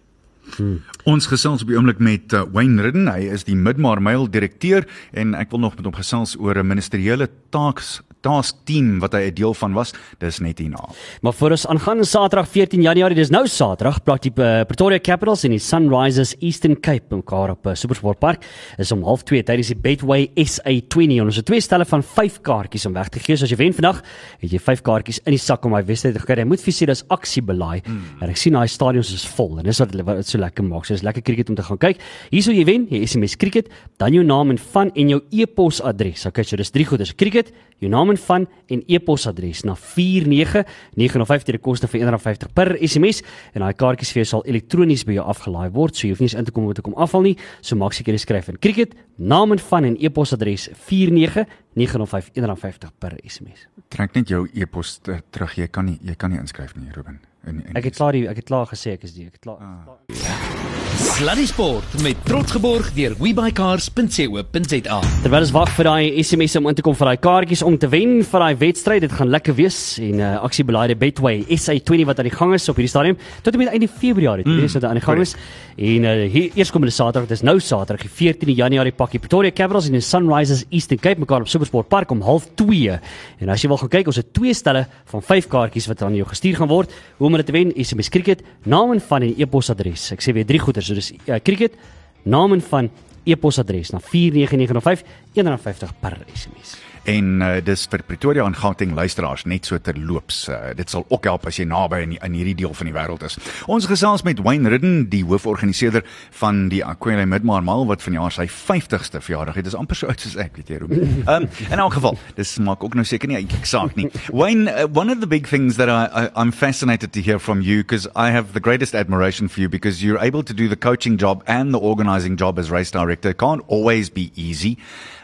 Hmm. 0.56 0.80
Ons 1.04 1.28
gesels 1.28 1.62
op 1.62 1.68
die 1.68 1.76
oomblik 1.76 1.98
met 2.00 2.32
uh, 2.32 2.46
Wayne 2.54 2.82
Ridden. 2.82 3.08
Hy 3.10 3.28
is 3.34 3.44
die 3.44 3.56
Midmar 3.58 4.00
Mail 4.00 4.28
direkteur 4.32 4.86
en 5.12 5.34
ek 5.36 5.52
wil 5.52 5.60
nog 5.66 5.76
met 5.76 5.88
hom 5.88 5.96
gesels 5.96 6.36
oor 6.40 6.56
'n 6.56 6.66
ministeriële 6.66 7.28
taaks 7.52 8.00
task 8.24 8.56
team 8.64 8.98
wat 9.02 9.14
hy 9.14 9.28
'n 9.30 9.34
deel 9.34 9.54
van 9.54 9.72
was. 9.72 9.92
Dis 10.18 10.38
net 10.38 10.58
hierna. 10.58 10.88
Maar 11.22 11.32
voor 11.32 11.50
ons 11.50 11.66
aangaan 11.66 12.04
Saterdag 12.04 12.48
14 12.48 12.82
Januarie, 12.82 13.16
dis 13.16 13.30
nou 13.30 13.46
Saterdag, 13.46 14.02
plak 14.02 14.22
die 14.22 14.32
uh, 14.36 14.64
Pretoria 14.64 14.98
Capitals 14.98 15.44
en 15.44 15.50
die 15.50 15.58
Sunrisers 15.58 16.34
Eastern 16.40 16.80
Cape 16.80 17.14
mekaar 17.14 17.50
op 17.50 17.66
uh, 17.66 17.74
Supersport 17.74 18.18
Park. 18.18 18.44
Is 18.78 18.92
om 18.92 19.02
12:30 19.02 19.44
tydens 19.44 19.68
die 19.68 19.76
Betway 19.76 20.30
SA20 20.34 21.18
en 21.20 21.24
ons 21.24 21.36
het 21.36 21.46
twee 21.46 21.60
stelle 21.60 21.84
van 21.84 22.02
5 22.02 22.40
kaartjies 22.40 22.86
om 22.86 22.92
weg 22.92 23.08
te 23.08 23.18
gee. 23.18 23.36
So 23.36 23.44
as 23.44 23.50
jy 23.50 23.56
wen 23.56 23.74
vandag, 23.74 24.02
het 24.40 24.50
jy 24.50 24.58
5 24.58 24.82
kaartjies 24.82 25.20
in 25.24 25.32
die 25.32 25.42
sak 25.42 25.64
om 25.64 25.74
hy 25.74 25.82
wedstryd 25.82 26.14
te 26.14 26.24
kry. 26.24 26.38
Jy 26.38 26.48
moet 26.48 26.62
visie 26.62 26.86
dis 26.86 27.04
aksie 27.08 27.42
belaai. 27.42 27.82
Mm. 27.86 28.00
En 28.22 28.30
ek 28.30 28.36
sien 28.36 28.52
daai 28.52 28.68
stadions 28.68 29.12
is 29.14 29.26
vol 29.36 29.58
en 29.58 29.64
dis 29.64 29.78
wat 29.78 29.92
dit 29.92 30.26
so 30.26 30.38
lekker 30.38 30.64
maak. 30.64 30.86
So 30.86 30.94
dis 30.94 31.04
lekker 31.06 31.22
cricket 31.22 31.50
om 31.50 31.56
te 31.58 31.62
gaan 31.62 31.78
kyk. 31.78 32.02
Hierso 32.32 32.52
jy 32.52 32.64
wen, 32.68 32.86
jy 32.90 33.02
SMS 33.06 33.36
cricket, 33.36 33.68
dan 33.98 34.14
jou 34.14 34.24
naam 34.26 34.50
en 34.54 34.58
van 34.72 34.92
en 34.94 35.14
jou 35.14 35.20
e-pos 35.30 35.80
adres. 35.80 36.26
Okay, 36.26 36.44
so 36.44 36.56
dis 36.56 36.70
drie 36.74 36.86
goed. 36.88 36.98
Dis 36.98 37.14
cricket, 37.14 37.52
jou 37.82 37.90
naam 37.90 38.07
en 38.10 38.16
van 38.16 38.46
en 38.66 38.82
e-posadres 38.86 39.64
na 39.64 39.74
49905 39.74 41.42
teen 41.44 41.56
'n 41.56 41.60
koste 41.60 41.88
van 41.88 42.00
R1.50 42.00 42.52
per 42.54 42.76
SMS 42.80 43.22
en 43.54 43.60
daai 43.60 43.74
kaartjies 43.74 44.12
vir 44.12 44.22
jou 44.24 44.24
sal 44.24 44.44
elektronies 44.44 45.04
by 45.04 45.12
jou 45.12 45.24
afgelaai 45.24 45.70
word, 45.70 45.96
so 45.96 46.06
jy 46.06 46.12
hoef 46.12 46.20
nie 46.20 46.28
eens 46.28 46.38
in 46.38 46.44
te 46.44 46.50
kom 46.50 46.64
om 46.64 46.72
te 46.72 46.82
kom 46.82 46.94
afhaal 46.94 47.22
nie. 47.22 47.36
So 47.60 47.76
maak 47.76 47.92
seker 47.92 48.14
jy 48.14 48.18
skryf 48.18 48.48
in 48.48 48.58
cricket, 48.58 48.94
naam 49.16 49.52
en 49.52 49.58
van 49.58 49.84
en 49.84 49.96
e-posadres 50.00 50.68
499 50.72 51.46
905 51.74 52.30
150 52.34 52.90
per 52.98 53.18
SMS. 53.24 53.68
Trek 53.88 54.14
net 54.14 54.28
jou 54.28 54.48
e-pos 54.54 55.00
uh, 55.08 55.18
terug. 55.30 55.54
Jy 55.54 55.68
kan 55.68 55.84
nie 55.84 55.98
jy 56.02 56.14
kan 56.14 56.30
nie 56.30 56.38
inskryf 56.38 56.74
nie, 56.76 56.90
Ruben. 56.92 57.27
En, 57.44 57.62
en 57.66 57.74
Ek 57.78 57.84
het 57.84 57.96
klaar 57.96 58.12
die 58.12 58.26
ek 58.28 58.42
het 58.42 58.48
klaar 58.50 58.66
gesê 58.66 58.96
ek 58.98 59.06
is 59.08 59.14
die 59.16 59.26
ek 59.28 59.38
het 59.38 59.44
klaar. 59.46 59.62
Ah. 59.62 60.78
Sluddy 60.98 61.44
Sport 61.46 62.02
met 62.02 62.18
trots 62.26 62.50
geborg 62.54 62.88
deur 62.94 63.14
webycars.co.za. 63.18 64.98
Terwyl 65.22 65.44
ons 65.44 65.52
wag 65.54 65.70
vir 65.76 65.88
daai 65.88 66.22
SMS 66.22 66.56
om 66.58 66.66
in 66.70 66.78
te 66.78 66.82
kom 66.82 66.96
vir 66.98 67.12
daai 67.12 67.20
kaartjies 67.22 67.62
om 67.66 67.76
te 67.78 67.88
wen 67.90 68.16
vir 68.26 68.44
daai 68.44 68.58
wedstryd, 68.58 69.04
dit 69.06 69.14
gaan 69.14 69.30
lekker 69.30 69.54
wees 69.58 69.78
en 70.02 70.18
uh, 70.22 70.32
aksiebelaide 70.46 70.98
Betway 70.98 71.44
SA20 71.54 72.06
wat 72.08 72.22
aan 72.22 72.28
die 72.28 72.34
gang 72.34 72.54
is 72.56 72.66
op 72.70 72.78
hierdie 72.78 72.90
stadium 72.90 73.18
tot 73.46 73.54
en 73.54 73.62
met 73.62 73.70
einde 73.74 73.88
Februarie, 73.90 74.46
dit 74.46 74.64
is 74.66 74.74
dit 74.74 74.86
aan 74.86 74.98
die 74.98 75.04
gang 75.04 75.22
is. 75.22 75.36
En 75.78 76.06
uh, 76.10 76.14
hier 76.34 76.58
eerskomende 76.58 76.94
Saterdag, 76.94 77.28
dit 77.30 77.38
is 77.38 77.46
nou 77.46 77.56
Saterdag, 77.62 78.06
die 78.06 78.14
14de 78.34 78.58
Januarie 78.58 78.94
pakkie 78.98 79.22
Pretoria 79.22 79.54
Capitals 79.54 79.86
en 79.86 79.94
die 79.98 80.02
Sunrisers 80.02 80.64
Eastern 80.70 80.98
Cape 81.02 81.22
mekaar 81.22 81.46
op 81.46 81.50
Supersport 81.50 81.90
Park 81.90 82.10
om 82.14 82.22
0.30. 82.26 82.98
En 83.38 83.54
as 83.54 83.62
jy 83.62 83.70
wil 83.70 83.78
gaan 83.84 83.94
kyk, 83.94 84.10
ons 84.10 84.18
het 84.18 84.32
twee 84.34 84.54
stelle 84.54 84.88
van 85.14 85.22
5 85.22 85.46
kaartjies 85.50 85.86
wat 85.90 86.02
aan 86.06 86.18
jou 86.18 86.26
gestuur 86.26 86.58
gaan 86.58 86.70
word. 86.70 86.94
Hoe 87.22 87.27
om 87.28 87.36
dit 87.36 87.46
te 87.46 87.54
wen? 87.54 87.72
SMS 87.76 88.08
cricket, 88.08 88.42
naam 88.64 88.96
en 88.96 89.00
van 89.10 89.28
en 89.28 89.34
e-posadres. 89.36 90.08
Ek 90.16 90.24
sê 90.24 90.34
weer 90.36 90.48
drie 90.48 90.60
goeters, 90.62 90.88
so 90.88 90.96
dis 90.96 91.12
uh, 91.28 91.38
cricket, 91.44 91.76
naam 92.24 92.56
en 92.56 92.64
van 92.70 92.90
e-posadres 93.28 93.92
na 93.92 94.00
49905 94.00 95.04
150 95.36 95.98
per 96.00 96.18
SMS. 96.32 96.87
En 97.08 97.28
uh, 97.40 97.50
dis 97.64 97.84
vir 97.88 98.02
Pretoria 98.04 98.44
en 98.44 98.56
Gauteng 98.56 98.92
luisteraars 98.96 99.46
net 99.48 99.68
so 99.68 99.78
terloops. 99.80 100.42
Uh, 100.52 100.74
dit 100.76 100.90
sal 100.92 101.06
ook 101.08 101.24
help 101.24 101.46
as 101.48 101.56
jy 101.56 101.64
naby 101.68 102.02
in, 102.04 102.14
in 102.20 102.34
hierdie 102.36 102.56
deel 102.58 102.74
van 102.76 102.90
die 102.90 102.94
wêreld 102.96 103.24
is. 103.24 103.38
Ons 103.70 103.86
gesels 103.88 104.24
met 104.26 104.42
Wayne 104.44 104.68
Ridden, 104.68 105.06
die 105.12 105.22
hooforganiseerder 105.24 106.04
van 106.40 106.66
die 106.72 106.82
Aquila 106.84 107.24
Midmar 107.28 107.64
Mile 107.64 107.88
wat 107.88 108.04
vanjaar 108.04 108.34
sy 108.36 108.44
50ste 108.52 109.22
verjaardag 109.24 109.56
het. 109.56 109.68
Dis 109.70 109.78
amper 109.78 109.96
so 109.96 110.10
oud 110.12 110.20
soos 110.20 110.36
ek, 110.36 110.58
weet 110.60 110.74
jy, 110.74 110.82
Ruben. 110.84 111.06
Um 111.28 111.48
in 111.68 111.80
elk 111.80 111.96
geval, 111.98 112.16
dis 112.36 112.54
maak 112.64 112.82
ook 112.84 112.94
nou 112.96 113.04
seker 113.06 113.28
nie 113.30 113.38
eintlik 113.38 113.66
saak 113.68 113.96
nie. 113.98 114.08
Wayne, 114.32 114.68
uh, 114.68 114.86
one 114.88 115.12
of 115.12 115.20
the 115.20 115.28
big 115.28 115.48
things 115.48 115.76
that 115.80 115.88
I, 115.88 116.06
I 116.12 116.22
I'm 116.36 116.52
fascinated 116.52 117.12
to 117.16 117.22
hear 117.24 117.38
from 117.38 117.62
you 117.62 117.82
because 117.82 118.08
I 118.14 118.30
have 118.36 118.52
the 118.52 118.60
greatest 118.60 118.94
admiration 118.94 119.48
for 119.48 119.60
you 119.60 119.68
because 119.68 120.02
you're 120.04 120.20
able 120.20 120.44
to 120.44 120.54
do 120.54 120.68
the 120.68 120.76
coaching 120.76 121.16
job 121.18 121.42
and 121.46 121.72
the 121.74 121.80
organizing 121.80 122.36
job 122.36 122.58
as 122.58 122.70
race 122.70 122.90
director. 122.90 123.30
It 123.30 123.38
can't 123.38 123.64
always 123.68 124.10
be 124.10 124.32
easy. 124.36 124.78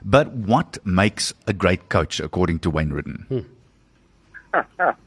But 0.05 0.33
what 0.33 0.85
makes 0.85 1.33
a 1.47 1.53
great 1.53 1.89
coach, 1.89 2.21
according 2.21 2.59
to 2.61 2.71
Wayne 2.71 2.91
Riddin? 2.91 3.47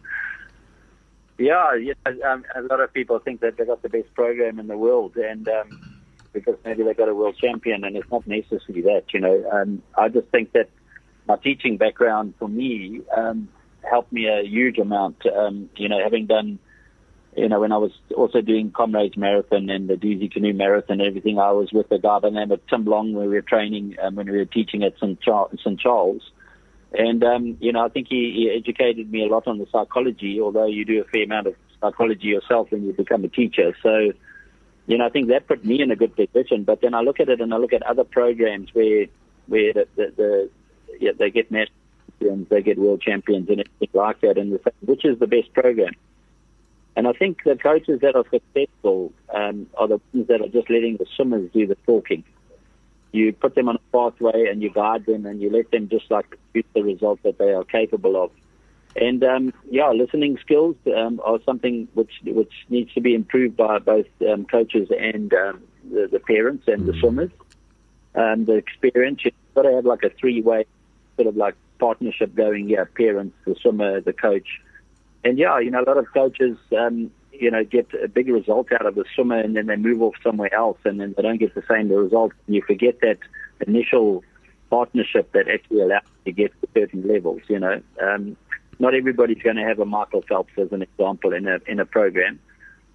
Yeah, 1.37 1.75
you 1.75 1.93
know, 2.05 2.21
um, 2.23 2.45
a 2.55 2.61
lot 2.63 2.79
of 2.79 2.91
people 2.93 3.19
think 3.19 3.41
that 3.41 3.57
they've 3.57 3.67
got 3.67 3.83
the 3.83 3.89
best 3.89 4.13
program 4.15 4.59
in 4.59 4.67
the 4.67 4.77
world, 4.77 5.15
and 5.17 5.47
um, 5.47 6.01
because 6.33 6.55
maybe 6.65 6.83
they 6.83 6.93
got 6.95 7.09
a 7.09 7.13
world 7.13 7.37
champion, 7.37 7.83
and 7.83 7.95
it's 7.95 8.09
not 8.11 8.25
necessarily 8.25 8.81
that. 8.81 9.03
You 9.13 9.19
know, 9.19 9.49
um, 9.51 9.83
I 9.95 10.09
just 10.09 10.27
think 10.29 10.53
that 10.53 10.69
my 11.27 11.35
teaching 11.35 11.77
background 11.77 12.33
for 12.39 12.47
me 12.49 13.01
um, 13.15 13.49
helped 13.87 14.11
me 14.11 14.27
a 14.27 14.41
huge 14.43 14.79
amount. 14.79 15.25
Um, 15.27 15.69
you 15.75 15.87
know, 15.87 16.01
having 16.01 16.25
done, 16.25 16.57
you 17.37 17.47
know, 17.47 17.59
when 17.59 17.71
I 17.71 17.77
was 17.77 17.91
also 18.15 18.41
doing 18.41 18.71
Comrades 18.71 19.15
Marathon 19.15 19.69
and 19.69 19.87
the 19.87 19.93
Dusi 19.93 20.31
Canoe 20.31 20.53
Marathon 20.53 20.99
and 20.99 21.07
everything, 21.07 21.37
I 21.37 21.51
was 21.51 21.71
with 21.71 21.91
a 21.91 21.99
guy 21.99 22.19
by 22.19 22.29
the 22.29 22.35
name 22.35 22.51
of 22.51 22.65
Tim 22.67 22.83
Long 22.83 23.13
when 23.13 23.29
we 23.29 23.35
were 23.35 23.43
training, 23.43 23.95
um, 24.01 24.15
when 24.15 24.29
we 24.29 24.37
were 24.37 24.45
teaching 24.45 24.83
at 24.83 24.97
St. 24.97 25.21
Charles. 25.21 26.31
And, 26.97 27.23
um, 27.23 27.57
you 27.59 27.71
know, 27.71 27.85
I 27.85 27.89
think 27.89 28.07
he, 28.09 28.33
he 28.35 28.57
educated 28.57 29.11
me 29.11 29.23
a 29.23 29.27
lot 29.27 29.45
on 29.45 29.59
the 29.59 29.67
psychology, 29.71 30.41
although 30.41 30.65
you 30.65 30.83
do 30.83 30.99
a 30.99 31.03
fair 31.03 31.23
amount 31.23 31.45
of 31.45 31.55
psychology 31.79 32.27
yourself 32.27 32.71
when 32.71 32.83
you 32.83 32.93
become 32.93 33.23
a 33.23 33.27
teacher. 33.27 33.75
So, 33.83 34.13
you 34.87 34.97
know, 34.97 35.05
I 35.05 35.09
think 35.09 35.27
that 35.27 35.47
put 35.47 35.63
me 35.63 35.79
in 35.79 35.91
a 35.91 35.95
good 35.95 36.15
position. 36.15 36.63
But 36.63 36.81
then 36.81 36.95
I 36.95 37.01
look 37.01 37.19
at 37.19 37.29
it 37.29 37.39
and 37.39 37.53
I 37.53 37.57
look 37.57 37.73
at 37.73 37.83
other 37.83 38.03
programs 38.03 38.73
where, 38.73 39.05
where 39.45 39.73
the, 39.73 39.87
the, 39.95 40.13
the 40.15 40.49
yeah, 40.99 41.11
they 41.15 41.29
get 41.29 41.51
national 41.51 41.75
champions, 42.19 42.49
they 42.49 42.63
get 42.63 42.79
world 42.79 43.01
champions 43.01 43.47
and 43.49 43.59
everything 43.59 43.89
like 43.93 44.21
that. 44.21 44.39
And 44.39 44.53
the, 44.53 44.73
which 44.81 45.05
is 45.05 45.19
the 45.19 45.27
best 45.27 45.53
program? 45.53 45.93
And 46.97 47.07
I 47.07 47.13
think 47.13 47.43
the 47.45 47.55
coaches 47.55 48.01
that 48.01 48.15
are 48.15 48.25
successful 48.31 49.13
um, 49.31 49.67
are 49.77 49.87
the 49.87 50.01
ones 50.13 50.27
that 50.29 50.41
are 50.41 50.47
just 50.47 50.67
letting 50.67 50.97
the 50.97 51.05
swimmers 51.15 51.47
do 51.53 51.67
the 51.67 51.77
talking. 51.85 52.23
You 53.11 53.31
put 53.33 53.53
them 53.53 53.69
on 53.69 53.75
a 53.75 53.91
pathway 53.95 54.47
and 54.49 54.63
you 54.63 54.71
guide 54.71 55.05
them 55.05 55.27
and 55.27 55.39
you 55.39 55.51
let 55.51 55.69
them 55.69 55.89
just 55.89 56.09
like 56.09 56.27
produce 56.51 56.69
the 56.73 56.81
result 56.81 57.21
that 57.21 57.37
they 57.37 57.53
are 57.53 57.63
capable 57.63 58.21
of. 58.21 58.31
And 58.95 59.23
um, 59.23 59.53
yeah, 59.69 59.91
listening 59.91 60.39
skills 60.41 60.75
um, 60.87 61.21
are 61.23 61.37
something 61.45 61.87
which 61.93 62.13
which 62.25 62.53
needs 62.69 62.91
to 62.95 62.99
be 62.99 63.13
improved 63.13 63.55
by 63.55 63.77
both 63.77 64.07
um, 64.27 64.45
coaches 64.45 64.89
and 64.89 65.31
um, 65.35 65.61
the, 65.91 66.09
the 66.11 66.19
parents 66.19 66.63
and 66.67 66.87
the 66.87 66.93
swimmers. 66.99 67.29
Um, 68.15 68.45
the 68.45 68.53
experience 68.53 69.19
you've 69.23 69.35
got 69.53 69.63
to 69.63 69.73
have 69.73 69.85
like 69.85 70.01
a 70.01 70.09
three-way 70.09 70.65
sort 71.15 71.27
of 71.27 71.37
like 71.37 71.53
partnership 71.77 72.33
going. 72.33 72.69
Yeah, 72.69 72.85
parents, 72.95 73.35
the 73.45 73.53
swimmer, 73.61 74.01
the 74.01 74.13
coach, 74.13 74.47
and 75.23 75.37
yeah, 75.37 75.59
you 75.59 75.71
know, 75.71 75.81
a 75.81 75.87
lot 75.87 75.97
of 75.97 76.05
coaches, 76.13 76.57
um, 76.77 77.11
you 77.31 77.51
know, 77.51 77.63
get 77.63 77.87
a 78.03 78.07
big 78.07 78.27
result 78.29 78.71
out 78.71 78.85
of 78.85 78.95
the 78.95 79.05
swimmer 79.13 79.37
and 79.37 79.55
then 79.55 79.67
they 79.67 79.75
move 79.75 80.01
off 80.01 80.15
somewhere 80.23 80.53
else 80.53 80.77
and 80.85 80.99
then 80.99 81.13
they 81.15 81.23
don't 81.23 81.39
get 81.39 81.53
the 81.55 81.63
same 81.69 81.89
result. 81.89 82.33
And 82.45 82.55
you 82.55 82.61
forget 82.61 82.99
that 83.01 83.19
initial 83.65 84.23
partnership 84.69 85.31
that 85.33 85.47
actually 85.47 85.81
allows 85.81 86.01
you 86.25 86.33
to 86.33 86.35
get 86.35 86.61
to 86.61 86.67
certain 86.73 87.07
levels, 87.07 87.41
you 87.47 87.59
know. 87.59 87.81
Um, 88.01 88.37
not 88.79 88.93
everybody's 88.93 89.41
going 89.41 89.55
to 89.55 89.63
have 89.63 89.79
a 89.79 89.85
Michael 89.85 90.23
Phelps 90.27 90.53
as 90.57 90.71
an 90.71 90.81
example 90.81 91.33
in 91.33 91.47
a, 91.47 91.59
in 91.67 91.79
a 91.79 91.85
program. 91.85 92.39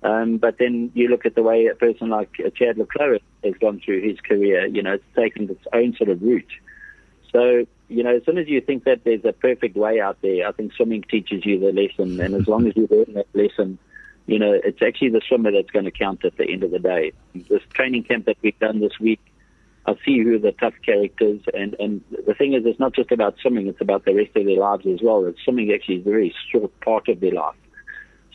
Um, 0.03 0.39
but 0.39 0.59
then 0.59 0.91
you 0.95 1.09
look 1.09 1.27
at 1.27 1.35
the 1.35 1.43
way 1.43 1.67
a 1.67 1.75
person 1.75 2.09
like 2.09 2.33
Chad 2.55 2.77
le 2.77 2.87
Clos 2.87 3.21
has 3.45 3.55
gone 3.61 3.81
through 3.85 4.03
his 4.03 4.21
career, 4.21 4.67
you 4.67 4.83
know, 4.83 4.95
it's 4.95 5.05
taken 5.15 5.49
its 5.49 5.65
own 5.73 5.95
sort 5.95 6.11
of 6.11 6.21
route. 6.23 6.51
So, 7.33 7.67
you 7.89 8.03
know, 8.03 8.17
as 8.17 8.25
soon 8.25 8.39
as 8.39 8.49
you 8.49 8.61
think 8.61 8.85
that 8.85 9.05
there's 9.05 9.25
a 9.25 9.33
perfect 9.33 9.77
way 9.77 10.01
out 10.01 10.19
there, 10.23 10.47
I 10.47 10.53
think 10.53 10.73
swimming 10.75 11.03
teaches 11.03 11.45
you 11.45 11.59
the 11.59 11.73
lesson. 11.73 12.21
And 12.21 12.35
as 12.35 12.47
long 12.47 12.67
as 12.67 12.77
you 12.77 12.87
learn 12.91 13.15
that 13.15 13.27
lesson, 13.35 13.79
you 14.27 14.39
know, 14.39 14.53
it's 14.53 14.83
actually 14.83 15.11
the 15.11 15.23
swimmer 15.27 15.51
that's 15.51 15.71
going 15.71 15.85
to 15.87 15.91
count 15.91 16.25
at 16.25 16.37
the 16.37 16.49
end 16.51 16.63
of 16.63 16.71
the 16.71 16.79
day. 16.79 17.13
This 17.35 17.63
training 17.73 18.05
camp 18.05 18.27
that 18.27 18.37
we've 18.43 18.59
done 18.59 18.81
this 18.81 18.99
week, 19.01 19.21
I 19.87 19.95
see 20.05 20.23
who 20.23 20.37
are 20.37 20.39
the 20.39 20.53
tough 20.53 20.75
characters. 20.85 21.41
And, 21.55 21.75
and 21.81 22.03
the 22.27 22.35
thing 22.35 22.53
is, 22.53 22.65
it's 22.65 22.79
not 22.79 22.95
just 22.95 23.11
about 23.11 23.37
swimming, 23.41 23.67
it's 23.67 23.81
about 23.81 24.05
the 24.05 24.15
rest 24.15 24.37
of 24.37 24.45
their 24.45 24.59
lives 24.59 24.87
as 24.87 25.01
well. 25.03 25.25
It's 25.25 25.43
swimming 25.43 25.73
actually 25.73 25.97
is 25.97 26.07
a 26.07 26.11
very 26.11 26.35
short 26.51 26.79
part 26.81 27.09
of 27.09 27.21
their 27.21 27.33
life. 27.33 27.57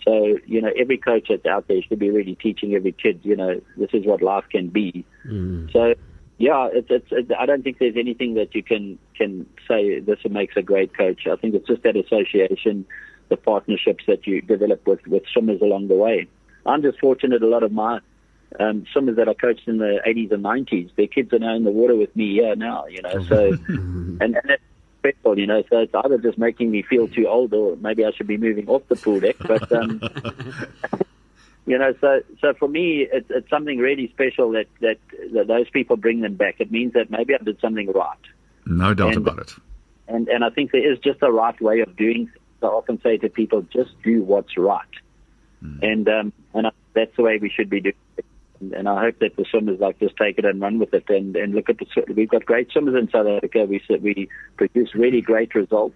So, 0.04 0.38
you 0.46 0.62
know, 0.62 0.72
every 0.78 0.98
coach 0.98 1.28
that's 1.30 1.46
out 1.46 1.68
there 1.68 1.82
should 1.82 2.00
be 2.00 2.10
really 2.10 2.36
teaching 2.36 2.74
every 2.74 2.94
kid, 2.94 3.20
you 3.24 3.36
know, 3.36 3.62
this 3.76 3.90
is 3.94 4.06
what 4.06 4.22
life 4.22 4.46
can 4.50 4.70
be. 4.70 5.06
Mm. 5.26 5.72
So, 5.74 5.96
yeah, 6.38 6.70
it's, 6.72 6.88
it's, 6.90 7.08
it, 7.12 7.32
I 7.38 7.46
don't 7.46 7.64
think 7.64 7.80
there's 7.80 7.98
anything 7.98 8.36
that 8.36 8.54
you 8.54 8.62
can, 8.62 9.00
can 9.16 9.48
say 9.68 10.00
this 10.00 10.20
makes 10.30 10.56
a 10.56 10.62
great 10.62 10.96
coach. 10.96 11.26
I 11.28 11.36
think 11.36 11.56
it's 11.56 11.68
just 11.68 11.84
that 11.84 11.96
association, 11.96 12.86
the 13.30 13.38
partnerships 13.38 14.04
that 14.08 14.28
you 14.28 14.42
develop 14.42 14.86
with, 14.86 15.06
with 15.08 15.24
swimmers 15.34 15.62
along 15.62 15.88
the 15.88 15.96
way. 15.96 16.28
I'm 16.66 16.82
just 16.84 17.00
fortunate 17.00 17.42
a 17.42 17.48
lot 17.48 17.64
of 17.64 17.72
my 17.72 18.00
um, 18.60 18.86
swimmers 18.92 19.16
that 19.18 19.28
I 19.28 19.34
coached 19.34 19.68
in 19.68 19.78
the 19.78 20.00
80s 20.06 20.32
and 20.32 20.44
90s, 20.44 20.96
their 20.96 21.08
kids 21.08 21.34
are 21.34 21.40
now 21.40 21.56
in 21.56 21.64
the 21.64 21.72
water 21.72 21.96
with 21.96 22.16
me 22.16 22.34
here 22.34 22.56
now, 22.56 22.86
you 22.86 23.02
know, 23.02 23.24
so, 23.24 23.58
and, 23.68 24.22
and 24.22 24.36
that's 24.46 24.62
special, 25.00 25.38
you 25.38 25.48
know, 25.48 25.64
so 25.70 25.80
it's 25.80 25.94
either 25.94 26.18
just 26.18 26.38
making 26.38 26.72
me 26.72 26.82
feel 26.82 27.08
too 27.08 27.28
old 27.28 27.54
or 27.54 27.76
maybe 27.78 28.06
I 28.06 28.12
should 28.12 28.28
be 28.28 28.38
moving 28.38 28.68
off 28.68 28.84
the 28.88 28.96
pool 28.96 29.20
deck, 29.20 29.36
but, 29.40 29.72
um, 29.72 30.02
you 31.68 31.78
know, 31.78 31.94
so 32.02 32.22
so 32.42 32.54
for 32.54 32.68
me, 32.68 33.08
it's 33.12 33.30
it's 33.30 33.50
something 33.50 33.78
really 33.78 34.08
special 34.10 34.52
that, 34.52 34.66
that 34.82 34.98
that 35.34 35.48
those 35.48 35.70
people 35.70 35.98
bring 35.98 36.22
them 36.22 36.36
back. 36.36 36.56
It 36.60 36.72
means 36.72 36.94
that 36.94 37.12
maybe 37.12 37.36
I 37.36 37.38
did 37.44 37.60
something 37.60 37.92
right, 37.92 38.18
No 38.66 38.94
doubt 38.96 39.10
And- 39.16 39.18
about 39.28 39.40
it. 39.40 39.54
and 40.08 40.28
and 40.30 40.44
I 40.44 40.50
think 40.50 40.72
there 40.72 40.92
is 40.92 40.98
just 41.00 41.22
a 41.22 41.32
right 41.32 41.60
way 41.62 41.82
of 41.82 41.96
doing. 41.96 42.28
Things. 42.28 42.30
I 42.64 42.68
often 42.68 43.00
say 43.04 43.18
to 43.18 43.30
people, 43.30 43.62
just 43.72 43.92
do 44.02 44.24
what's 44.24 44.58
right, 44.58 44.82
and 45.84 46.08
um, 46.10 46.34
and 46.56 46.68
I, 46.68 46.72
that's 46.94 47.16
the 47.16 47.22
way 47.24 47.38
we 47.38 47.50
should 47.50 47.70
be 47.70 47.82
doing. 47.82 47.96
it. 48.18 48.26
And, 48.60 48.74
and 48.74 48.90
I 48.90 49.00
hope 49.00 49.20
that 49.20 49.36
the 49.36 49.46
swimmers 49.52 49.80
like 49.80 50.00
just 50.00 50.18
take 50.18 50.40
it 50.40 50.46
and 50.46 50.60
run 50.60 50.80
with 50.80 50.92
it, 50.94 51.08
and 51.10 51.36
and 51.36 51.54
look 51.54 51.70
at 51.70 51.78
the 51.78 51.86
we've 52.16 52.30
got 52.30 52.46
great 52.46 52.72
swimmers 52.72 52.96
in 52.96 53.10
South 53.12 53.28
Africa. 53.28 53.66
We 53.66 53.80
we 54.02 54.30
produce 54.56 54.96
really 54.96 55.22
great 55.22 55.54
results. 55.54 55.96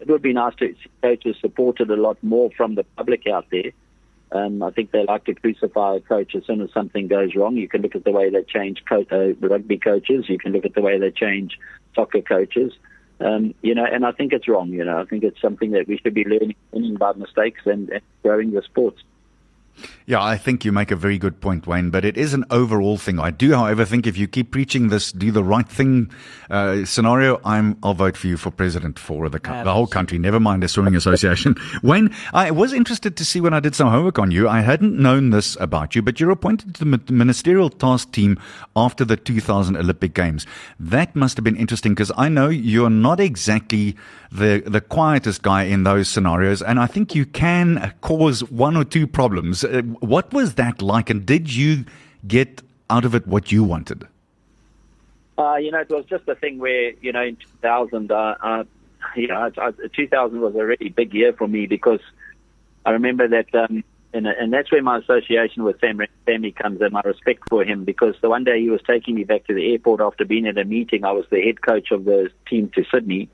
It 0.00 0.08
would 0.08 0.22
be 0.22 0.32
nice 0.32 0.54
to 0.60 0.72
coaches 1.02 1.36
supported 1.40 1.90
a 1.90 1.96
lot 1.96 2.22
more 2.22 2.50
from 2.56 2.76
the 2.76 2.84
public 2.96 3.26
out 3.26 3.46
there. 3.50 3.72
Um, 4.30 4.62
I 4.62 4.70
think 4.70 4.90
they 4.90 5.04
like 5.04 5.24
to 5.24 5.34
crucify 5.34 5.96
a 5.96 6.00
coach 6.00 6.34
as 6.34 6.44
soon 6.44 6.60
as 6.60 6.70
something 6.72 7.08
goes 7.08 7.34
wrong. 7.34 7.56
You 7.56 7.68
can 7.68 7.82
look 7.82 7.94
at 7.94 8.04
the 8.04 8.10
way 8.10 8.28
they 8.28 8.42
change 8.42 8.82
co- 8.86 9.06
uh, 9.10 9.34
rugby 9.46 9.78
coaches. 9.78 10.26
You 10.28 10.38
can 10.38 10.52
look 10.52 10.66
at 10.66 10.74
the 10.74 10.82
way 10.82 10.98
they 10.98 11.10
change 11.10 11.58
soccer 11.94 12.20
coaches. 12.20 12.72
Um, 13.20 13.54
you 13.62 13.74
know, 13.74 13.84
and 13.84 14.04
I 14.04 14.12
think 14.12 14.32
it's 14.32 14.46
wrong. 14.46 14.68
You 14.68 14.84
know, 14.84 15.00
I 15.00 15.04
think 15.04 15.24
it's 15.24 15.40
something 15.40 15.72
that 15.72 15.88
we 15.88 15.98
should 15.98 16.14
be 16.14 16.24
learning, 16.24 16.54
learning 16.72 16.96
by 16.96 17.12
mistakes 17.14 17.62
and, 17.64 17.88
and 17.88 18.02
growing 18.22 18.52
the 18.52 18.62
sports. 18.62 19.02
Yeah, 20.06 20.22
I 20.22 20.38
think 20.38 20.64
you 20.64 20.72
make 20.72 20.90
a 20.90 20.96
very 20.96 21.18
good 21.18 21.40
point, 21.40 21.66
Wayne, 21.66 21.90
but 21.90 22.04
it 22.04 22.16
is 22.16 22.32
an 22.32 22.44
overall 22.50 22.96
thing. 22.96 23.18
I 23.18 23.30
do, 23.30 23.54
however, 23.54 23.84
think 23.84 24.06
if 24.06 24.16
you 24.16 24.26
keep 24.26 24.50
preaching 24.50 24.88
this 24.88 25.12
do 25.12 25.30
the 25.30 25.44
right 25.44 25.68
thing 25.68 26.10
uh, 26.48 26.84
scenario, 26.84 27.40
I'm, 27.44 27.76
I'll 27.82 27.94
vote 27.94 28.16
for 28.16 28.26
you 28.26 28.36
for 28.36 28.50
president 28.50 28.98
for 28.98 29.28
the, 29.28 29.38
co- 29.38 29.64
the 29.64 29.72
whole 29.72 29.86
country, 29.86 30.18
never 30.18 30.40
mind 30.40 30.64
a 30.64 30.68
swimming 30.68 30.96
association. 30.96 31.56
Wayne, 31.82 32.14
I 32.32 32.50
was 32.50 32.72
interested 32.72 33.16
to 33.16 33.24
see 33.24 33.40
when 33.40 33.52
I 33.52 33.60
did 33.60 33.74
some 33.74 33.90
homework 33.90 34.18
on 34.18 34.30
you. 34.30 34.48
I 34.48 34.60
hadn't 34.60 34.98
known 34.98 35.30
this 35.30 35.56
about 35.60 35.94
you, 35.94 36.02
but 36.02 36.20
you're 36.20 36.30
appointed 36.30 36.74
to 36.76 36.84
the 36.84 37.12
ministerial 37.12 37.68
task 37.68 38.12
team 38.12 38.38
after 38.74 39.04
the 39.04 39.16
2000 39.16 39.76
Olympic 39.76 40.14
Games. 40.14 40.46
That 40.80 41.14
must 41.14 41.36
have 41.36 41.44
been 41.44 41.56
interesting 41.56 41.92
because 41.92 42.12
I 42.16 42.28
know 42.28 42.48
you're 42.48 42.88
not 42.90 43.20
exactly 43.20 43.96
the, 44.30 44.62
the 44.66 44.80
quietest 44.80 45.42
guy 45.42 45.64
in 45.64 45.84
those 45.84 46.08
scenarios, 46.08 46.62
and 46.62 46.78
I 46.78 46.86
think 46.86 47.14
you 47.14 47.26
can 47.26 47.94
cause 48.00 48.42
one 48.50 48.76
or 48.76 48.84
two 48.84 49.06
problems. 49.06 49.64
Uh, 49.68 49.82
what 50.00 50.32
was 50.32 50.54
that 50.54 50.82
like, 50.82 51.10
and 51.10 51.26
did 51.26 51.54
you 51.54 51.84
get 52.26 52.62
out 52.90 53.04
of 53.04 53.14
it 53.14 53.26
what 53.26 53.52
you 53.52 53.62
wanted? 53.64 54.06
Uh, 55.36 55.56
you 55.56 55.70
know, 55.70 55.80
it 55.80 55.90
was 55.90 56.04
just 56.06 56.26
a 56.28 56.34
thing 56.34 56.58
where, 56.58 56.92
you 57.00 57.12
know, 57.12 57.22
in 57.22 57.36
2000, 57.36 58.10
uh, 58.10 58.34
uh, 58.42 58.64
you 59.14 59.28
know, 59.28 59.50
I, 59.56 59.68
I, 59.68 59.72
2000 59.94 60.40
was 60.40 60.54
a 60.56 60.64
really 60.64 60.88
big 60.88 61.14
year 61.14 61.32
for 61.32 61.46
me 61.46 61.66
because 61.66 62.00
I 62.84 62.90
remember 62.90 63.28
that, 63.28 63.54
um, 63.54 63.84
and, 64.12 64.26
and 64.26 64.52
that's 64.52 64.72
where 64.72 64.82
my 64.82 64.98
association 64.98 65.62
with 65.62 65.78
Sam 65.80 65.98
Ramsamy 65.98 66.56
comes 66.56 66.80
in, 66.80 66.92
my 66.92 67.02
respect 67.04 67.42
for 67.48 67.62
him, 67.62 67.84
because 67.84 68.16
the 68.20 68.28
one 68.28 68.42
day 68.42 68.60
he 68.60 68.70
was 68.70 68.80
taking 68.84 69.14
me 69.14 69.24
back 69.24 69.46
to 69.46 69.54
the 69.54 69.70
airport 69.72 70.00
after 70.00 70.24
being 70.24 70.46
at 70.46 70.58
a 70.58 70.64
meeting. 70.64 71.04
I 71.04 71.12
was 71.12 71.26
the 71.30 71.40
head 71.40 71.62
coach 71.62 71.92
of 71.92 72.04
the 72.04 72.30
team 72.48 72.70
to 72.74 72.84
Sydney. 72.90 73.28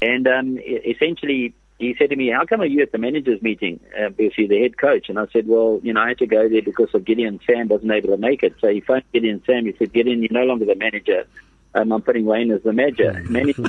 And 0.00 0.28
um, 0.28 0.58
essentially, 0.58 1.54
he 1.78 1.94
said 1.96 2.10
to 2.10 2.16
me, 2.16 2.28
How 2.30 2.44
come 2.44 2.60
are 2.60 2.66
you 2.66 2.82
at 2.82 2.92
the 2.92 2.98
managers' 2.98 3.40
meeting? 3.40 3.80
Uh, 3.98 4.08
because 4.08 4.36
you're 4.36 4.48
the 4.48 4.60
head 4.60 4.76
coach. 4.78 5.08
And 5.08 5.18
I 5.18 5.26
said, 5.32 5.46
Well, 5.46 5.80
you 5.82 5.92
know, 5.92 6.00
I 6.00 6.08
had 6.08 6.18
to 6.18 6.26
go 6.26 6.48
there 6.48 6.62
because 6.62 6.92
of 6.92 7.04
Gideon 7.04 7.38
Sam 7.46 7.68
wasn't 7.68 7.92
able 7.92 8.08
to 8.10 8.16
make 8.16 8.42
it. 8.42 8.54
So 8.60 8.68
he 8.68 8.80
phoned 8.80 9.04
Gideon 9.12 9.42
Sam. 9.46 9.64
He 9.64 9.74
said, 9.78 9.92
Gideon, 9.92 10.22
you're 10.22 10.32
no 10.32 10.44
longer 10.44 10.64
the 10.64 10.74
manager. 10.74 11.26
Um, 11.74 11.92
I'm 11.92 12.02
putting 12.02 12.24
Wayne 12.24 12.50
as 12.50 12.62
the 12.62 12.72
manager. 12.72 13.12
manager. 13.28 13.62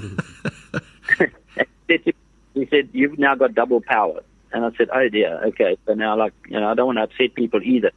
he 1.87 2.65
said, 2.65 2.89
You've 2.93 3.19
now 3.19 3.35
got 3.35 3.53
double 3.53 3.81
power. 3.81 4.21
And 4.51 4.65
I 4.65 4.71
said, 4.75 4.89
Oh 4.91 5.07
dear, 5.09 5.43
okay. 5.45 5.77
So 5.85 5.93
now, 5.93 6.17
like, 6.17 6.33
you 6.47 6.59
know, 6.59 6.69
I 6.69 6.73
don't 6.73 6.87
want 6.87 6.97
to 6.97 7.03
upset 7.03 7.35
people 7.35 7.61
either. 7.63 7.91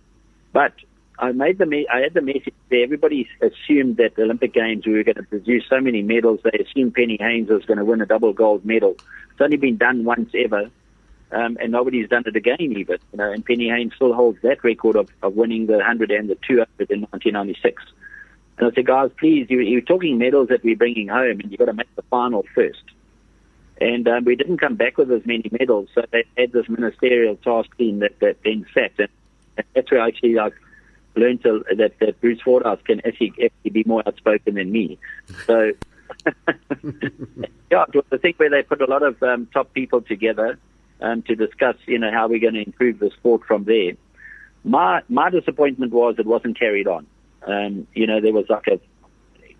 But 0.53 0.75
I 1.23 1.31
made 1.31 1.59
the 1.59 1.67
me- 1.67 1.87
I 1.87 2.01
had 2.01 2.15
the 2.15 2.21
message 2.21 2.53
there. 2.69 2.83
Everybody 2.83 3.29
assumed 3.41 3.97
that 3.99 4.17
the 4.17 4.23
Olympic 4.23 4.53
Games 4.53 4.85
we 4.85 4.95
were 4.95 5.05
going 5.05 5.15
to 5.15 5.23
produce 5.23 5.65
so 5.71 5.81
many 5.81 6.03
medals. 6.03 6.41
They 6.43 6.59
assumed 6.59 6.95
Penny 6.95 7.17
Heyns 7.17 7.49
was 7.49 7.65
going 7.65 7.79
to 7.79 7.85
win 7.85 8.01
a 8.01 8.07
double 8.07 8.33
gold 8.33 8.65
medal. 8.65 8.97
It's 9.31 9.41
only 9.41 9.57
been 9.57 9.77
done 9.77 10.05
once 10.05 10.33
ever, 10.35 10.69
um, 11.31 11.57
and 11.61 11.71
nobody's 11.71 12.09
done 12.09 12.25
it 12.27 12.35
again 12.35 12.61
even. 12.61 12.99
You 13.13 13.19
know, 13.19 13.31
and 13.31 13.47
Penny 13.47 13.69
Heyns 13.69 13.95
still 13.95 14.13
holds 14.13 14.43
that 14.43 14.65
record 14.65 14.97
of, 14.97 15.11
of 15.23 15.37
winning 15.37 15.67
the 15.67 15.77
100 15.77 16.11
and 16.11 16.29
the 16.29 16.35
200 16.35 16.91
in 16.91 17.03
1996. 17.03 17.81
And 18.59 18.67
I 18.67 18.75
said, 18.75 18.87
guys, 18.87 19.11
please, 19.17 19.47
you, 19.49 19.61
you're 19.61 19.81
talking 19.81 20.19
medals 20.19 20.49
that 20.49 20.65
we're 20.65 20.77
bringing 20.77 21.07
home, 21.07 21.39
and 21.39 21.53
you've 21.53 21.59
got 21.61 21.67
to 21.67 21.73
make 21.73 21.95
the 21.95 22.03
final 22.03 22.45
first. 22.53 22.83
And 23.81 24.09
um, 24.09 24.25
we 24.25 24.35
didn't 24.35 24.59
come 24.59 24.75
back 24.75 24.99
with 24.99 25.11
as 25.13 25.25
many 25.25 25.49
medals, 25.53 25.89
so 25.95 26.05
they 26.11 26.25
had 26.37 26.51
this 26.51 26.69
ministerial 26.69 27.37
task 27.37 27.77
team 27.79 28.01
that, 28.01 28.19
that 28.19 28.39
then 28.43 28.67
sat, 28.75 28.91
and, 28.99 29.09
and 29.57 29.67
that's 29.75 29.89
where 29.93 30.01
I 30.01 30.09
actually 30.09 30.35
like 30.35 30.55
learned 31.14 31.42
to, 31.42 31.64
that, 31.77 31.98
that 32.01 32.20
Bruce 32.20 32.40
Fordhouse 32.44 32.83
can 32.85 33.01
actually, 33.07 33.33
actually 33.42 33.70
be 33.70 33.85
more 33.87 34.03
outspoken 34.07 34.55
than 34.55 34.72
me. 34.72 34.98
So, 35.46 35.72
yeah, 37.70 37.85
it 37.88 37.94
was 37.94 38.20
thing 38.20 38.35
where 38.37 38.51
they 38.51 38.62
put 38.62 38.81
a 38.81 38.87
lot 38.87 39.03
of 39.03 39.22
um, 39.22 39.46
top 39.53 39.72
people 39.72 40.03
together 40.03 40.59
um, 41.01 41.22
to 41.22 41.35
discuss, 41.35 41.77
you 41.87 41.98
know, 41.98 42.11
how 42.11 42.29
we're 42.29 42.40
going 42.40 42.55
to 42.55 42.64
improve 42.64 42.98
the 42.98 43.11
sport 43.11 43.42
from 43.46 43.64
there. 43.64 43.92
My 44.64 45.03
my 45.09 45.29
disappointment 45.31 45.92
was 45.92 46.16
it 46.18 46.27
wasn't 46.27 46.59
carried 46.59 46.87
on. 46.87 47.07
Um, 47.46 47.87
you 47.94 48.07
know, 48.07 48.20
there 48.20 48.33
was 48.33 48.46
like 48.48 48.66
a, 48.68 48.81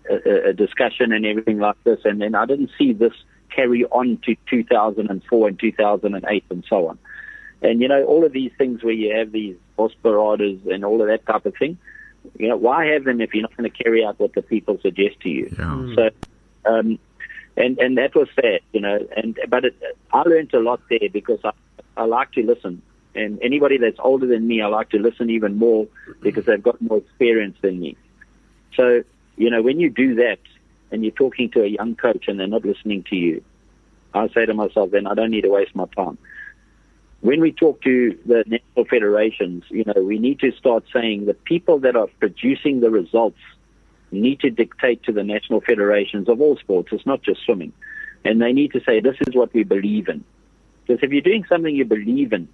a, 0.09 0.49
a 0.49 0.53
discussion 0.53 1.11
and 1.11 1.25
everything 1.25 1.59
like 1.59 1.75
this, 1.83 1.99
and 2.05 2.21
then 2.21 2.35
I 2.35 2.45
didn't 2.45 2.71
see 2.77 2.93
this 2.93 3.13
carry 3.53 3.85
on 3.85 4.19
to 4.25 4.35
2004 4.49 5.47
and 5.47 5.59
2008 5.59 6.43
and 6.49 6.65
so 6.67 6.87
on. 6.87 6.97
And 7.61 7.81
you 7.81 7.87
know, 7.87 8.03
all 8.05 8.25
of 8.25 8.31
these 8.31 8.51
things 8.57 8.83
where 8.83 8.93
you 8.93 9.15
have 9.15 9.31
these 9.31 9.55
hospiradas 9.77 10.65
and 10.71 10.85
all 10.85 11.01
of 11.01 11.07
that 11.07 11.25
type 11.25 11.45
of 11.45 11.55
thing, 11.55 11.77
you 12.37 12.47
know, 12.47 12.57
why 12.57 12.85
have 12.87 13.03
them 13.03 13.21
if 13.21 13.33
you're 13.33 13.41
not 13.41 13.55
going 13.55 13.69
to 13.69 13.83
carry 13.83 14.05
out 14.05 14.19
what 14.19 14.33
the 14.33 14.41
people 14.41 14.79
suggest 14.81 15.19
to 15.21 15.29
you? 15.29 15.53
Yeah. 15.57 15.95
So, 15.95 16.09
um, 16.65 16.99
and 17.55 17.77
and 17.77 17.97
that 17.97 18.15
was 18.15 18.27
sad, 18.35 18.61
you 18.71 18.81
know. 18.81 18.99
And 19.15 19.37
but 19.49 19.65
it, 19.65 19.75
I 20.11 20.21
learned 20.21 20.53
a 20.53 20.59
lot 20.59 20.81
there 20.89 21.09
because 21.11 21.39
I 21.43 21.51
I 21.95 22.05
like 22.05 22.31
to 22.33 22.43
listen, 22.43 22.81
and 23.13 23.39
anybody 23.41 23.77
that's 23.77 23.99
older 23.99 24.25
than 24.25 24.47
me, 24.47 24.61
I 24.61 24.67
like 24.67 24.89
to 24.91 24.99
listen 24.99 25.29
even 25.29 25.57
more 25.57 25.87
because 26.21 26.45
they've 26.45 26.63
got 26.63 26.81
more 26.81 26.97
experience 26.97 27.57
than 27.61 27.79
me. 27.79 27.97
So 28.75 29.03
you 29.35 29.49
know, 29.49 29.61
when 29.61 29.79
you 29.79 29.89
do 29.89 30.15
that 30.15 30.39
and 30.91 31.03
you're 31.03 31.11
talking 31.11 31.49
to 31.51 31.63
a 31.63 31.67
young 31.67 31.95
coach 31.95 32.27
and 32.27 32.39
they're 32.39 32.47
not 32.47 32.65
listening 32.65 33.03
to 33.09 33.15
you, 33.15 33.43
I 34.13 34.29
say 34.29 34.45
to 34.45 34.53
myself, 34.53 34.91
then 34.91 35.05
I 35.07 35.13
don't 35.13 35.31
need 35.31 35.41
to 35.41 35.49
waste 35.49 35.75
my 35.75 35.85
time 35.95 36.17
when 37.23 37.39
we 37.39 37.53
talk 37.53 37.81
to 37.81 38.19
the 38.25 38.43
national 38.45 38.85
federations, 38.89 39.63
you 39.69 39.85
know, 39.85 40.01
we 40.01 40.19
need 40.19 40.41
to 40.41 40.51
start 40.51 40.83
saying 40.91 41.25
the 41.25 41.33
people 41.33 41.79
that 41.79 41.95
are 41.95 42.07
producing 42.19 42.81
the 42.81 42.91
results 42.91 43.39
need 44.11 44.41
to 44.41 44.49
dictate 44.49 45.01
to 45.03 45.13
the 45.13 45.23
national 45.23 45.61
federations 45.61 46.27
of 46.27 46.41
all 46.41 46.57
sports. 46.57 46.89
It's 46.91 47.05
not 47.05 47.23
just 47.23 47.41
swimming. 47.45 47.71
And 48.25 48.41
they 48.41 48.51
need 48.51 48.73
to 48.73 48.81
say, 48.83 48.99
this 48.99 49.15
is 49.25 49.33
what 49.33 49.53
we 49.53 49.63
believe 49.63 50.09
in. 50.09 50.25
Because 50.85 51.01
if 51.01 51.11
you're 51.11 51.21
doing 51.21 51.45
something 51.47 51.73
you 51.73 51.85
believe 51.85 52.33
in, 52.33 52.49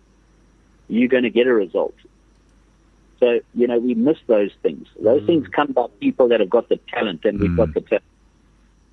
you're 0.88 1.08
going 1.08 1.24
to 1.24 1.32
get 1.32 1.48
a 1.48 1.54
result. 1.54 1.96
So, 3.20 3.40
you 3.56 3.66
know, 3.66 3.80
we 3.80 3.96
miss 3.96 4.20
those 4.28 4.52
things. 4.62 4.88
Those 5.02 5.24
mm. 5.24 5.26
things 5.26 5.48
come 5.48 5.72
by 5.72 5.88
people 6.00 6.28
that 6.28 6.42
have 6.42 6.50
got 6.50 6.70
the 6.70 6.80
talent 6.94 7.26
and 7.26 7.40
we've 7.40 7.50
mm. 7.50 7.58
got 7.58 7.74
the 7.74 7.82
talent. 7.82 8.04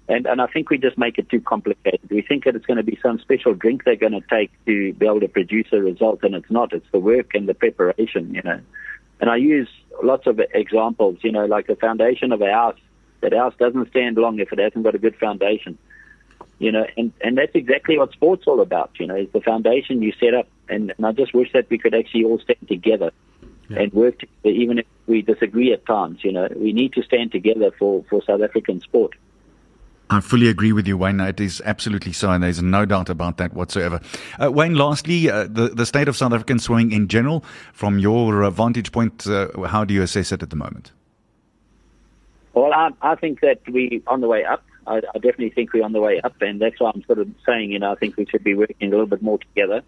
And, 0.08 0.26
and 0.26 0.40
I 0.40 0.46
think 0.46 0.70
we 0.70 0.78
just 0.78 0.96
make 0.96 1.18
it 1.18 1.28
too 1.28 1.40
complicated. 1.40 2.08
We 2.10 2.22
think 2.22 2.44
that 2.44 2.54
it's 2.54 2.66
going 2.66 2.76
to 2.76 2.84
be 2.84 2.98
some 3.02 3.18
special 3.18 3.54
drink 3.54 3.84
they're 3.84 3.96
going 3.96 4.12
to 4.12 4.22
take 4.30 4.52
to 4.66 4.92
be 4.92 5.06
able 5.06 5.20
to 5.20 5.28
produce 5.28 5.66
a 5.72 5.80
result, 5.80 6.20
and 6.22 6.34
it's 6.34 6.50
not. 6.50 6.72
It's 6.72 6.86
the 6.92 7.00
work 7.00 7.34
and 7.34 7.48
the 7.48 7.54
preparation, 7.54 8.32
you 8.32 8.42
know. 8.42 8.60
And 9.20 9.30
I 9.30 9.36
use 9.36 9.68
lots 10.02 10.26
of 10.26 10.40
examples, 10.54 11.18
you 11.22 11.32
know, 11.32 11.46
like 11.46 11.66
the 11.66 11.76
foundation 11.76 12.32
of 12.32 12.40
a 12.40 12.52
house. 12.52 12.78
That 13.22 13.32
house 13.32 13.54
doesn't 13.58 13.88
stand 13.90 14.16
long 14.16 14.38
if 14.38 14.52
it 14.52 14.58
hasn't 14.58 14.84
got 14.84 14.94
a 14.94 14.98
good 14.98 15.16
foundation, 15.16 15.76
you 16.58 16.70
know. 16.70 16.86
And 16.96 17.12
and 17.22 17.36
that's 17.36 17.54
exactly 17.54 17.98
what 17.98 18.12
sports 18.12 18.44
all 18.46 18.60
about, 18.60 18.90
you 19.00 19.06
know. 19.06 19.16
Is 19.16 19.28
the 19.32 19.40
foundation 19.40 20.02
you 20.02 20.12
set 20.20 20.34
up. 20.34 20.46
And, 20.68 20.92
and 20.96 21.06
I 21.06 21.12
just 21.12 21.34
wish 21.34 21.52
that 21.52 21.68
we 21.70 21.78
could 21.78 21.94
actually 21.94 22.24
all 22.24 22.38
stand 22.38 22.68
together 22.68 23.10
yeah. 23.70 23.80
and 23.80 23.92
work 23.92 24.18
together, 24.18 24.54
even 24.54 24.78
if 24.80 24.86
we 25.06 25.22
disagree 25.22 25.72
at 25.72 25.86
times. 25.86 26.22
You 26.22 26.32
know, 26.32 26.48
we 26.54 26.72
need 26.72 26.92
to 26.92 27.02
stand 27.02 27.32
together 27.32 27.72
for 27.76 28.04
for 28.08 28.22
South 28.22 28.42
African 28.42 28.80
sport. 28.80 29.16
I 30.08 30.20
fully 30.20 30.48
agree 30.48 30.72
with 30.72 30.86
you, 30.86 30.96
Wayne. 30.96 31.18
It 31.18 31.40
is 31.40 31.60
absolutely 31.64 32.12
so, 32.12 32.30
and 32.30 32.44
there's 32.44 32.62
no 32.62 32.84
doubt 32.84 33.08
about 33.08 33.38
that 33.38 33.54
whatsoever. 33.54 34.00
Uh, 34.40 34.52
Wayne, 34.52 34.74
lastly, 34.74 35.28
uh, 35.28 35.44
the, 35.44 35.68
the 35.68 35.84
state 35.84 36.06
of 36.06 36.16
South 36.16 36.32
African 36.32 36.60
swimming 36.60 36.92
in 36.92 37.08
general, 37.08 37.44
from 37.72 37.98
your 37.98 38.44
uh, 38.44 38.50
vantage 38.50 38.92
point, 38.92 39.26
uh, 39.26 39.48
how 39.62 39.84
do 39.84 39.92
you 39.92 40.02
assess 40.02 40.30
it 40.30 40.42
at 40.42 40.50
the 40.50 40.56
moment? 40.56 40.92
Well, 42.54 42.72
I, 42.72 42.90
I 43.02 43.16
think 43.16 43.40
that 43.40 43.60
we're 43.68 44.00
on 44.06 44.20
the 44.20 44.28
way 44.28 44.44
up. 44.44 44.64
I, 44.86 44.98
I 44.98 45.18
definitely 45.18 45.50
think 45.50 45.72
we're 45.72 45.84
on 45.84 45.92
the 45.92 46.00
way 46.00 46.20
up, 46.20 46.40
and 46.40 46.60
that's 46.60 46.78
why 46.78 46.92
I'm 46.94 47.02
sort 47.04 47.18
of 47.18 47.28
saying, 47.44 47.72
you 47.72 47.80
know, 47.80 47.90
I 47.90 47.96
think 47.96 48.16
we 48.16 48.26
should 48.26 48.44
be 48.44 48.54
working 48.54 48.76
a 48.80 48.90
little 48.90 49.06
bit 49.06 49.22
more 49.22 49.38
together. 49.38 49.82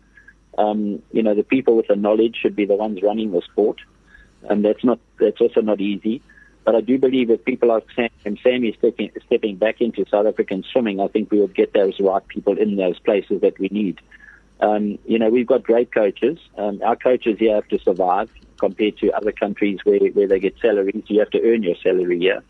Um, 0.59 1.00
you 1.12 1.22
know, 1.22 1.37
the 1.37 1.44
people 1.44 1.76
with 1.76 1.87
the 1.87 1.94
knowledge 1.94 2.37
should 2.42 2.57
be 2.57 2.66
the 2.66 2.74
ones 2.74 3.00
running 3.02 3.31
the 3.31 3.40
sport, 3.42 3.81
and 4.50 4.64
that's 4.64 4.83
not 4.83 4.98
that's 5.20 5.40
also 5.40 5.61
not 5.61 5.81
easy. 5.81 6.20
But 6.68 6.76
I 6.76 6.81
do 6.83 6.98
believe 6.98 7.31
if 7.31 7.42
people 7.46 7.70
like 7.70 7.87
Sam 7.96 8.11
Ramsamy 8.26 8.76
stepping, 8.76 9.11
stepping 9.24 9.57
back 9.57 9.81
into 9.81 10.04
South 10.11 10.26
African 10.26 10.62
swimming, 10.70 11.00
I 11.00 11.09
think 11.09 11.31
we 11.31 11.40
will 11.40 11.46
get 11.46 11.72
those 11.72 11.98
right 11.98 12.28
people 12.28 12.59
in 12.59 12.76
those 12.76 12.98
places 12.98 13.40
that 13.40 13.59
we 13.59 13.68
need. 13.68 14.02
Um, 14.61 14.98
you 15.07 15.18
know, 15.18 15.31
we've 15.31 15.46
got 15.46 15.62
great 15.62 15.90
coaches. 15.92 16.37
Um, 16.59 16.83
our 16.85 16.94
coaches 16.94 17.38
here 17.38 17.54
have 17.54 17.68
to 17.68 17.78
survive 17.78 18.28
compared 18.59 18.98
to 18.98 19.11
other 19.12 19.33
countries 19.33 19.78
where, 19.85 19.98
where 19.98 20.28
they 20.28 20.38
get 20.40 20.57
salaries. 20.61 21.04
You 21.07 21.20
have 21.20 21.31
to 21.31 21.40
earn 21.42 21.62
your 21.62 21.76
salary 21.83 22.18
here. 22.18 22.42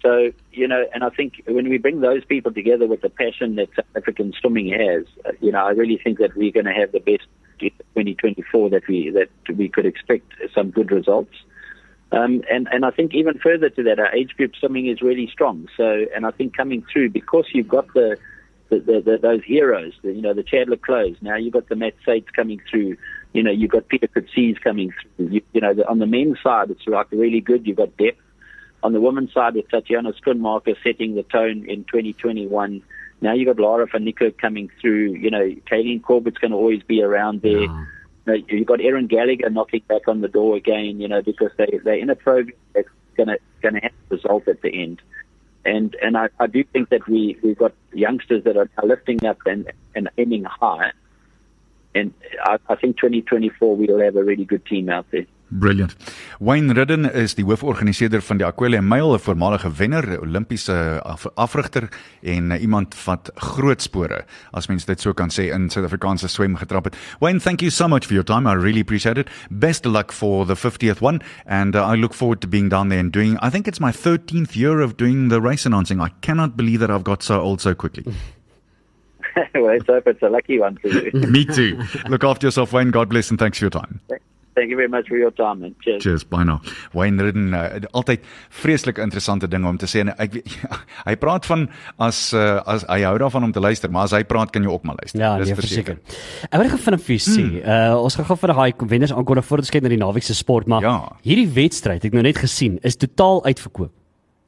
So, 0.00 0.32
you 0.50 0.66
know, 0.66 0.86
and 0.94 1.04
I 1.04 1.10
think 1.10 1.42
when 1.46 1.68
we 1.68 1.76
bring 1.76 2.00
those 2.00 2.24
people 2.24 2.54
together 2.54 2.86
with 2.86 3.02
the 3.02 3.10
passion 3.10 3.56
that 3.56 3.68
South 3.76 3.84
African 3.94 4.32
swimming 4.40 4.68
has, 4.68 5.04
uh, 5.26 5.32
you 5.42 5.52
know, 5.52 5.62
I 5.62 5.72
really 5.72 6.00
think 6.02 6.20
that 6.20 6.34
we're 6.34 6.52
going 6.52 6.64
to 6.64 6.72
have 6.72 6.92
the 6.92 7.00
best 7.00 7.28
2024 7.58 8.70
that 8.70 8.88
we 8.88 9.10
that 9.10 9.28
we 9.54 9.68
could 9.68 9.84
expect 9.84 10.32
some 10.54 10.70
good 10.70 10.90
results. 10.90 11.34
Um, 12.12 12.42
and, 12.50 12.68
and 12.70 12.84
I 12.84 12.90
think 12.90 13.14
even 13.14 13.38
further 13.38 13.70
to 13.70 13.82
that, 13.84 13.98
our 13.98 14.14
age 14.14 14.36
group 14.36 14.54
swimming 14.54 14.86
is 14.86 15.00
really 15.00 15.28
strong. 15.32 15.68
So, 15.76 16.04
and 16.14 16.26
I 16.26 16.30
think 16.30 16.54
coming 16.54 16.84
through 16.92 17.10
because 17.10 17.46
you've 17.54 17.68
got 17.68 17.92
the, 17.94 18.18
the, 18.68 18.80
the, 18.80 19.00
the 19.00 19.18
those 19.18 19.42
heroes, 19.44 19.94
the, 20.02 20.12
you 20.12 20.20
know, 20.20 20.34
the 20.34 20.42
Chad 20.42 20.68
le 20.68 20.76
Clos. 20.76 21.16
Now 21.22 21.36
you've 21.36 21.54
got 21.54 21.70
the 21.70 21.76
Matt 21.76 21.94
Sates 22.04 22.30
coming 22.30 22.60
through. 22.70 22.98
You 23.32 23.42
know, 23.42 23.50
you've 23.50 23.70
got 23.70 23.88
Pieter 23.88 24.08
Coetzee 24.08 24.60
coming 24.60 24.92
through. 25.16 25.28
You, 25.28 25.42
you 25.54 25.60
know, 25.62 25.72
the, 25.72 25.88
on 25.88 26.00
the 26.00 26.06
men's 26.06 26.36
side, 26.42 26.70
it's 26.70 26.86
like 26.86 27.10
really 27.12 27.40
good. 27.40 27.66
You've 27.66 27.78
got 27.78 27.96
depth. 27.96 28.18
On 28.82 28.92
the 28.92 29.00
women's 29.00 29.32
side, 29.32 29.54
with 29.54 29.68
Tatjana 29.68 30.12
Schoenmaker 30.20 30.76
setting 30.82 31.14
the 31.14 31.22
tone 31.22 31.64
in 31.66 31.84
2021. 31.84 32.82
Now 33.20 33.32
you've 33.32 33.46
got 33.46 33.62
Lara 33.62 33.86
Niekerk 33.86 34.36
coming 34.38 34.70
through. 34.80 35.12
You 35.12 35.30
know, 35.30 35.54
Kaylene 35.70 36.02
Corbett's 36.02 36.38
going 36.38 36.50
to 36.50 36.56
always 36.56 36.82
be 36.82 37.00
around 37.00 37.40
there. 37.42 37.62
Yeah. 37.62 37.84
You 38.26 38.32
know, 38.32 38.44
you've 38.48 38.66
got 38.66 38.80
Erin 38.80 39.06
Gallagher 39.06 39.50
knocking 39.50 39.82
back 39.88 40.08
on 40.08 40.20
the 40.20 40.28
door 40.28 40.56
again, 40.56 41.00
you 41.00 41.08
know, 41.08 41.22
because 41.22 41.50
they, 41.56 41.80
they're 41.84 41.94
in 41.94 42.10
a 42.10 42.16
program 42.16 42.56
that's 42.72 42.88
going 43.16 43.28
to 43.28 43.38
going 43.60 43.74
to 43.74 43.80
have 43.80 43.92
a 44.10 44.14
result 44.14 44.48
at 44.48 44.62
the 44.62 44.82
end. 44.82 45.02
And 45.64 45.94
and 46.02 46.16
I, 46.16 46.28
I 46.40 46.46
do 46.46 46.64
think 46.64 46.88
that 46.90 47.06
we 47.08 47.38
we've 47.42 47.58
got 47.58 47.72
youngsters 47.92 48.44
that 48.44 48.56
are, 48.56 48.68
are 48.78 48.86
lifting 48.86 49.24
up 49.24 49.38
and 49.46 49.70
and 49.94 50.08
aiming 50.18 50.44
high. 50.44 50.92
And 51.94 52.12
I, 52.42 52.58
I 52.68 52.74
think 52.76 52.96
2024 52.96 53.76
we'll 53.76 54.00
have 54.00 54.16
a 54.16 54.24
really 54.24 54.44
good 54.44 54.64
team 54.66 54.88
out 54.88 55.06
there. 55.10 55.26
Brilliant. 55.54 55.96
Wayne 56.40 56.72
Ridden 56.72 57.04
is 57.04 57.34
die 57.36 57.44
hooforganiseerder 57.44 58.22
van 58.24 58.38
die 58.40 58.46
Aquile 58.46 58.80
Mile, 58.80 59.18
'n 59.18 59.20
voormalige 59.20 59.68
wenner, 59.76 60.20
Olimpiese 60.22 61.00
af 61.04 61.26
afrigter 61.34 61.88
en 62.22 62.50
uh, 62.50 62.60
iemand 62.60 62.96
wat 63.04 63.30
groot 63.34 63.82
spore, 63.82 64.24
as 64.52 64.66
mens 64.68 64.84
dit 64.84 65.00
so 65.00 65.12
kan 65.12 65.28
sê, 65.28 65.52
in 65.52 65.68
Suid-Afrikaanse 65.68 66.28
swem 66.28 66.56
getrap 66.56 66.84
het. 66.84 66.96
Wayne, 67.20 67.40
thank 67.40 67.60
you 67.60 67.70
so 67.70 67.88
much 67.88 68.06
for 68.06 68.14
your 68.14 68.24
time. 68.24 68.48
I 68.48 68.54
really 68.54 68.80
appreciate 68.80 69.18
it. 69.18 69.28
Best 69.50 69.86
of 69.86 69.92
luck 69.92 70.12
for 70.12 70.46
the 70.46 70.56
50th 70.56 71.02
one 71.02 71.20
and 71.44 71.76
uh, 71.76 71.84
I 71.84 71.96
look 71.96 72.14
forward 72.14 72.40
to 72.40 72.48
being 72.48 72.70
down 72.70 72.88
there 72.88 73.00
and 73.00 73.12
doing 73.12 73.36
I 73.42 73.50
think 73.50 73.68
it's 73.68 73.80
my 73.80 73.92
13th 73.92 74.56
year 74.56 74.80
of 74.80 74.96
doing 74.96 75.28
the 75.28 75.40
race 75.40 75.66
announcing. 75.66 76.00
I 76.00 76.12
cannot 76.22 76.56
believe 76.56 76.80
that 76.80 76.90
I've 76.90 77.04
got 77.04 77.22
so 77.22 77.40
old 77.40 77.60
so 77.60 77.74
quickly. 77.74 78.04
well, 79.54 79.64
let's 79.64 79.86
hope 79.86 80.06
it's 80.06 80.22
a 80.22 80.28
lucky 80.28 80.58
one 80.58 80.76
for 80.78 80.88
you. 80.88 81.10
Me 81.28 81.44
too. 81.44 81.78
Look 82.08 82.24
after 82.24 82.46
yourself, 82.46 82.72
Wayne. 82.72 82.90
God 82.90 83.08
bless 83.08 83.30
and 83.30 83.38
thanks 83.38 83.58
for 83.58 83.64
your 83.64 83.70
time. 83.70 84.00
Thank 84.54 84.68
you 84.68 84.76
very 84.76 84.88
much 84.88 85.08
for 85.08 85.16
your 85.16 85.30
time, 85.32 85.60
man. 85.60 85.74
Cheers. 85.80 86.02
Cheers, 86.04 86.24
bye 86.28 86.44
nou. 86.44 86.58
Wayne 86.92 87.22
Ridden 87.24 87.54
uh, 87.56 87.80
altyd 87.96 88.20
vreeslik 88.50 88.98
interessante 89.00 89.48
dinge 89.48 89.68
om 89.68 89.78
te 89.80 89.86
sê 89.88 90.02
en 90.04 90.10
ek 90.20 90.32
weet 90.36 90.56
ja, 90.58 90.76
hy 91.08 91.14
praat 91.16 91.46
van 91.48 91.68
as 91.98 92.18
uh, 92.36 92.60
as 92.68 92.84
hy 92.90 93.00
hou 93.06 93.14
daarvan 93.22 93.44
om 93.48 93.52
te 93.56 93.60
luister, 93.64 93.90
maar 93.90 94.04
as 94.10 94.12
hy 94.16 94.22
praat 94.28 94.52
kan 94.52 94.62
jy 94.62 94.68
ook 94.68 94.84
maar 94.84 94.98
luister. 95.00 95.20
Ja, 95.22 95.36
nee, 95.40 95.56
verseker. 95.56 95.96
Ek 96.50 96.58
wil 96.60 96.68
gou 96.74 96.82
vir 96.84 96.98
julle 97.00 97.18
sê, 97.24 97.40
Hmm. 97.42 97.56
uh, 97.64 97.96
ons 98.04 98.14
gaan 98.18 98.26
gou 98.28 98.36
vir 98.42 98.52
daai 98.52 98.72
wenners 98.92 99.12
aankondig 99.16 99.44
voordat 99.48 99.64
ons 99.68 99.72
kyk 99.72 99.82
na 99.86 99.88
die 99.94 100.00
naweek 100.02 100.26
se 100.26 100.34
sport, 100.36 100.66
maar 100.68 100.82
Ja. 100.84 100.96
hierdie 101.24 101.48
wedstryd, 101.54 102.04
ek 102.04 102.12
nou 102.12 102.22
net 102.22 102.36
gesien, 102.38 102.78
is 102.84 102.96
totaal 102.96 103.40
uitverkoop. 103.48 103.90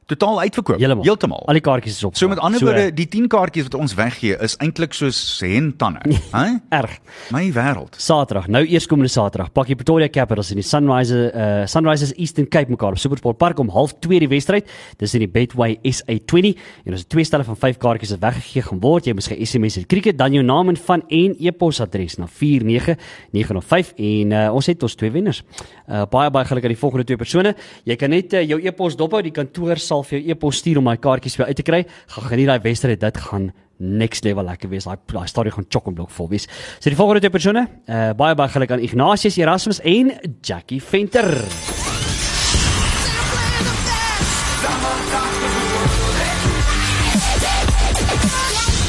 Totaal 0.05 0.39
uitverkoop. 0.39 0.77
Heeltemal. 0.77 1.39
Al 1.49 1.57
die 1.57 1.63
kaartjies 1.65 1.95
is 1.97 2.03
op. 2.05 2.13
So 2.13 2.29
met 2.29 2.37
ander 2.37 2.61
woorde, 2.61 2.91
die 2.93 3.07
10 3.09 3.25
kaartjies 3.33 3.65
wat 3.71 3.77
ons 3.79 3.95
weggee 3.97 4.35
is 4.45 4.53
eintlik 4.61 4.93
soos 4.93 5.17
hentanne, 5.41 6.03
hè? 6.35 6.43
erg. 6.77 6.99
My 7.33 7.47
wêreld. 7.55 7.97
Saterdag, 7.97 8.45
nou 8.53 8.61
eerskomende 8.69 9.09
Saterdag, 9.09 9.49
pak 9.55 9.71
die 9.71 9.77
Pretoria 9.79 10.05
Capitals 10.13 10.51
en 10.53 10.61
die 10.61 10.65
Sunrise 10.67 11.21
uh 11.33 11.63
Sunrisers 11.65 12.13
Eastern 12.21 12.45
Cape 12.53 12.69
mekaar 12.69 12.93
op 12.93 13.01
Supersport 13.01 13.39
Park 13.41 13.63
om 13.63 13.71
0.30 13.73 14.21
die 14.27 14.29
wedstryd. 14.29 14.69
Dis 15.01 15.15
in 15.17 15.23
die 15.25 15.29
Betway 15.31 15.79
SA20 15.81 16.53
en 16.85 16.93
ons 16.93 17.01
het 17.01 17.09
twee 17.09 17.25
stelle 17.25 17.47
van 17.47 17.57
5 17.65 17.81
kaartjies 17.81 18.13
wat 18.13 18.23
weggegee 18.27 18.67
gaan 18.69 18.83
word. 18.85 19.09
Jy 19.09 19.17
moet 19.17 19.31
gee 19.31 19.49
SMS 19.49 19.79
het 19.81 19.89
cricket 19.89 20.21
dan 20.21 20.37
jou 20.37 20.45
naam 20.45 20.69
en 20.69 20.77
van 20.85 21.01
en 21.09 21.33
e-posadres 21.41 22.19
na 22.21 22.29
49905 22.29 23.95
en 23.97 24.37
uh, 24.37 24.45
ons 24.53 24.69
het 24.69 24.85
ons 24.85 24.99
twee 25.01 25.09
wenners. 25.17 25.41
Uh 25.89 26.05
baie 26.13 26.29
baie 26.29 26.45
geluk 26.45 26.69
aan 26.69 26.75
die 26.77 26.81
volgende 26.85 27.09
twee 27.09 27.17
persone. 27.25 27.57
Jy 27.89 27.97
kan 27.97 28.13
net 28.13 28.37
uh, 28.37 28.45
jou 28.45 28.61
e-pos 28.61 29.01
dophou, 29.01 29.25
die 29.25 29.33
kantoor 29.33 29.81
sal 29.81 29.94
vir 30.03 30.19
jou 30.19 30.31
e-pos 30.31 30.57
stuur 30.57 30.77
om 30.81 30.89
daai 30.89 30.97
kaartjies 30.97 31.37
weer 31.37 31.47
uit 31.47 31.55
te 31.55 31.63
kry. 31.63 31.85
Gaan 32.15 32.27
geniet 32.31 32.51
daai 32.51 32.59
wedstryd, 32.65 32.99
dit 32.99 33.17
gaan 33.17 33.51
next 33.77 34.23
level 34.23 34.43
lekker 34.43 34.69
wees. 34.69 34.87
Daai 34.87 34.97
daai 35.11 35.27
stadion 35.27 35.53
gaan 35.59 35.69
chock-en-blok 35.69 36.11
vol 36.15 36.29
wees. 36.29 36.49
So 36.79 36.89
die 36.89 36.99
volgende 36.99 37.25
twee 37.25 37.35
persone, 37.37 37.67
uh, 37.87 38.11
baie 38.17 38.35
baie 38.35 38.49
geluk 38.49 38.71
aan 38.71 38.83
Ignatius 38.83 39.37
Erasmus 39.37 39.83
en 39.83 40.13
Jackie 40.41 40.81
Venter. 40.83 41.74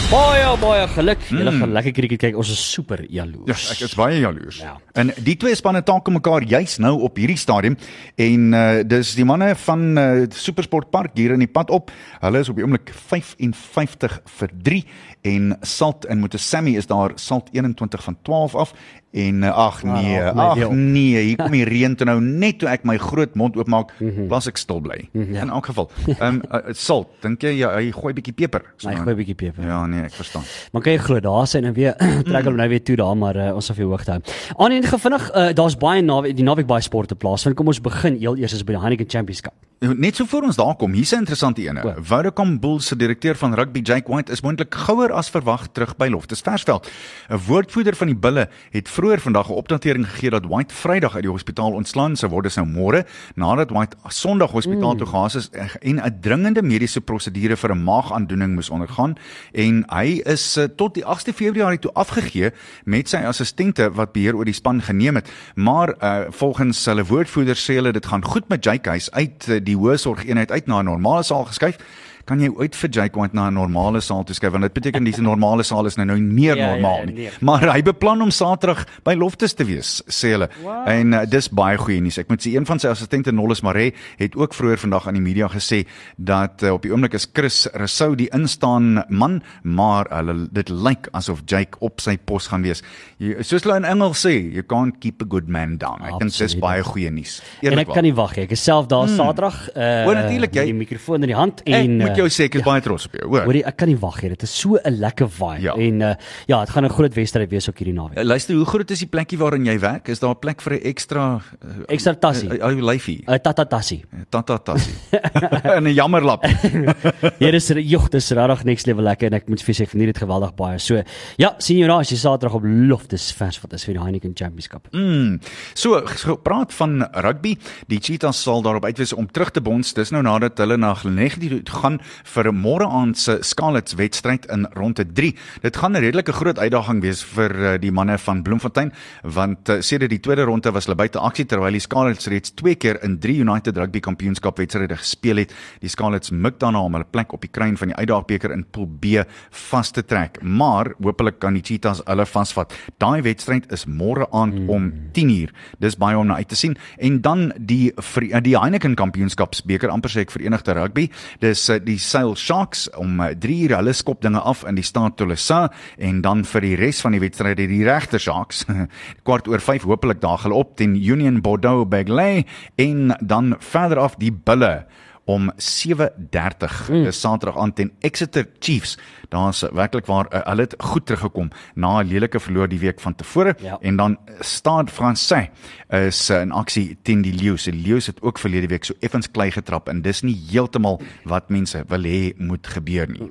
Baie 0.06 0.52
baie 0.62 0.84
geluk. 0.94 1.22
Julle 1.34 1.50
gaan 1.58 1.72
lekker 1.74 1.94
krieket 1.96 2.20
kyk. 2.22 2.36
Ons 2.38 2.52
is 2.54 2.60
super 2.62 3.00
Ja, 3.08 3.24
jaloers. 3.24 3.64
ek 3.74 3.80
is 3.88 3.94
baie 3.98 4.20
jaloers. 4.22 4.60
Ja. 4.62 4.76
En 4.94 5.10
die 5.26 5.34
twee 5.36 5.54
spanne 5.58 5.82
taak 5.82 6.06
mekaar 6.14 6.46
juis 6.46 6.76
nou 6.78 6.92
op 7.08 7.18
hierdie 7.18 7.36
stadium 7.40 7.74
en 8.16 8.44
uh, 8.54 8.84
dis 8.86 9.14
die 9.18 9.26
manne 9.26 9.50
van 9.64 9.82
uh, 9.98 10.04
Supersport 10.30 10.92
Park 10.94 11.16
hier 11.18 11.34
in 11.34 11.42
die 11.42 11.50
pad 11.50 11.72
op. 11.74 11.90
Hulle 12.22 12.44
is 12.44 12.48
op 12.52 12.60
die 12.60 12.64
oomblik 12.64 12.92
55 12.94 14.20
vir 14.38 14.54
3 14.70 14.84
en 15.32 15.56
Salt 15.66 16.06
en 16.06 16.22
Motosami 16.22 16.76
is 16.78 16.86
daar 16.86 17.16
Salt 17.18 17.50
21 17.52 18.06
van 18.06 18.16
12 18.22 18.54
af 18.62 18.74
en 19.16 19.42
uh, 19.42 19.50
ag 19.50 19.82
nee, 19.82 20.20
ag, 20.20 20.34
my 20.36 20.44
ag 20.66 20.70
nee, 20.76 21.22
hier 21.30 21.36
kom 21.40 21.54
die 21.56 21.64
reën 21.64 21.94
toe 21.96 22.06
nou 22.06 22.18
net 22.20 22.58
toe 22.60 22.68
ek 22.68 22.84
my 22.84 22.98
groot 23.00 23.34
mond 23.34 23.56
oopmaak, 23.56 23.92
Mhm. 24.00 24.26
plaas 24.28 24.46
ek 24.50 24.56
stil 24.60 24.80
bly. 24.84 25.08
In 25.14 25.48
elk 25.50 25.66
geval. 25.72 25.90
Ehm 26.06 26.22
um, 26.22 26.42
uh, 26.52 26.72
Salt, 26.76 27.08
dink 27.22 27.40
jy 27.42 27.54
ja, 27.58 27.70
hy 27.78 27.90
gooi 27.92 28.12
bietjie 28.12 28.34
peper? 28.34 28.62
Hy 28.84 28.94
gooi 28.94 29.14
bietjie 29.14 29.34
peper. 29.34 29.64
Ja, 29.64 29.86
nee, 29.86 30.02
ek 30.04 30.12
verstaan. 30.12 30.42
Maar 30.72 30.82
kan 30.82 30.92
jy 30.92 30.98
glo 30.98 31.20
daar 31.20 31.46
sy 31.46 31.60
nou 31.60 31.72
weer 31.72 31.94
trek 32.28 32.44
hulle 32.44 32.56
nou 32.56 32.68
weer 32.68 32.82
toe 32.84 32.96
daar 32.96 33.16
maar 33.16 33.36
uh, 33.36 33.54
ons 33.54 33.66
sal 33.66 33.74
vir 33.76 33.86
hoogte 33.86 34.10
hou. 34.12 34.20
Aan 34.58 34.72
en 34.72 34.82
gevinnig 34.82 35.30
uh, 35.34 35.52
daar's 35.52 35.76
baie 35.76 36.02
naweek 36.02 36.36
die 36.36 36.44
naweek 36.44 36.66
baie 36.66 36.82
sporte 36.82 37.14
plaas. 37.16 37.44
Want 37.44 37.56
kom 37.56 37.66
ons 37.68 37.80
begin 37.80 38.16
heel 38.20 38.36
eers 38.36 38.52
is 38.52 38.62
by 38.64 38.72
die 38.76 38.80
Heineken 38.82 39.08
Champions 39.08 39.40
Cup. 39.40 39.54
Net 39.80 40.16
so 40.16 40.24
voor 40.24 40.42
ons 40.48 40.56
daar 40.56 40.74
kom, 40.76 40.92
hier's 40.96 41.12
'n 41.12 41.18
interessante 41.18 41.60
ene. 41.62 41.82
O. 41.84 41.94
Vodacom 42.00 42.58
Bulls 42.60 42.86
se 42.86 42.96
direkteur 42.96 43.36
van 43.36 43.54
rugby, 43.54 43.80
Jake 43.84 44.08
White, 44.10 44.32
is 44.32 44.40
moontlik 44.40 44.74
gouer 44.74 45.12
as 45.12 45.28
verwag 45.30 45.66
terug 45.72 45.96
by 45.96 46.08
Loftus 46.08 46.40
Versveld. 46.40 46.88
'n 47.30 47.36
Woordvoerder 47.46 47.94
van 47.94 48.06
die 48.06 48.16
Bulle 48.16 48.48
het 48.70 48.88
vroeër 49.06 49.22
vandag 49.22 49.48
'n 49.48 49.52
opdatering 49.52 50.06
gegee 50.08 50.30
dat 50.30 50.46
White 50.46 50.74
Vrydag 50.74 51.14
uit 51.14 51.22
die 51.22 51.30
hospitaal 51.30 51.72
ontslaan 51.72 52.16
sou 52.16 52.30
word, 52.30 52.44
dis 52.44 52.56
nou 52.56 52.66
môre, 52.66 53.06
nadat 53.34 53.70
White 53.70 53.96
Sondag 54.08 54.50
hospitaal 54.50 54.92
mm. 54.92 54.98
toe 54.98 55.06
gehaas 55.06 55.34
is 55.34 55.50
en 55.80 56.00
'n 56.02 56.18
dringende 56.20 56.62
mediese 56.62 57.00
prosedure 57.00 57.56
vir 57.56 57.70
'n 57.70 57.84
maagaandoening 57.84 58.54
moes 58.54 58.70
ondergaan 58.70 59.14
en 59.52 59.84
hy 59.88 60.22
is 60.24 60.56
uh, 60.56 60.64
tot 60.64 60.94
die 60.94 61.04
8de 61.04 61.32
Februarie 61.32 61.78
toe 61.78 61.92
afgegee 61.92 62.50
met 62.84 63.08
sy 63.08 63.16
assistente 63.16 63.90
wat 63.92 64.12
beheer 64.12 64.34
oor 64.34 64.44
die 64.44 64.54
span 64.54 64.82
geneem 64.82 65.14
het. 65.14 65.30
Maar 65.54 65.94
uh, 66.02 66.20
volgens 66.30 66.84
hulle 66.84 67.04
woordvoerder 67.04 67.56
sê 67.56 67.74
hulle 67.74 67.92
dit 67.92 68.06
gaan 68.06 68.24
goed 68.24 68.48
met 68.48 68.64
Jake 68.64 68.90
Huys 68.90 69.10
uit 69.10 69.46
uh, 69.48 69.60
die 69.62 69.76
hoë 69.76 69.96
sorgeenheid 69.96 70.50
uit 70.50 70.66
na 70.66 70.80
'n 70.80 70.84
normale 70.84 71.22
saal 71.22 71.44
geskuif. 71.44 71.78
Kan 72.26 72.40
jy 72.42 72.48
ooit 72.58 72.74
vir 72.74 72.90
Jake 72.90 73.14
White 73.18 73.34
na 73.34 73.48
'n 73.48 73.54
normale 73.54 74.00
saal 74.02 74.24
toe 74.24 74.34
skuif 74.34 74.50
want 74.52 74.62
dit 74.64 74.72
beteken 74.74 75.04
dis 75.04 75.18
'n 75.18 75.22
normale 75.22 75.62
saal 75.62 75.86
is 75.86 75.96
nou 75.96 76.04
nou 76.06 76.18
meer 76.18 76.56
Ja, 76.56 76.66
ja, 76.66 76.70
normaal 76.72 76.98
ja, 76.98 77.04
nie. 77.04 77.14
nee. 77.14 77.30
Maar 77.40 77.72
hy 77.72 77.82
beplan 77.82 78.22
om 78.22 78.30
Saterdag 78.30 78.84
by 79.04 79.14
Loftus 79.14 79.54
te 79.54 79.64
wees, 79.64 80.02
sê 80.08 80.30
hulle. 80.34 80.48
What? 80.62 80.88
En 80.88 81.12
uh, 81.12 81.24
dis 81.24 81.48
baie 81.48 81.76
goeie 81.78 82.00
nuus. 82.00 82.18
Ek 82.18 82.28
moet 82.28 82.40
sê 82.42 82.54
een 82.56 82.66
van 82.66 82.78
sy 82.78 82.88
assistente 82.88 83.30
Nolles 83.32 83.60
Maree 83.62 83.92
het 84.18 84.34
ook 84.36 84.54
vroeër 84.54 84.78
vandag 84.78 85.06
aan 85.06 85.14
die 85.14 85.22
media 85.22 85.46
gesê 85.48 85.86
dat 86.18 86.62
uh, 86.62 86.72
op 86.72 86.82
die 86.82 86.90
oomblik 86.92 87.14
is 87.14 87.28
Chris 87.32 87.68
Rousseau 87.74 88.14
die 88.16 88.28
instaan 88.32 89.04
man, 89.08 89.42
maar 89.62 90.06
hulle 90.10 90.48
dit 90.52 90.68
lyk 90.68 91.08
asof 91.12 91.42
Jake 91.46 91.78
op 91.80 92.00
sy 92.00 92.16
pos 92.18 92.46
gaan 92.48 92.62
wees. 92.62 92.82
Jy, 93.18 93.36
soos 93.42 93.62
hulle 93.62 93.76
in 93.76 93.84
Engels 93.84 94.26
sê, 94.26 94.32
you 94.52 94.62
can't 94.62 94.98
keep 95.00 95.22
a 95.22 95.26
good 95.28 95.48
man 95.48 95.76
down. 95.76 96.02
Ek 96.02 96.18
dink 96.18 96.32
dis 96.36 96.54
baie 96.58 96.82
goeie 96.82 97.10
nuus. 97.10 97.40
En 97.62 97.78
ek 97.78 97.86
kan 97.94 98.02
nie 98.02 98.14
wag 98.14 98.36
nie. 98.36 98.44
Ek 98.44 98.50
is 98.52 98.62
self 98.64 98.86
daar 98.88 99.08
Saterdag 99.08 99.68
uh 99.76 100.06
O, 100.06 100.12
natuurlijk, 100.12 100.52
jy- 100.54 100.64
die 100.64 100.74
mikrofoon 100.74 101.22
in 101.22 101.28
die 101.28 101.36
hand 101.36 101.60
Ek 101.64 101.74
en 101.74 101.98
moet 102.16 102.22
jou 102.24 102.26
uh, 102.26 102.32
sê 102.36 102.44
ek 102.48 102.54
is 102.60 102.62
baie 102.66 102.80
trots 102.80 103.06
op 103.06 103.12
jou, 103.18 103.28
hoor. 103.28 103.44
Hoorie, 103.44 103.64
ek 103.68 103.76
kan 103.76 103.88
nie 103.88 103.96
wag 104.00 104.22
nie. 104.22 104.30
Dit 104.30 104.42
is 104.42 104.54
so 104.60 104.76
'n 104.82 104.96
lekker 105.00 105.28
vibe 105.28 105.60
Ja. 105.62 105.74
en 105.76 106.00
uh 106.02 106.14
ja, 106.46 106.60
dit 106.64 106.70
gaan 106.70 106.84
'n 106.84 106.90
groot 106.90 107.14
wedstryd 107.14 107.50
wees 107.50 107.68
ook 107.68 107.78
hierdie 107.78 107.94
naweek. 107.94 108.18
Uh, 108.18 108.24
Luister, 108.24 108.54
hoe 108.56 108.64
groot 108.64 108.90
is 108.90 108.98
die 108.98 109.08
plekkie 109.08 109.38
waarin 109.38 109.64
jy 109.66 109.78
werk? 109.78 110.08
Is 110.08 110.18
daar 110.20 110.30
'n 110.34 110.38
plek 110.40 110.60
vir 110.62 110.72
'n 110.74 110.80
ekstra 110.84 111.40
uh, 111.64 111.84
Ekstra 111.88 112.14
tassie. 112.14 112.48
uh, 112.58 112.64
ou 112.66 112.80
lyfie? 112.80 113.22
Uh, 113.28 113.34
Tatatassie. 113.38 114.04
Tata 114.30 114.58
tassie. 114.58 114.94
en 115.76 115.84
'n 115.84 115.94
jammerlap. 115.94 116.44
Hier 117.38 117.54
is 117.54 117.68
jog, 117.68 118.08
dis 118.10 118.30
regtig 118.30 118.64
next 118.64 118.86
level 118.86 119.04
lekker 119.04 119.26
en 119.26 119.34
ek 119.34 119.48
moet 119.48 119.62
vir 119.62 119.74
sê 119.74 119.82
ek 119.82 119.90
geniet 119.90 120.06
dit 120.14 120.18
geweldig 120.18 120.54
baie. 120.56 120.78
So, 120.78 121.02
ja, 121.36 121.54
sien 121.58 121.78
jou 121.78 121.88
daar 121.88 122.00
as 122.00 122.10
jy 122.10 122.16
Saterdag 122.16 122.54
op 122.56 122.62
Loftus 122.64 123.32
vers 123.32 123.60
wat 123.60 123.72
is 123.72 123.84
vir 123.84 123.94
die 123.94 124.02
Heineken 124.02 124.32
Champions 124.34 124.68
Cup. 124.68 124.88
Mm. 124.92 125.40
So, 125.74 126.00
gepraat 126.04 126.72
van 126.72 127.02
rugby, 127.12 127.56
die 127.88 127.98
Cheetahs 128.00 128.42
sal 128.42 128.62
daarop 128.62 128.84
uitwys 128.84 129.12
om 129.12 129.26
terug 129.30 129.50
te 129.50 129.60
bonds. 129.60 129.92
Dis 129.92 130.10
nou 130.10 130.22
nadat 130.22 130.58
hulle 130.58 130.76
na 130.76 130.94
Glenegie 130.94 131.62
toe 131.62 131.74
gaan 131.74 132.00
vir 132.34 132.52
môre 132.52 132.86
aand 132.86 133.18
se 133.18 133.38
Scarlets 133.42 133.96
wedstryd 133.98 134.46
in 134.52 134.66
ronde 134.76 135.04
3. 135.04 135.34
Dit 135.62 135.76
gaan 135.76 135.96
'n 135.96 136.02
redelike 136.02 136.32
groot 136.32 136.58
uitdaging 136.58 137.02
wees 137.02 137.22
vir 137.24 137.50
uh, 137.50 137.78
die 137.78 137.92
manne 137.92 138.18
van 138.18 138.42
Bloemfontein 138.42 138.92
want 139.22 139.68
uh, 139.68 139.80
sedert 139.80 140.10
die 140.10 140.20
tweede 140.20 140.44
ronde 140.44 140.72
was 140.72 140.86
hulle 140.86 140.96
buite 140.96 141.18
aksie 141.18 141.46
terwyl 141.46 141.72
die 141.72 141.80
Scarlets 141.80 142.26
reeds 142.26 142.54
twee 142.54 142.74
keer 142.74 142.98
in 143.02 143.18
3 143.18 143.40
United 143.40 143.76
Rugby 143.76 144.00
Kampioenskap 144.00 144.58
wedstryde 144.58 144.96
gespeel 144.96 145.36
het. 145.36 145.52
Die 145.80 145.88
Scarlets 145.88 146.30
mik 146.30 146.58
daarna 146.58 146.80
om 146.80 146.92
hulle 146.92 147.08
plek 147.10 147.32
op 147.32 147.40
die 147.40 147.50
kruin 147.50 147.76
van 147.76 147.88
die 147.88 147.96
uitdaagbeker 147.96 148.52
in 148.52 148.64
Pool 148.70 148.86
B 148.86 149.24
vas 149.50 149.90
te 149.90 150.02
trek, 150.04 150.40
maar 150.42 150.92
hopelik 151.02 151.38
kan 151.42 151.56
die 151.56 151.62
Cheetahs 151.62 152.02
hulle 152.06 152.26
vasvat. 152.26 152.74
Daai 153.02 153.22
wedstryd 153.26 153.70
is 153.72 153.86
môre 153.86 154.26
aand 154.32 154.54
mm. 154.60 154.70
om 154.72 154.88
10uur. 155.16 155.52
Dis 155.82 155.98
baie 156.00 156.18
om 156.18 156.28
na 156.30 156.38
uit 156.40 156.48
te 156.48 156.58
sien. 156.58 156.76
En 156.98 157.20
dan 157.24 157.52
die 157.56 157.92
eh, 157.92 158.40
die 158.42 158.56
Heineken 158.58 158.96
Kampioenskapsbeker 158.98 159.92
amper 159.92 160.12
sê 160.12 160.24
ek 160.26 160.34
Verenigde 160.34 160.76
Rugby. 160.76 161.08
Dis 161.42 161.66
eh, 161.72 161.80
die 161.96 162.02
Sail 162.02 162.34
Sharks 162.36 162.86
om 163.00 163.20
3uur 163.20 163.76
hulle 163.78 163.94
skop 163.96 164.20
dinge 164.24 164.42
af 164.44 164.64
in 164.68 164.76
die 164.76 164.84
staat 164.84 165.16
Tolosa 165.16 165.66
en 165.96 166.20
dan 166.24 166.44
vir 166.44 166.64
die 166.66 166.74
res 166.76 167.00
van 167.04 167.16
die 167.16 167.22
wedstryde 167.22 167.68
die 167.70 167.84
regter 167.86 168.20
Sharks. 168.20 168.64
Kwart 169.26 169.48
oor 169.48 169.62
5 169.64 169.86
hopelik 169.88 170.20
daag 170.24 170.44
hulle 170.44 170.58
op 170.58 170.74
teen 170.76 170.96
Union 170.98 171.40
Bordeaux 171.44 171.88
Bagley 171.88 172.44
en 172.76 173.14
dan 173.20 173.54
verder 173.72 174.02
af 174.04 174.18
die 174.20 174.32
Bulle 174.32 174.84
om 175.26 175.50
7:30 175.58 176.90
mm. 176.90 177.10
Saterdag 177.12 177.58
aan 177.58 177.72
teen 177.72 177.92
Exeter 178.00 178.46
Chiefs. 178.58 178.96
Daar's 179.28 179.64
werklik 179.72 180.06
waar 180.06 180.26
uh, 180.30 180.40
hulle 180.44 180.60
het 180.66 180.74
goed 180.78 181.06
teruggekom 181.06 181.50
na 181.74 182.02
'n 182.02 182.06
lelike 182.08 182.40
verloor 182.40 182.68
die 182.68 182.78
week 182.78 183.00
van 183.00 183.14
tevore 183.14 183.54
Ja. 183.60 183.78
en 183.80 183.96
dan 183.96 184.18
Stade 184.40 184.90
Francais 184.92 185.48
is 185.88 186.30
uh, 186.30 186.40
in 186.40 186.52
aksie 186.52 186.98
teen 187.02 187.22
die 187.22 187.34
Lions. 187.34 187.64
Die 187.64 187.72
Lions 187.74 188.06
het 188.06 188.22
ook 188.22 188.38
verlede 188.38 188.66
week 188.66 188.84
so 188.84 188.94
effens 189.00 189.30
klei 189.30 189.50
getrap 189.50 189.88
en 189.88 190.02
dis 190.02 190.22
nie 190.22 190.36
heeltemal 190.50 191.00
wat 191.24 191.48
mense 191.48 191.84
wil 191.88 192.02
hê 192.02 192.32
moet 192.36 192.66
gebeur 192.66 193.08
nie. 193.08 193.30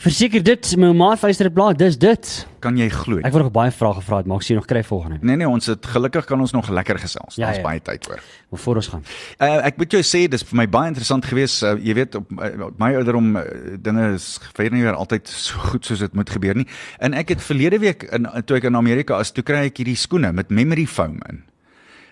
Verseker 0.00 0.40
dit, 0.40 0.68
my 0.80 0.94
maat 0.96 1.20
Vysterplaas, 1.20 1.74
dis 1.76 1.98
dit. 2.00 2.28
Kan 2.64 2.78
jy 2.80 2.86
glo? 2.88 3.18
Ek 3.20 3.34
wou 3.34 3.42
nog 3.42 3.50
baie 3.52 3.72
vrae 3.74 3.98
gevra 3.98 4.22
het, 4.22 4.28
maar 4.30 4.40
ek 4.40 4.46
sien 4.46 4.56
nog 4.56 4.64
kry 4.68 4.80
volgende. 4.86 5.18
Nee 5.20 5.36
nee, 5.36 5.48
ons 5.48 5.68
het 5.68 5.84
gelukkig 5.92 6.24
kan 6.24 6.40
ons 6.40 6.54
nog 6.56 6.70
lekker 6.72 6.96
gesels. 7.02 7.36
Ja, 7.36 7.50
Daar's 7.50 7.60
ja. 7.60 7.64
baie 7.66 7.82
tyd 7.84 8.08
oor. 8.08 8.22
Voor 8.62 8.80
ons 8.80 8.88
gaan. 8.94 9.04
Uh, 9.36 9.58
ek 9.68 9.76
moet 9.76 9.98
jou 9.98 10.00
sê 10.08 10.22
dis 10.32 10.44
vir 10.48 10.56
my 10.62 10.66
baie 10.72 10.88
interessant 10.88 11.28
geweest. 11.28 11.60
Uh, 11.68 11.74
jy 11.84 11.98
weet 11.98 12.16
op, 12.16 12.32
uh, 12.32 12.70
my 12.80 12.94
ouderdom 12.96 13.28
uh, 13.42 13.44
dinge 13.84 14.06
is 14.14 14.30
vir 14.56 14.72
nie 14.72 14.86
weer 14.86 14.96
altyd 14.96 15.28
so 15.28 15.60
goed 15.68 15.84
soos 15.84 16.00
dit 16.06 16.16
moet 16.16 16.32
gebeur 16.32 16.56
nie. 16.62 16.66
En 17.04 17.12
ek 17.20 17.34
het 17.34 17.44
verlede 17.44 17.82
week 17.84 18.08
in 18.08 18.24
toe 18.48 18.56
ek 18.56 18.70
in 18.72 18.80
Amerika 18.80 19.20
is, 19.20 19.34
toe 19.36 19.44
kry 19.44 19.66
ek 19.68 19.84
hierdie 19.84 19.98
skoene 20.00 20.32
met 20.32 20.48
memory 20.48 20.88
foam 20.88 21.20
in. 21.28 21.44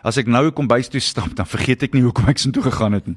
As 0.04 0.20
ek 0.20 0.28
nou 0.28 0.50
kom 0.52 0.68
bys 0.68 0.92
toe 0.92 1.00
stap, 1.00 1.32
dan 1.40 1.48
vergeet 1.48 1.88
ek 1.88 1.96
nie 1.96 2.04
hoekom 2.04 2.28
ek 2.28 2.44
so 2.44 2.52
toe 2.52 2.68
gegaan 2.68 3.00
het 3.00 3.08
nie. 3.08 3.16